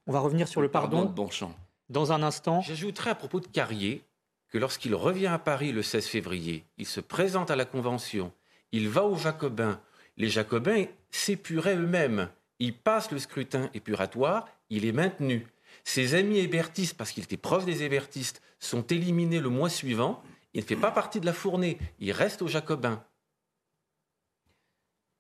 On 0.07 0.12
va 0.12 0.20
revenir 0.20 0.48
sur 0.48 0.61
le, 0.61 0.68
pardon, 0.68 1.04
de 1.04 1.11
Bonchamp. 1.11 1.54
dans 1.88 2.12
un 2.12 2.22
instant. 2.22 2.61
J'ajouterai 2.61 3.11
à 3.11 3.14
propos 3.14 3.40
de 3.40 3.46
Carrier 3.46 4.04
que 4.48 4.59
lorsqu'il 4.59 4.94
revient 4.94 5.26
à 5.26 5.38
Paris 5.38 5.72
le 5.72 5.82
16 5.82 6.07
février, 6.07 6.64
il 6.78 6.86
se 6.86 7.00
présente 7.00 7.50
à 7.50 7.57
la 7.57 7.64
Convention, 7.64 8.32
il 8.72 8.88
va 8.88 9.04
aux 9.04 9.16
Jacobins. 9.16 9.80
Les 10.16 10.28
Jacobins 10.28 10.84
s'épuraient 11.11 11.76
eux-mêmes. 11.76 12.28
Il 12.59 12.74
passe 12.74 13.11
le 13.11 13.18
scrutin 13.18 13.68
épuratoire, 13.74 14.46
il 14.70 14.84
est 14.84 14.92
maintenu. 14.92 15.46
Ses 15.84 16.14
amis 16.14 16.38
hébertistes, 16.38 16.96
parce 16.96 17.11
qu'il 17.11 17.24
était 17.24 17.36
proche 17.36 17.64
des 17.64 17.82
hébertistes, 17.82 18.40
sont 18.59 18.86
éliminés 18.86 19.40
le 19.40 19.50
mois 19.50 19.68
suivant. 19.68 20.22
Il 20.54 20.61
ne 20.61 20.66
fait 20.66 20.76
pas 20.76 20.90
partie 20.90 21.20
de 21.20 21.26
la 21.26 21.32
fournée, 21.32 21.78
il 21.98 22.12
reste 22.12 22.40
aux 22.40 22.48
Jacobins. 22.48 23.04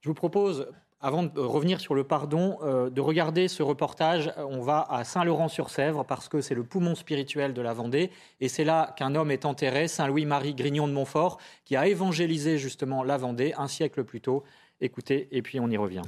Je 0.00 0.08
vous 0.08 0.14
propose, 0.14 0.68
avant 1.06 1.22
de 1.22 1.40
revenir 1.40 1.78
sur 1.78 1.94
le 1.94 2.02
pardon, 2.02 2.58
euh, 2.62 2.90
de 2.90 3.00
regarder 3.00 3.46
ce 3.46 3.62
reportage. 3.62 4.32
On 4.38 4.60
va 4.60 4.84
à 4.90 5.04
Saint-Laurent-sur-Sèvre 5.04 6.04
parce 6.04 6.28
que 6.28 6.40
c'est 6.40 6.56
le 6.56 6.64
poumon 6.64 6.96
spirituel 6.96 7.54
de 7.54 7.62
la 7.62 7.72
Vendée. 7.72 8.10
Et 8.40 8.48
c'est 8.48 8.64
là 8.64 8.92
qu'un 8.96 9.14
homme 9.14 9.30
est 9.30 9.44
enterré, 9.44 9.86
Saint-Louis-Marie 9.86 10.56
Grignon 10.56 10.88
de 10.88 10.92
Montfort, 10.92 11.38
qui 11.64 11.76
a 11.76 11.86
évangélisé 11.86 12.58
justement 12.58 13.04
la 13.04 13.18
Vendée 13.18 13.54
un 13.56 13.68
siècle 13.68 14.02
plus 14.02 14.20
tôt. 14.20 14.42
Écoutez, 14.80 15.28
et 15.30 15.42
puis 15.42 15.60
on 15.60 15.68
y 15.68 15.76
revient. 15.76 16.02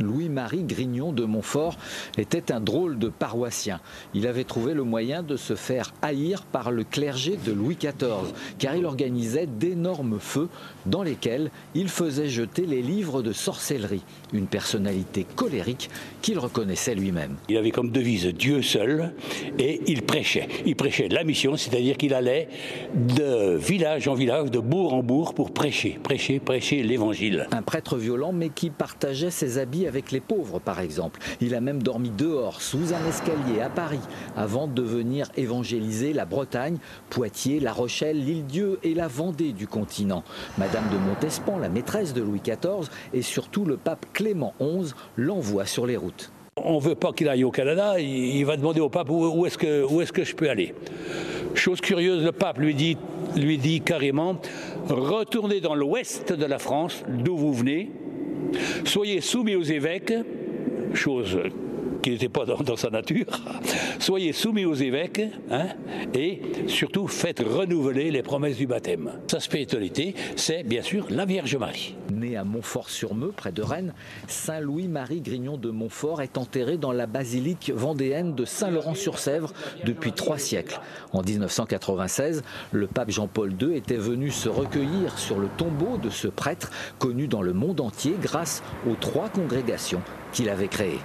Louis-Marie 0.00 0.64
Grignon 0.64 1.12
de 1.12 1.24
Montfort 1.24 1.76
était 2.18 2.52
un 2.52 2.60
drôle 2.60 2.98
de 2.98 3.08
paroissien. 3.08 3.80
Il 4.14 4.26
avait 4.26 4.44
trouvé 4.44 4.74
le 4.74 4.84
moyen 4.84 5.22
de 5.22 5.36
se 5.36 5.54
faire 5.54 5.92
haïr 6.02 6.42
par 6.44 6.70
le 6.70 6.84
clergé 6.84 7.36
de 7.44 7.52
Louis 7.52 7.76
XIV, 7.76 8.32
car 8.58 8.76
il 8.76 8.84
organisait 8.84 9.46
d'énormes 9.46 10.18
feux 10.20 10.48
dans 10.86 11.02
lesquels 11.02 11.50
il 11.74 11.88
faisait 11.88 12.28
jeter 12.28 12.66
les 12.66 12.82
livres 12.82 13.22
de 13.22 13.32
sorcellerie. 13.32 14.02
Une 14.32 14.46
personnalité 14.46 15.26
colérique 15.36 15.90
qu'il 16.22 16.38
reconnaissait 16.38 16.94
lui-même. 16.94 17.36
Il 17.48 17.56
avait 17.56 17.70
comme 17.70 17.90
devise 17.90 18.26
Dieu 18.26 18.62
seul 18.62 19.12
et 19.58 19.80
il 19.86 20.02
prêchait. 20.02 20.48
Il 20.64 20.76
prêchait 20.76 21.08
la 21.08 21.24
mission, 21.24 21.56
c'est-à-dire 21.56 21.96
qu'il 21.96 22.14
allait 22.14 22.48
de 22.94 23.56
village 23.56 24.08
en 24.08 24.14
village, 24.14 24.50
de 24.50 24.58
bourg 24.58 24.94
en 24.94 25.02
bourg 25.02 25.34
pour 25.34 25.52
prêcher, 25.52 25.98
prêcher, 26.02 26.40
prêcher 26.40 26.82
l'évangile. 26.82 27.46
Un 27.52 27.62
prêtre 27.62 27.96
violent 27.96 28.32
mais 28.32 28.48
qui 28.48 28.70
partageait 28.70 29.30
ses 29.30 29.58
habits 29.58 29.85
avec 29.86 30.12
les 30.12 30.20
pauvres, 30.20 30.58
par 30.58 30.80
exemple. 30.80 31.20
Il 31.40 31.54
a 31.54 31.60
même 31.60 31.82
dormi 31.82 32.10
dehors, 32.10 32.60
sous 32.60 32.94
un 32.94 33.08
escalier, 33.08 33.60
à 33.60 33.68
Paris, 33.68 34.00
avant 34.36 34.66
de 34.66 34.82
venir 34.82 35.30
évangéliser 35.36 36.12
la 36.12 36.24
Bretagne, 36.24 36.78
Poitiers, 37.10 37.60
La 37.60 37.72
Rochelle, 37.72 38.24
l'île-Dieu 38.24 38.78
et 38.82 38.94
la 38.94 39.08
Vendée 39.08 39.52
du 39.52 39.66
continent. 39.66 40.24
Madame 40.58 40.84
de 40.90 40.96
Montespan, 40.96 41.58
la 41.58 41.68
maîtresse 41.68 42.14
de 42.14 42.22
Louis 42.22 42.40
XIV, 42.40 42.90
et 43.12 43.22
surtout 43.22 43.64
le 43.64 43.76
pape 43.76 44.06
Clément 44.12 44.54
XI 44.60 44.92
l'envoie 45.16 45.66
sur 45.66 45.86
les 45.86 45.96
routes. 45.96 46.30
On 46.56 46.76
ne 46.76 46.80
veut 46.80 46.94
pas 46.94 47.12
qu'il 47.12 47.28
aille 47.28 47.44
au 47.44 47.50
Canada, 47.50 48.00
il 48.00 48.44
va 48.46 48.56
demander 48.56 48.80
au 48.80 48.88
pape 48.88 49.10
où 49.10 49.44
est-ce 49.44 49.58
que, 49.58 49.84
où 49.84 50.00
est 50.00 50.10
que 50.10 50.24
je 50.24 50.34
peux 50.34 50.48
aller. 50.48 50.74
Chose 51.54 51.80
curieuse, 51.80 52.24
le 52.24 52.32
pape 52.32 52.58
lui 52.58 52.74
dit, 52.74 52.96
lui 53.36 53.58
dit 53.58 53.82
carrément, 53.82 54.40
retournez 54.88 55.60
dans 55.60 55.74
l'ouest 55.74 56.32
de 56.32 56.44
la 56.44 56.58
France, 56.58 57.04
d'où 57.08 57.36
vous 57.36 57.52
venez, 57.52 57.90
Soyez 58.84 59.20
soumis 59.20 59.56
aux 59.56 59.62
évêques, 59.62 60.14
chose 60.94 61.38
qui 62.06 62.12
n'était 62.12 62.28
pas 62.28 62.44
dans, 62.44 62.76
sa 62.76 62.88
nature. 62.88 63.26
Soyez 63.98 64.32
soumis 64.32 64.64
aux 64.64 64.76
évêques 64.76 65.22
hein, 65.50 65.66
et 66.14 66.40
surtout 66.68 67.08
faites 67.08 67.40
renouveler 67.40 68.12
les 68.12 68.22
promesses 68.22 68.58
du 68.58 68.68
baptême. 68.68 69.10
Sa 69.26 69.40
spiritualité, 69.40 70.14
c'est 70.36 70.62
bien 70.62 70.82
sûr 70.82 71.08
la 71.10 71.24
Vierge 71.24 71.56
Marie. 71.56 71.96
Né 72.12 72.36
à 72.36 72.44
Montfort-sur-Meux, 72.44 73.32
près 73.36 73.50
de 73.50 73.60
Rennes, 73.60 73.92
Saint 74.28 74.60
Louis-Marie 74.60 75.20
Grignon 75.20 75.56
de 75.56 75.70
Montfort 75.70 76.22
est 76.22 76.38
enterré 76.38 76.76
dans 76.76 76.92
la 76.92 77.08
basilique 77.08 77.72
vendéenne 77.74 78.36
de 78.36 78.44
Saint-Laurent-sur-Sèvre 78.44 79.52
depuis 79.84 80.12
trois 80.12 80.38
siècles. 80.38 80.80
En 81.12 81.22
1996, 81.22 82.44
le 82.70 82.86
pape 82.86 83.10
Jean-Paul 83.10 83.52
II 83.60 83.76
était 83.76 83.96
venu 83.96 84.30
se 84.30 84.48
recueillir 84.48 85.18
sur 85.18 85.40
le 85.40 85.48
tombeau 85.56 85.96
de 85.96 86.10
ce 86.10 86.28
prêtre 86.28 86.70
connu 87.00 87.26
dans 87.26 87.42
le 87.42 87.52
monde 87.52 87.80
entier 87.80 88.14
grâce 88.22 88.62
aux 88.88 88.94
trois 88.94 89.28
congrégations 89.28 90.02
qu'il 90.32 90.48
avait 90.48 90.68
créées. 90.68 91.00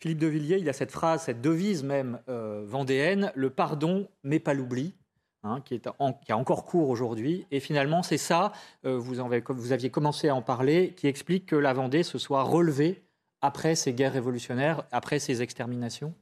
Philippe 0.00 0.18
de 0.18 0.26
Villiers, 0.26 0.58
il 0.58 0.68
a 0.68 0.72
cette 0.72 0.90
phrase, 0.90 1.24
cette 1.24 1.42
devise 1.42 1.84
même 1.84 2.20
euh, 2.28 2.64
vendéenne, 2.66 3.32
le 3.34 3.50
pardon 3.50 4.08
mais 4.24 4.38
pas 4.38 4.54
l'oubli. 4.54 4.94
Hein, 5.42 5.62
qui, 5.64 5.74
est 5.74 5.88
qui 6.26 6.32
a 6.32 6.36
encore 6.36 6.66
cours 6.66 6.90
aujourd'hui. 6.90 7.46
Et 7.50 7.60
finalement, 7.60 8.02
c'est 8.02 8.18
ça, 8.18 8.52
euh, 8.84 8.98
vous, 8.98 9.20
avez, 9.20 9.42
aviez 9.70 9.88
commencé 9.88 10.28
à 10.28 10.34
en 10.34 10.42
parler, 10.42 10.92
qui 10.94 11.06
explique 11.06 11.46
que 11.46 11.56
la 11.56 11.72
Vendée 11.72 12.02
se 12.02 12.18
soit 12.18 12.42
relevée 12.42 13.00
après 13.40 13.74
ces 13.74 13.94
guerres 13.94 14.12
révolutionnaires, 14.12 14.84
après 14.92 15.18
ces 15.18 15.40
exterminations 15.40 16.12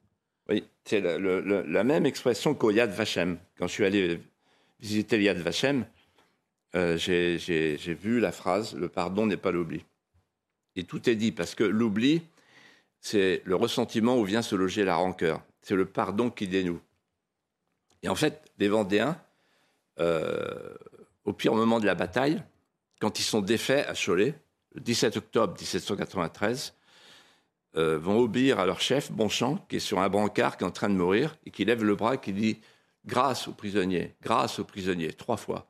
Oui, 0.49 0.63
c'est 0.85 1.01
la, 1.01 1.83
même 1.83 2.07
expression 2.07 2.55
qu'au 2.55 2.71
Yad 2.71 2.91
Vashem. 2.91 3.39
Quand 3.59 3.67
je 3.67 3.73
suis 3.73 3.85
allé 3.85 4.21
visiter 4.79 5.17
le 5.17 5.25
Yad 5.25 5.39
Vashem, 5.39 5.85
euh, 6.77 6.97
j'ai 6.97 7.99
vu 8.01 8.21
la 8.21 8.31
phrase 8.31 8.77
Le 8.77 8.89
pardon 8.89 9.27
n'est 9.27 9.37
pas 9.37 9.51
l'oubli. 9.51 9.85
Et 10.77 10.85
tout 10.85 11.11
est 11.11 11.17
dit, 11.17 11.33
parce 11.33 11.57
que 11.57 11.65
l'oubli, 11.65 12.23
c'est 13.01 13.43
le 13.45 13.55
ressentiment 13.55 14.19
où 14.19 14.25
vient 14.25 14.43
se 14.43 14.55
loger 14.55 14.85
la 14.85 14.97
rancœur. 14.97 15.43
C'est 15.63 15.75
le 15.75 15.87
pardon 15.87 16.31
qui 16.31 16.49
dénoue. 16.49 16.81
Et 18.03 18.09
en 18.09 18.15
fait, 18.15 18.43
les 18.59 18.69
Vendéens, 18.69 19.21
euh, 19.99 20.75
au 21.25 21.33
pire 21.33 21.55
moment 21.55 21.81
de 21.81 21.87
la 21.87 21.95
bataille, 21.95 22.43
quand 23.01 23.19
ils 23.19 23.25
sont 23.25 23.41
défaits 23.41 23.87
à 23.89 23.95
Cholet, 23.95 24.35
le 24.75 24.81
17 24.81 25.17
octobre 25.17 25.55
1793, 25.59 26.75
euh, 27.77 27.99
vont 27.99 28.19
obéir 28.19 28.59
à 28.59 28.67
leur 28.67 28.81
chef, 28.81 29.13
Bonchamp, 29.13 29.59
qui 29.69 29.77
est 29.77 29.81
sur 29.81 30.01
un 30.01 30.09
brancard, 30.09 30.57
qui 30.57 30.65
est 30.65 30.67
en 30.67 30.71
train 30.71 30.89
de 30.89 30.95
mourir, 30.95 31.37
et 31.45 31.51
qui 31.51 31.65
lève 31.65 31.85
le 31.85 31.95
bras 31.95 32.17
qui 32.17 32.33
dit 32.33 32.61
Grâce 33.07 33.49
aux 33.49 33.53
prisonniers, 33.53 34.15
grâce 34.23 34.59
aux 34.59 34.65
prisonniers, 34.65 35.13
trois 35.13 35.37
fois. 35.37 35.67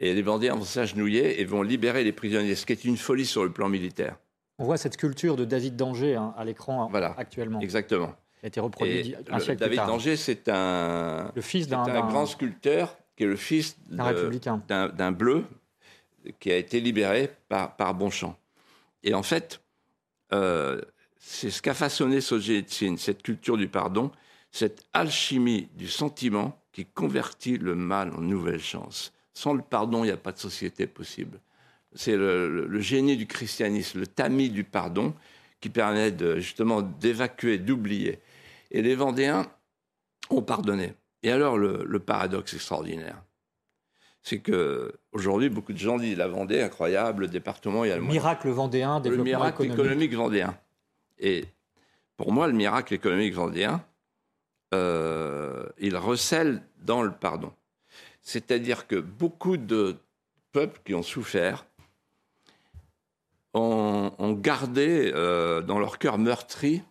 Et 0.00 0.14
les 0.14 0.22
Vendéens 0.22 0.54
vont 0.54 0.64
s'agenouiller 0.64 1.40
et 1.40 1.44
vont 1.44 1.62
libérer 1.62 2.04
les 2.04 2.12
prisonniers, 2.12 2.54
ce 2.54 2.66
qui 2.66 2.72
est 2.72 2.84
une 2.84 2.96
folie 2.96 3.26
sur 3.26 3.44
le 3.44 3.50
plan 3.50 3.68
militaire. 3.68 4.16
On 4.58 4.64
voit 4.64 4.76
cette 4.76 4.94
sculpture 4.94 5.36
de 5.36 5.44
David 5.44 5.76
Danger 5.76 6.16
hein, 6.16 6.34
à 6.36 6.44
l'écran 6.44 6.88
voilà, 6.90 7.14
actuellement. 7.16 7.60
Exactement. 7.60 8.14
Elle 8.42 8.46
a 8.46 8.48
été 8.48 8.60
reproduite 8.60 9.16
un 9.30 9.38
siècle 9.38 9.60
David 9.60 9.70
plus 9.70 9.76
tard. 9.76 9.86
Danger, 9.86 10.16
c'est 10.16 10.48
un, 10.48 11.32
le 11.34 11.42
fils 11.42 11.68
d'un 11.68 11.84
grand 11.84 12.26
sculpteur 12.26 12.96
qui 13.16 13.24
est 13.24 13.26
le 13.26 13.36
fils 13.36 13.76
d'un 13.88 15.12
bleu 15.12 15.44
qui 16.38 16.50
a 16.50 16.56
été 16.56 16.80
libéré 16.80 17.30
par, 17.48 17.76
par 17.76 17.94
Bonchamp. 17.94 18.36
Et 19.02 19.14
en 19.14 19.22
fait, 19.22 19.60
euh, 20.32 20.80
c'est 21.18 21.50
ce 21.50 21.62
qu'a 21.62 21.74
façonné 21.74 22.20
Solzhenitsyn, 22.20 22.96
cette 22.96 23.22
culture 23.22 23.56
du 23.56 23.68
pardon, 23.68 24.10
cette 24.50 24.84
alchimie 24.92 25.68
du 25.76 25.88
sentiment 25.88 26.60
qui 26.72 26.84
convertit 26.84 27.58
le 27.58 27.74
mal 27.74 28.12
en 28.14 28.20
nouvelle 28.20 28.60
chance. 28.60 29.12
Sans 29.34 29.52
le 29.52 29.62
pardon, 29.62 30.04
il 30.04 30.08
n'y 30.08 30.12
a 30.12 30.16
pas 30.16 30.32
de 30.32 30.38
société 30.38 30.86
possible. 30.86 31.40
C'est 31.94 32.16
le, 32.16 32.80
génie 32.80 33.16
du 33.16 33.26
christianisme, 33.26 34.00
le 34.00 34.06
tamis 34.06 34.50
du 34.50 34.64
pardon, 34.64 35.14
qui 35.60 35.70
permet 35.70 36.12
de, 36.12 36.38
justement 36.38 36.82
d'évacuer, 36.82 37.58
d'oublier. 37.58 38.20
Et 38.70 38.82
les 38.82 38.94
Vendéens 38.94 39.46
ont 40.30 40.42
pardonné. 40.42 40.94
Et 41.22 41.30
alors, 41.30 41.56
le, 41.56 41.98
paradoxe 41.98 42.54
extraordinaire, 42.54 43.22
c'est 44.22 44.38
que 44.38 44.92
aujourd'hui, 45.12 45.48
beaucoup 45.48 45.72
de 45.72 45.78
gens 45.78 45.98
disent 45.98 46.18
la 46.18 46.28
Vendée, 46.28 46.60
incroyable, 46.60 47.22
le 47.22 47.28
département, 47.28 47.84
il 47.84 47.88
y 47.88 47.92
a 47.92 47.96
le, 47.96 48.02
miracle 48.02 48.48
vendéen, 48.50 49.00
le 49.00 49.16
miracle 49.16 49.64
économique. 49.64 50.14
vendéen. 50.14 50.56
Et 51.18 51.46
pour 52.16 52.32
moi, 52.32 52.46
le 52.46 52.52
miracle 52.52 52.94
économique 52.94 53.34
vendéen, 53.34 53.82
euh, 54.74 55.66
il 55.78 55.96
recèle 55.96 56.62
dans 56.82 57.02
le 57.02 57.10
pardon. 57.10 57.52
C'est-à-dire 58.22 58.86
que 58.86 58.96
beaucoup 58.96 59.56
de 59.56 59.96
peuples 60.52 60.80
qui 60.84 60.94
ont 60.94 61.02
souffert 61.02 61.66
ont, 63.58 64.32
gardé 64.32 65.10
euh, 65.14 65.60
dans 65.62 65.78
leur 65.78 65.98
cœur 65.98 66.18
meurtri, 66.18 66.82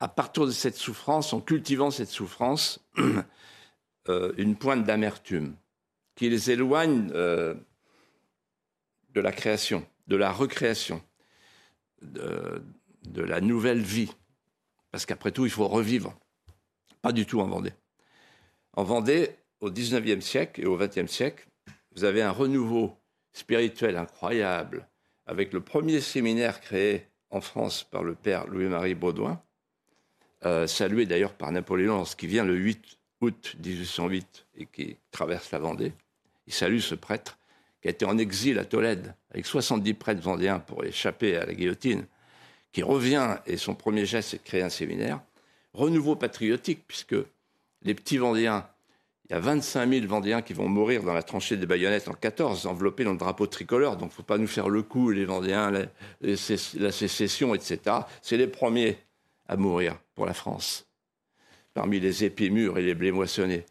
à, 0.00 0.08
partir 0.08 0.46
de 0.46 0.50
cette 0.50 0.76
souffrance, 0.76 1.32
en 1.32 1.40
cultivant 1.40 1.90
cette 1.90 2.08
souffrance, 2.08 2.80
euh, 4.08 4.32
une 4.38 4.56
pointe 4.56 4.84
d'amertume 4.84 5.56
qui 6.14 6.30
les 6.30 6.50
éloigne 6.50 7.10
euh, 7.14 7.54
de 9.10 9.20
la 9.20 9.32
création, 9.32 9.86
de 10.06 10.16
la 10.16 10.32
recréation, 10.32 11.02
de, 12.02 12.62
de 13.02 13.22
la 13.22 13.40
nouvelle 13.40 13.82
vie. 13.82 14.12
Parce 14.90 15.06
qu'après 15.06 15.32
tout, 15.32 15.44
il 15.44 15.50
faut 15.50 15.68
revivre. 15.68 16.18
Pas 17.02 17.12
du 17.12 17.26
tout 17.26 17.40
en 17.40 17.46
Vendée. 17.46 17.72
En 18.72 18.84
Vendée, 18.84 19.36
au 19.60 19.70
XIXe 19.70 20.24
siècle 20.24 20.62
et 20.62 20.66
au 20.66 20.76
XXe 20.76 21.10
siècle, 21.10 21.46
vous 21.94 22.04
avez 22.04 22.22
un 22.22 22.30
renouveau 22.30 22.96
spirituel 23.32 23.96
incroyable, 23.96 24.88
avec 25.30 25.52
le 25.52 25.60
premier 25.60 26.00
séminaire 26.00 26.60
créé 26.60 27.06
en 27.30 27.40
France 27.40 27.84
par 27.84 28.02
le 28.02 28.16
père 28.16 28.48
Louis-Marie 28.48 28.96
Baudouin, 28.96 29.40
euh, 30.44 30.66
salué 30.66 31.06
d'ailleurs 31.06 31.34
par 31.34 31.52
Napoléon 31.52 31.98
lorsqu'il 31.98 32.28
vient 32.28 32.44
le 32.44 32.56
8 32.56 32.98
août 33.20 33.54
1808 33.64 34.46
et 34.58 34.66
qui 34.66 34.96
traverse 35.12 35.52
la 35.52 35.60
Vendée. 35.60 35.92
Il 36.48 36.52
salue 36.52 36.80
ce 36.80 36.96
prêtre 36.96 37.38
qui 37.80 37.86
a 37.86 37.92
été 37.92 38.04
en 38.04 38.18
exil 38.18 38.58
à 38.58 38.64
Tolède, 38.64 39.14
avec 39.30 39.46
70 39.46 39.94
prêtres 39.94 40.20
vendéens 40.20 40.58
pour 40.58 40.84
échapper 40.84 41.36
à 41.36 41.46
la 41.46 41.54
guillotine, 41.54 42.06
qui 42.72 42.82
revient 42.82 43.36
et 43.46 43.56
son 43.56 43.76
premier 43.76 44.06
geste, 44.06 44.30
c'est 44.30 44.38
de 44.38 44.42
créer 44.42 44.62
un 44.62 44.68
séminaire. 44.68 45.20
Renouveau 45.74 46.16
patriotique, 46.16 46.82
puisque 46.88 47.14
les 47.82 47.94
petits 47.94 48.18
vendéens, 48.18 48.68
il 49.30 49.34
y 49.34 49.36
a 49.36 49.40
25 49.40 49.88
000 49.88 50.06
vendéens 50.08 50.42
qui 50.42 50.54
vont 50.54 50.68
mourir 50.68 51.04
dans 51.04 51.12
la 51.12 51.22
tranchée 51.22 51.56
des 51.56 51.64
baïonnettes 51.64 52.08
en 52.08 52.14
14, 52.14 52.66
enveloppés 52.66 53.04
dans 53.04 53.12
le 53.12 53.18
drapeau 53.18 53.46
tricolore. 53.46 53.96
Donc, 53.96 54.10
faut 54.10 54.24
pas 54.24 54.38
nous 54.38 54.48
faire 54.48 54.68
le 54.68 54.82
coup, 54.82 55.10
les 55.10 55.24
vendéens, 55.24 55.70
la, 55.70 55.84
la 56.20 56.92
sécession, 56.92 57.54
etc. 57.54 57.78
C'est 58.22 58.36
les 58.36 58.48
premiers 58.48 58.98
à 59.46 59.56
mourir 59.56 59.96
pour 60.16 60.26
la 60.26 60.34
France, 60.34 60.88
parmi 61.74 62.00
les 62.00 62.24
épis 62.24 62.50
mûrs 62.50 62.76
et 62.78 62.82
les 62.82 62.94
blés 62.94 63.12
moissonnés. 63.12 63.64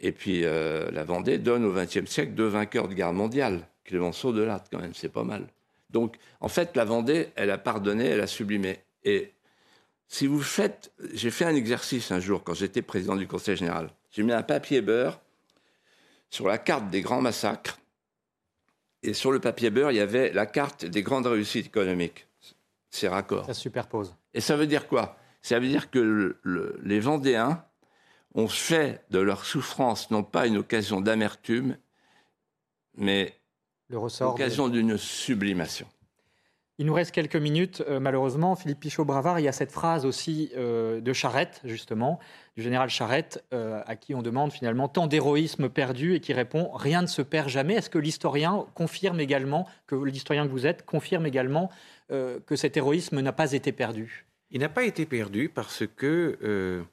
Et 0.00 0.10
puis 0.10 0.44
euh, 0.44 0.90
la 0.90 1.04
Vendée 1.04 1.38
donne 1.38 1.64
au 1.64 1.72
XXe 1.72 2.10
siècle 2.10 2.32
deux 2.32 2.48
vainqueurs 2.48 2.88
de 2.88 2.94
guerre 2.94 3.12
mondiale. 3.12 3.68
Clémenceau 3.84 4.32
de 4.32 4.42
Latte, 4.42 4.66
quand 4.72 4.80
même, 4.80 4.94
c'est 4.94 5.08
pas 5.08 5.22
mal. 5.22 5.46
Donc, 5.90 6.16
en 6.40 6.48
fait, 6.48 6.76
la 6.76 6.84
Vendée, 6.84 7.28
elle 7.36 7.52
a 7.52 7.58
pardonné, 7.58 8.06
elle 8.06 8.20
a 8.20 8.26
sublimé. 8.26 8.78
Et 9.04 9.34
si 10.08 10.26
vous 10.26 10.42
faites. 10.42 10.92
J'ai 11.12 11.30
fait 11.30 11.44
un 11.44 11.54
exercice 11.54 12.10
un 12.10 12.20
jour 12.20 12.42
quand 12.42 12.54
j'étais 12.54 12.82
président 12.82 13.16
du 13.16 13.28
Conseil 13.28 13.56
général. 13.56 13.90
J'ai 14.14 14.22
mis 14.22 14.32
un 14.32 14.44
papier 14.44 14.80
beurre 14.80 15.20
sur 16.30 16.46
la 16.46 16.56
carte 16.56 16.88
des 16.88 17.00
grands 17.00 17.20
massacres. 17.20 17.80
Et 19.02 19.12
sur 19.12 19.32
le 19.32 19.40
papier 19.40 19.70
beurre, 19.70 19.90
il 19.90 19.96
y 19.96 20.00
avait 20.00 20.32
la 20.32 20.46
carte 20.46 20.84
des 20.84 21.02
grandes 21.02 21.26
réussites 21.26 21.66
économiques. 21.66 22.28
C'est 22.90 23.08
raccord. 23.08 23.44
Ça 23.44 23.54
superpose. 23.54 24.14
Et 24.32 24.40
ça 24.40 24.56
veut 24.56 24.68
dire 24.68 24.86
quoi? 24.86 25.18
Ça 25.42 25.58
veut 25.58 25.66
dire 25.66 25.90
que 25.90 26.38
les 26.84 27.00
Vendéens 27.00 27.64
ont 28.34 28.46
fait 28.46 29.04
de 29.10 29.18
leur 29.18 29.44
souffrance 29.44 30.12
non 30.12 30.22
pas 30.22 30.46
une 30.46 30.58
occasion 30.58 31.00
d'amertume, 31.00 31.76
mais 32.96 33.36
l'occasion 33.90 34.68
d'une 34.68 34.96
sublimation. 34.96 35.88
Il 36.78 36.86
nous 36.86 36.94
reste 36.94 37.12
quelques 37.12 37.36
minutes, 37.36 37.84
euh, 37.88 38.00
malheureusement. 38.00 38.56
Philippe 38.56 38.80
Pichot-Bravard, 38.80 39.38
il 39.38 39.44
y 39.44 39.48
a 39.48 39.52
cette 39.52 39.70
phrase 39.70 40.04
aussi 40.04 40.50
euh, 40.56 41.00
de 41.00 41.12
Charette, 41.12 41.60
justement, 41.62 42.18
du 42.56 42.64
général 42.64 42.90
Charette, 42.90 43.44
euh, 43.52 43.80
à 43.86 43.94
qui 43.94 44.12
on 44.12 44.22
demande 44.22 44.52
finalement 44.52 44.88
tant 44.88 45.06
d'héroïsme 45.06 45.68
perdu 45.68 46.14
et 46.14 46.20
qui 46.20 46.32
répond 46.32 46.72
Rien 46.72 47.02
ne 47.02 47.06
se 47.06 47.22
perd 47.22 47.48
jamais. 47.48 47.74
Est-ce 47.74 47.90
que 47.90 47.98
l'historien 47.98 48.66
confirme 48.74 49.20
également, 49.20 49.68
que 49.86 49.94
l'historien 49.94 50.46
que 50.46 50.50
vous 50.50 50.66
êtes, 50.66 50.84
confirme 50.84 51.26
également 51.26 51.70
que 52.10 52.54
cet 52.54 52.76
héroïsme 52.76 53.20
n'a 53.20 53.32
pas 53.32 53.52
été 53.52 53.72
perdu? 53.72 54.26
Il 54.50 54.60
n'a 54.60 54.68
pas 54.68 54.84
été 54.84 55.06
perdu 55.06 55.48
parce 55.48 55.84
que 55.96 56.84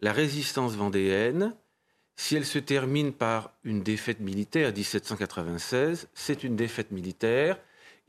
la 0.00 0.12
résistance 0.12 0.74
vendéenne, 0.74 1.54
si 2.14 2.36
elle 2.36 2.46
se 2.46 2.58
termine 2.58 3.12
par 3.12 3.52
une 3.64 3.82
défaite 3.82 4.20
militaire 4.20 4.72
1796, 4.72 6.08
c'est 6.14 6.44
une 6.44 6.54
défaite 6.54 6.92
militaire. 6.92 7.58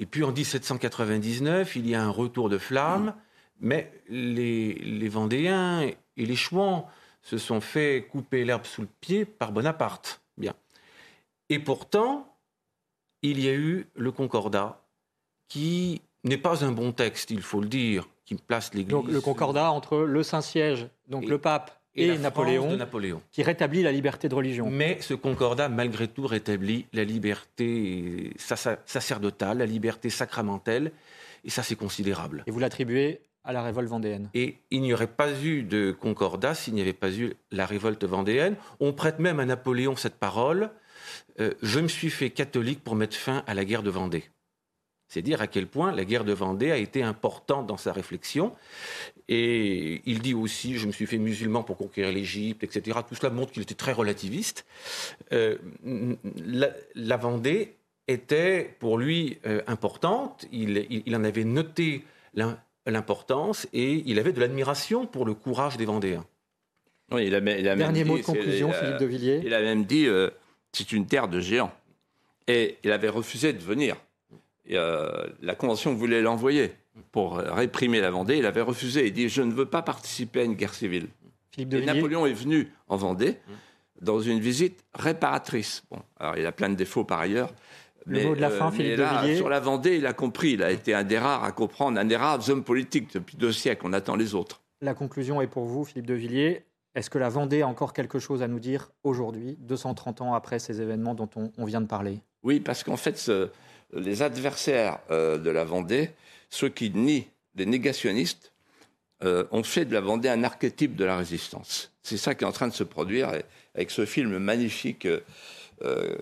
Et 0.02 0.08
puis 0.08 0.24
en 0.24 0.32
1799, 0.32 1.76
il 1.76 1.88
y 1.88 1.94
a 1.94 2.04
un 2.04 2.10
retour 2.10 2.50
de 2.50 2.58
flamme, 2.58 3.14
mais 3.60 3.94
les, 4.10 5.08
Vendéens 5.08 5.82
et 5.82 5.96
les 6.18 6.36
Chouans 6.36 6.88
se 7.22 7.38
sont 7.38 7.62
fait 7.62 8.08
couper 8.12 8.44
l'herbe 8.44 8.66
sous 8.66 8.82
le 8.82 8.88
pied 9.00 9.26
par 9.26 9.52
Bonaparte. 9.52 10.24
Bien. 10.38 10.56
Et 11.50 11.60
pourtant, 11.60 12.36
il 13.22 13.40
y 13.40 13.48
a 13.48 13.54
eu 13.54 13.86
le 13.94 14.12
Concordat, 14.12 14.84
qui 15.48 16.02
n'est 16.24 16.40
pas 16.40 16.66
un 16.66 16.72
bon 16.72 16.94
texte, 16.94 17.30
il 17.30 17.44
faut 17.44 17.62
le 17.62 17.68
dire, 17.68 18.08
qui 18.26 18.34
place 18.34 18.74
l'Église. 18.74 18.90
Donc 18.90 19.08
le 19.08 19.22
Concordat 19.22 19.72
entre 19.72 20.00
le 20.00 20.24
Saint-Siège, 20.24 20.88
donc 21.10 21.26
le 21.26 21.38
pape, 21.38 21.80
et, 21.96 22.18
Napoléon, 22.18 22.76
Napoléon, 22.78 23.22
qui 23.32 23.44
rétablit 23.44 23.84
la 23.84 23.92
liberté 23.92 24.30
de 24.30 24.36
religion. 24.36 24.70
Mais 24.70 24.98
ce 25.02 25.14
concordat, 25.14 25.70
malgré 25.70 26.08
tout, 26.08 26.26
rétablit 26.26 26.86
la 26.94 27.04
liberté 27.04 28.34
sacerdotale, 28.38 29.58
la 29.58 29.66
liberté 29.66 30.10
sacramentelle, 30.10 30.92
et 31.44 31.50
ça, 31.50 31.64
c'est 31.64 31.76
considérable. 31.76 32.44
Et 32.48 32.52
vous 32.52 32.60
l'attribuez 32.60 33.22
à 33.44 33.54
la 33.54 33.64
révolte 33.64 33.90
vendéenne. 33.90 34.30
Et 34.34 34.58
il 34.70 34.82
n'y 34.82 34.94
aurait 34.94 35.08
pas 35.08 35.32
eu 35.42 35.64
de 35.64 35.92
concordat 35.92 36.54
s'il 36.54 36.76
n'y 36.76 36.82
avait 36.82 36.94
pas 36.94 37.12
eu 37.12 37.34
la 37.52 37.66
révolte 37.66 38.04
vendéenne. 38.04 38.56
On 38.80 38.94
prête 38.94 39.20
même 39.20 39.40
à 39.40 39.46
Napoléon 39.46 39.96
cette 39.96 40.16
parole 40.16 40.70
euh, 41.40 41.54
Je 41.64 41.80
me 41.80 41.88
suis 41.88 42.10
fait 42.10 42.30
catholique 42.30 42.84
pour 42.84 42.96
mettre 42.96 43.18
fin 43.18 43.44
à 43.48 43.54
la 43.54 43.66
guerre 43.66 43.84
de 43.84 43.90
Vendée. 43.90 44.26
C'est 45.12 45.22
dire 45.22 45.42
à 45.42 45.48
quel 45.48 45.68
point 45.68 45.92
la 45.92 46.06
guerre 46.06 46.24
de 46.24 46.32
Vendée 46.32 46.72
a 46.72 46.78
été 46.78 47.04
importante 47.04 47.68
dans 47.68 47.76
sa 47.76 47.92
réflexion. 47.92 48.54
Et 49.28 50.02
il 50.06 50.22
dit 50.22 50.34
aussi, 50.34 50.78
je 50.78 50.88
me 50.88 50.94
suis 50.94 51.06
fait 51.06 51.18
musulman 51.18 51.64
pour 51.64 51.76
conquérir 51.76 52.14
l'Égypte, 52.14 52.64
etc. 52.64 53.00
Tout 53.06 53.16
cela 53.16 53.30
montre 53.30 53.52
qu'il 53.52 53.62
était 53.62 53.76
très 53.76 53.92
relativiste. 53.92 54.66
Euh, 55.34 55.58
la, 56.96 57.18
Vendée 57.18 57.76
était 58.08 58.74
pour 58.80 58.98
lui 58.98 59.38
euh, 59.46 59.62
importante. 59.68 60.46
Il, 60.54 61.14
en 61.14 61.26
avait 61.26 61.44
noté 61.44 62.06
l'importance 62.86 63.68
et 63.74 64.04
il 64.06 64.18
avait 64.18 64.32
de 64.32 64.40
l'admiration 64.40 65.08
pour 65.08 65.26
le 65.26 65.34
courage 65.34 65.76
des 65.76 65.86
Vendéens. 65.86 66.26
Oui, 67.12 67.28
il 67.28 67.36
a, 67.36 67.42
Dernier 67.42 68.06
mot 68.06 68.18
de 68.18 68.24
conclusion, 68.24 68.72
Philippe 68.72 69.00
de 69.00 69.06
Villiers. 69.06 69.42
Il 69.44 69.54
a 69.54 69.62
même 69.62 69.84
dit, 69.84 70.08
euh, 70.08 70.30
c'est 70.72 70.94
une 70.94 71.06
terre 71.06 71.28
de 71.28 71.42
géants. 71.42 71.74
Et 72.48 72.78
il 72.86 72.94
avait 72.94 73.10
refusé 73.10 73.52
de 73.52 73.60
venir. 73.60 73.98
Euh, 74.72 75.28
la 75.42 75.56
Convention 75.56 75.94
voulait 75.94 76.22
l'envoyer 76.22 76.72
pour 77.12 77.38
réprimer 77.38 78.02
la 78.02 78.12
Vendée. 78.12 78.38
Il 78.38 78.46
avait 78.46 78.62
refusé. 78.62 79.08
Il 79.08 79.14
dit 79.14 79.30
Je 79.30 79.42
ne 79.42 79.52
veux 79.52 79.66
pas 79.66 79.82
participer 79.82 80.42
à 80.42 80.44
une 80.44 80.56
guerre 80.56 80.74
civile. 80.74 81.08
et 81.58 81.66
Napoléon 81.66 82.26
est 82.26 82.34
venu 82.34 82.72
en 82.88 82.98
Vendée 82.98 83.38
dans 84.02 84.20
une 84.20 84.40
visite 84.40 84.84
réparatrice. 84.94 85.84
Bon, 85.92 86.00
alors 86.20 86.38
il 86.38 86.46
a 86.46 86.52
plein 86.52 86.70
de 86.70 86.76
défauts 86.76 87.04
par 87.04 87.20
ailleurs. 87.20 87.54
Le 88.06 88.18
mais, 88.18 88.26
mot 88.26 88.36
de 88.36 88.42
la 88.42 88.50
fin, 88.50 88.70
euh, 88.70 88.72
Philippe 88.72 88.98
de 88.98 89.36
Sur 89.36 89.50
la 89.50 89.60
Vendée, 89.60 89.98
il 89.98 90.08
a 90.08 90.14
compris. 90.14 90.54
Il 90.54 90.64
a 90.64 90.72
été 90.72 90.94
un 90.94 91.04
des 91.04 91.20
rares 91.20 91.44
à 91.44 91.52
comprendre, 91.52 92.00
un 92.00 92.06
des 92.06 92.16
rares 92.16 92.50
hommes 92.50 92.64
politiques 92.64 93.14
depuis 93.14 93.38
deux 93.38 93.52
siècles. 93.52 93.86
On 93.86 93.94
attend 93.94 94.16
les 94.16 94.34
autres. 94.34 94.62
La 94.82 94.96
conclusion 94.96 95.40
est 95.42 95.48
pour 95.48 95.66
vous, 95.66 95.86
Philippe 95.86 96.08
de 96.08 96.16
Villiers. 96.16 96.66
Est-ce 96.96 97.10
que 97.10 97.20
la 97.20 97.30
Vendée 97.30 97.62
a 97.62 97.68
encore 97.68 97.94
quelque 97.94 98.20
chose 98.20 98.42
à 98.42 98.48
nous 98.48 98.60
dire 98.60 98.92
aujourd'hui, 99.04 99.56
230 99.62 100.22
ans 100.22 100.34
après 100.34 100.60
ces 100.60 100.82
événements 100.82 101.14
dont 101.14 101.30
on, 101.36 101.52
on 101.58 101.66
vient 101.66 101.80
de 101.80 101.86
parler? 101.86 102.20
Oui, 102.44 102.60
parce 102.60 102.84
qu'en 102.84 102.98
fait, 102.98 103.18
ce, 103.18 103.50
les 103.94 104.22
adversaires 104.22 105.00
euh, 105.10 105.38
de 105.38 105.50
la 105.50 105.64
Vendée, 105.64 106.12
ceux 106.50 106.70
qui 106.70 106.92
nient, 106.92 107.28
les 107.56 107.66
négationnistes, 107.66 108.52
euh, 109.24 109.44
ont 109.52 109.64
fait 109.64 109.86
de 109.86 109.94
la 109.94 110.02
Vendée 110.02 110.30
un 110.30 110.44
archétype 110.44 110.96
de 110.96 111.06
la 111.06 111.18
résistance. 111.18 111.92
C'est 112.02 112.18
ça 112.18 112.34
qui 112.34 112.44
est 112.44 112.48
en 112.48 112.52
train 112.52 112.68
de 112.68 112.74
se 112.74 112.84
produire 112.84 113.30
avec 113.76 113.92
ce 113.92 114.06
film 114.06 114.38
magnifique. 114.40 115.08
Euh, 115.84 116.16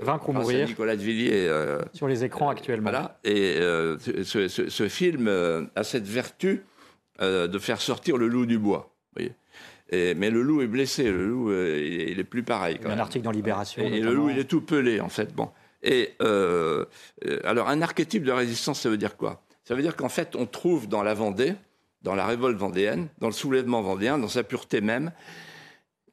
Vaincre 0.00 0.28
ou 0.28 0.32
mourir. 0.32 0.66
Nicolas 0.66 0.96
de 0.96 1.02
Villiers. 1.02 1.50
sur 1.94 2.08
les 2.08 2.24
écrans 2.24 2.50
actuellement. 2.50 2.90
Voilà. 2.90 3.18
Et 3.24 3.54
ce, 3.56 4.88
film 4.90 5.28
a 5.74 5.84
cette 5.84 6.06
vertu 6.06 6.62
de 7.20 7.58
faire 7.58 7.80
sortir 7.80 8.18
le 8.18 8.28
loup 8.28 8.44
du 8.44 8.58
bois. 8.58 8.94
mais 9.90 10.30
le 10.30 10.42
loup 10.42 10.60
est 10.60 10.66
blessé, 10.66 11.10
le 11.10 11.26
loup, 11.26 11.52
il, 11.52 12.18
est 12.18 12.24
plus 12.24 12.42
pareil. 12.42 12.78
Il 12.82 12.86
y 12.86 12.90
a 12.90 12.94
un 12.94 12.98
article 12.98 13.24
dans 13.24 13.30
Libération. 13.30 13.82
Et, 13.82 14.00
le 14.00 14.12
loup, 14.12 14.28
il 14.28 14.38
est 14.38 14.44
tout 14.44 14.60
pelé, 14.60 15.00
en 15.00 15.08
fait. 15.08 15.34
Bon. 15.34 15.50
Et 15.82 16.14
euh, 16.22 16.84
euh, 17.24 17.40
alors, 17.44 17.68
un 17.68 17.82
archétype 17.82 18.24
de 18.24 18.32
résistance, 18.32 18.80
ça 18.80 18.90
veut 18.90 18.96
dire 18.96 19.16
quoi? 19.16 19.42
Ça 19.64 19.74
veut 19.74 19.82
dire 19.82 19.96
qu'en 19.96 20.08
fait, 20.08 20.36
on 20.36 20.46
trouve 20.46 20.88
dans 20.88 21.02
la 21.02 21.14
Vendée, 21.14 21.54
dans 22.02 22.14
la 22.14 22.26
révolte 22.26 22.56
vendéenne, 22.56 23.08
dans 23.18 23.26
le 23.26 23.32
soulèvement 23.32 23.82
vendéen, 23.82 24.16
dans 24.18 24.28
sa 24.28 24.44
pureté 24.44 24.80
même, 24.80 25.12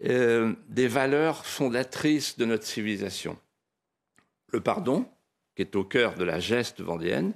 euh, 0.05 0.53
des 0.69 0.87
valeurs 0.87 1.45
fondatrices 1.45 2.37
de 2.37 2.45
notre 2.45 2.65
civilisation. 2.65 3.37
Le 4.51 4.59
pardon, 4.59 5.05
qui 5.55 5.61
est 5.61 5.75
au 5.75 5.83
cœur 5.83 6.15
de 6.15 6.23
la 6.23 6.39
geste 6.39 6.81
vendéenne, 6.81 7.33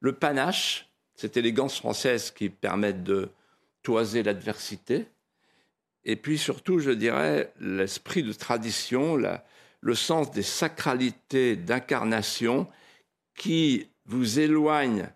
le 0.00 0.12
panache, 0.12 0.88
cette 1.16 1.36
élégance 1.36 1.78
française 1.78 2.30
qui 2.30 2.50
permet 2.50 2.92
de 2.92 3.30
toiser 3.82 4.22
l'adversité, 4.22 5.08
et 6.04 6.14
puis 6.14 6.38
surtout, 6.38 6.78
je 6.78 6.92
dirais, 6.92 7.52
l'esprit 7.60 8.22
de 8.22 8.32
tradition, 8.32 9.16
la, 9.16 9.44
le 9.80 9.94
sens 9.94 10.30
des 10.30 10.42
sacralités 10.42 11.56
d'incarnation 11.56 12.66
qui 13.34 13.88
vous 14.06 14.40
éloignent 14.40 15.08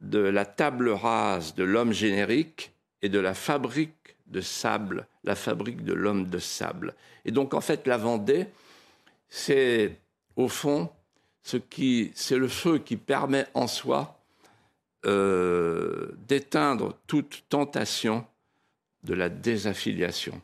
de 0.00 0.18
la 0.18 0.46
table 0.46 0.88
rase 0.88 1.54
de 1.54 1.64
l'homme 1.64 1.92
générique 1.92 2.72
et 3.02 3.08
de 3.08 3.18
la 3.18 3.34
fabrique 3.34 4.16
de 4.26 4.40
sable, 4.40 5.06
la 5.24 5.34
fabrique 5.34 5.84
de 5.84 5.92
l'homme 5.92 6.26
de 6.26 6.38
sable. 6.38 6.94
Et 7.24 7.32
donc 7.32 7.52
en 7.52 7.60
fait 7.60 7.86
la 7.86 7.98
Vendée, 7.98 8.46
c'est 9.28 9.98
au 10.36 10.48
fond 10.48 10.90
ce 11.42 11.56
qui, 11.56 12.12
c'est 12.14 12.38
le 12.38 12.48
feu 12.48 12.78
qui 12.78 12.96
permet 12.96 13.46
en 13.54 13.66
soi 13.66 14.18
euh, 15.06 16.12
d'éteindre 16.28 16.96
toute 17.06 17.44
tentation 17.48 18.26
de 19.02 19.14
la 19.14 19.28
désaffiliation. 19.28 20.40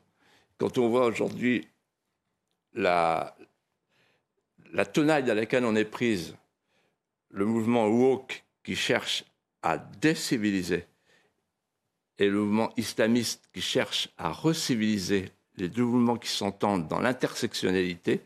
Quand 0.59 0.79
on 0.79 0.89
voit 0.89 1.07
aujourd'hui 1.07 1.69
la, 2.73 3.37
la 4.73 4.85
tenaille 4.85 5.25
dans 5.25 5.35
laquelle 5.35 5.64
on 5.64 5.77
est 5.77 5.85
prise, 5.85 6.37
le 7.31 7.45
mouvement 7.45 7.87
woke 7.87 8.45
qui 8.64 8.77
cherche 8.77 9.25
à 9.62 9.79
déciviliser 9.79 10.87
et 12.19 12.29
le 12.29 12.41
mouvement 12.41 12.73
islamiste 12.77 13.49
qui 13.53 13.61
cherche 13.61 14.09
à 14.17 14.31
reciviliser 14.31 15.31
les 15.57 15.69
deux 15.69 15.85
mouvements 15.85 16.17
qui 16.17 16.29
s'entendent 16.29 16.89
dans 16.89 17.01
l'intersectionnalité, 17.01 18.21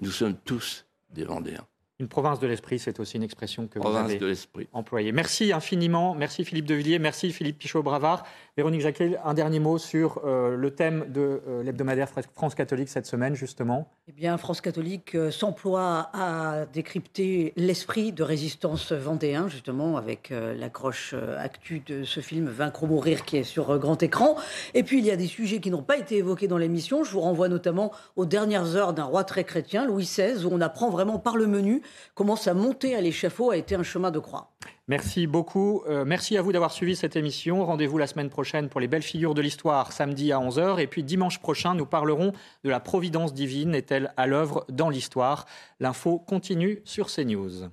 nous 0.00 0.10
sommes 0.10 0.36
tous 0.44 0.86
des 1.10 1.24
Vendéens. 1.24 1.66
Une 2.00 2.08
province 2.08 2.40
de 2.40 2.46
l'esprit, 2.48 2.78
c'est 2.80 2.98
aussi 2.98 3.16
une 3.16 3.22
expression 3.22 3.68
que 3.68 3.78
province 3.78 4.06
vous 4.06 4.10
avez 4.10 4.18
de 4.18 4.26
l'esprit. 4.26 4.68
employée. 4.72 5.12
Merci 5.12 5.52
infiniment. 5.52 6.14
Merci 6.14 6.44
Philippe 6.44 6.66
Devilliers. 6.66 6.98
Merci 6.98 7.32
Philippe 7.32 7.58
Pichot-Bravard. 7.58 8.24
Véronique 8.56 8.82
Jacquet, 8.82 9.18
un 9.24 9.34
dernier 9.34 9.58
mot 9.58 9.78
sur 9.78 10.20
euh, 10.24 10.54
le 10.54 10.70
thème 10.70 11.06
de 11.08 11.42
euh, 11.48 11.64
l'hebdomadaire 11.64 12.08
France 12.08 12.54
catholique 12.54 12.88
cette 12.88 13.06
semaine, 13.06 13.34
justement. 13.34 13.88
Eh 14.06 14.12
bien, 14.12 14.38
France 14.38 14.60
catholique 14.60 15.16
euh, 15.16 15.32
s'emploie 15.32 16.08
à 16.12 16.64
décrypter 16.72 17.52
l'esprit 17.56 18.12
de 18.12 18.22
résistance 18.22 18.92
vendéen, 18.92 19.48
justement, 19.48 19.96
avec 19.96 20.30
l'accroche 20.30 21.16
actu 21.36 21.80
de 21.80 22.04
ce 22.04 22.20
film 22.20 22.48
Vaincre 22.48 22.84
ou 22.84 22.86
mourir 22.86 23.24
qui 23.24 23.38
est 23.38 23.42
sur 23.42 23.76
grand 23.80 24.00
écran. 24.04 24.36
Et 24.74 24.84
puis, 24.84 24.98
il 25.00 25.04
y 25.04 25.10
a 25.10 25.16
des 25.16 25.26
sujets 25.26 25.58
qui 25.58 25.72
n'ont 25.72 25.82
pas 25.82 25.98
été 25.98 26.18
évoqués 26.18 26.46
dans 26.46 26.58
l'émission. 26.58 27.02
Je 27.02 27.10
vous 27.10 27.20
renvoie 27.20 27.48
notamment 27.48 27.90
aux 28.14 28.24
dernières 28.24 28.76
heures 28.76 28.92
d'un 28.92 29.04
roi 29.04 29.24
très 29.24 29.42
chrétien, 29.42 29.84
Louis 29.84 30.04
XVI, 30.04 30.44
où 30.44 30.50
on 30.52 30.60
apprend 30.60 30.90
vraiment 30.90 31.18
par 31.18 31.36
le 31.36 31.48
menu 31.48 31.82
comment 32.14 32.36
sa 32.36 32.54
montée 32.54 32.94
à 32.94 33.00
l'échafaud 33.00 33.50
a 33.50 33.56
été 33.56 33.74
un 33.74 33.82
chemin 33.82 34.12
de 34.12 34.20
croix. 34.20 34.53
Merci 34.88 35.26
beaucoup. 35.26 35.82
Euh, 35.86 36.04
merci 36.04 36.36
à 36.36 36.42
vous 36.42 36.52
d'avoir 36.52 36.72
suivi 36.72 36.94
cette 36.96 37.16
émission. 37.16 37.64
Rendez-vous 37.64 37.98
la 37.98 38.06
semaine 38.06 38.30
prochaine 38.30 38.68
pour 38.68 38.80
les 38.80 38.88
belles 38.88 39.02
figures 39.02 39.34
de 39.34 39.40
l'histoire, 39.40 39.92
samedi 39.92 40.32
à 40.32 40.38
11h. 40.38 40.78
Et 40.78 40.86
puis 40.86 41.02
dimanche 41.02 41.40
prochain, 41.40 41.74
nous 41.74 41.86
parlerons 41.86 42.32
de 42.64 42.70
la 42.70 42.80
providence 42.80 43.32
divine. 43.32 43.74
Est-elle 43.74 44.12
à 44.16 44.26
l'œuvre 44.26 44.64
dans 44.68 44.90
l'histoire? 44.90 45.46
L'info 45.80 46.18
continue 46.18 46.82
sur 46.84 47.06
CNews. 47.06 47.70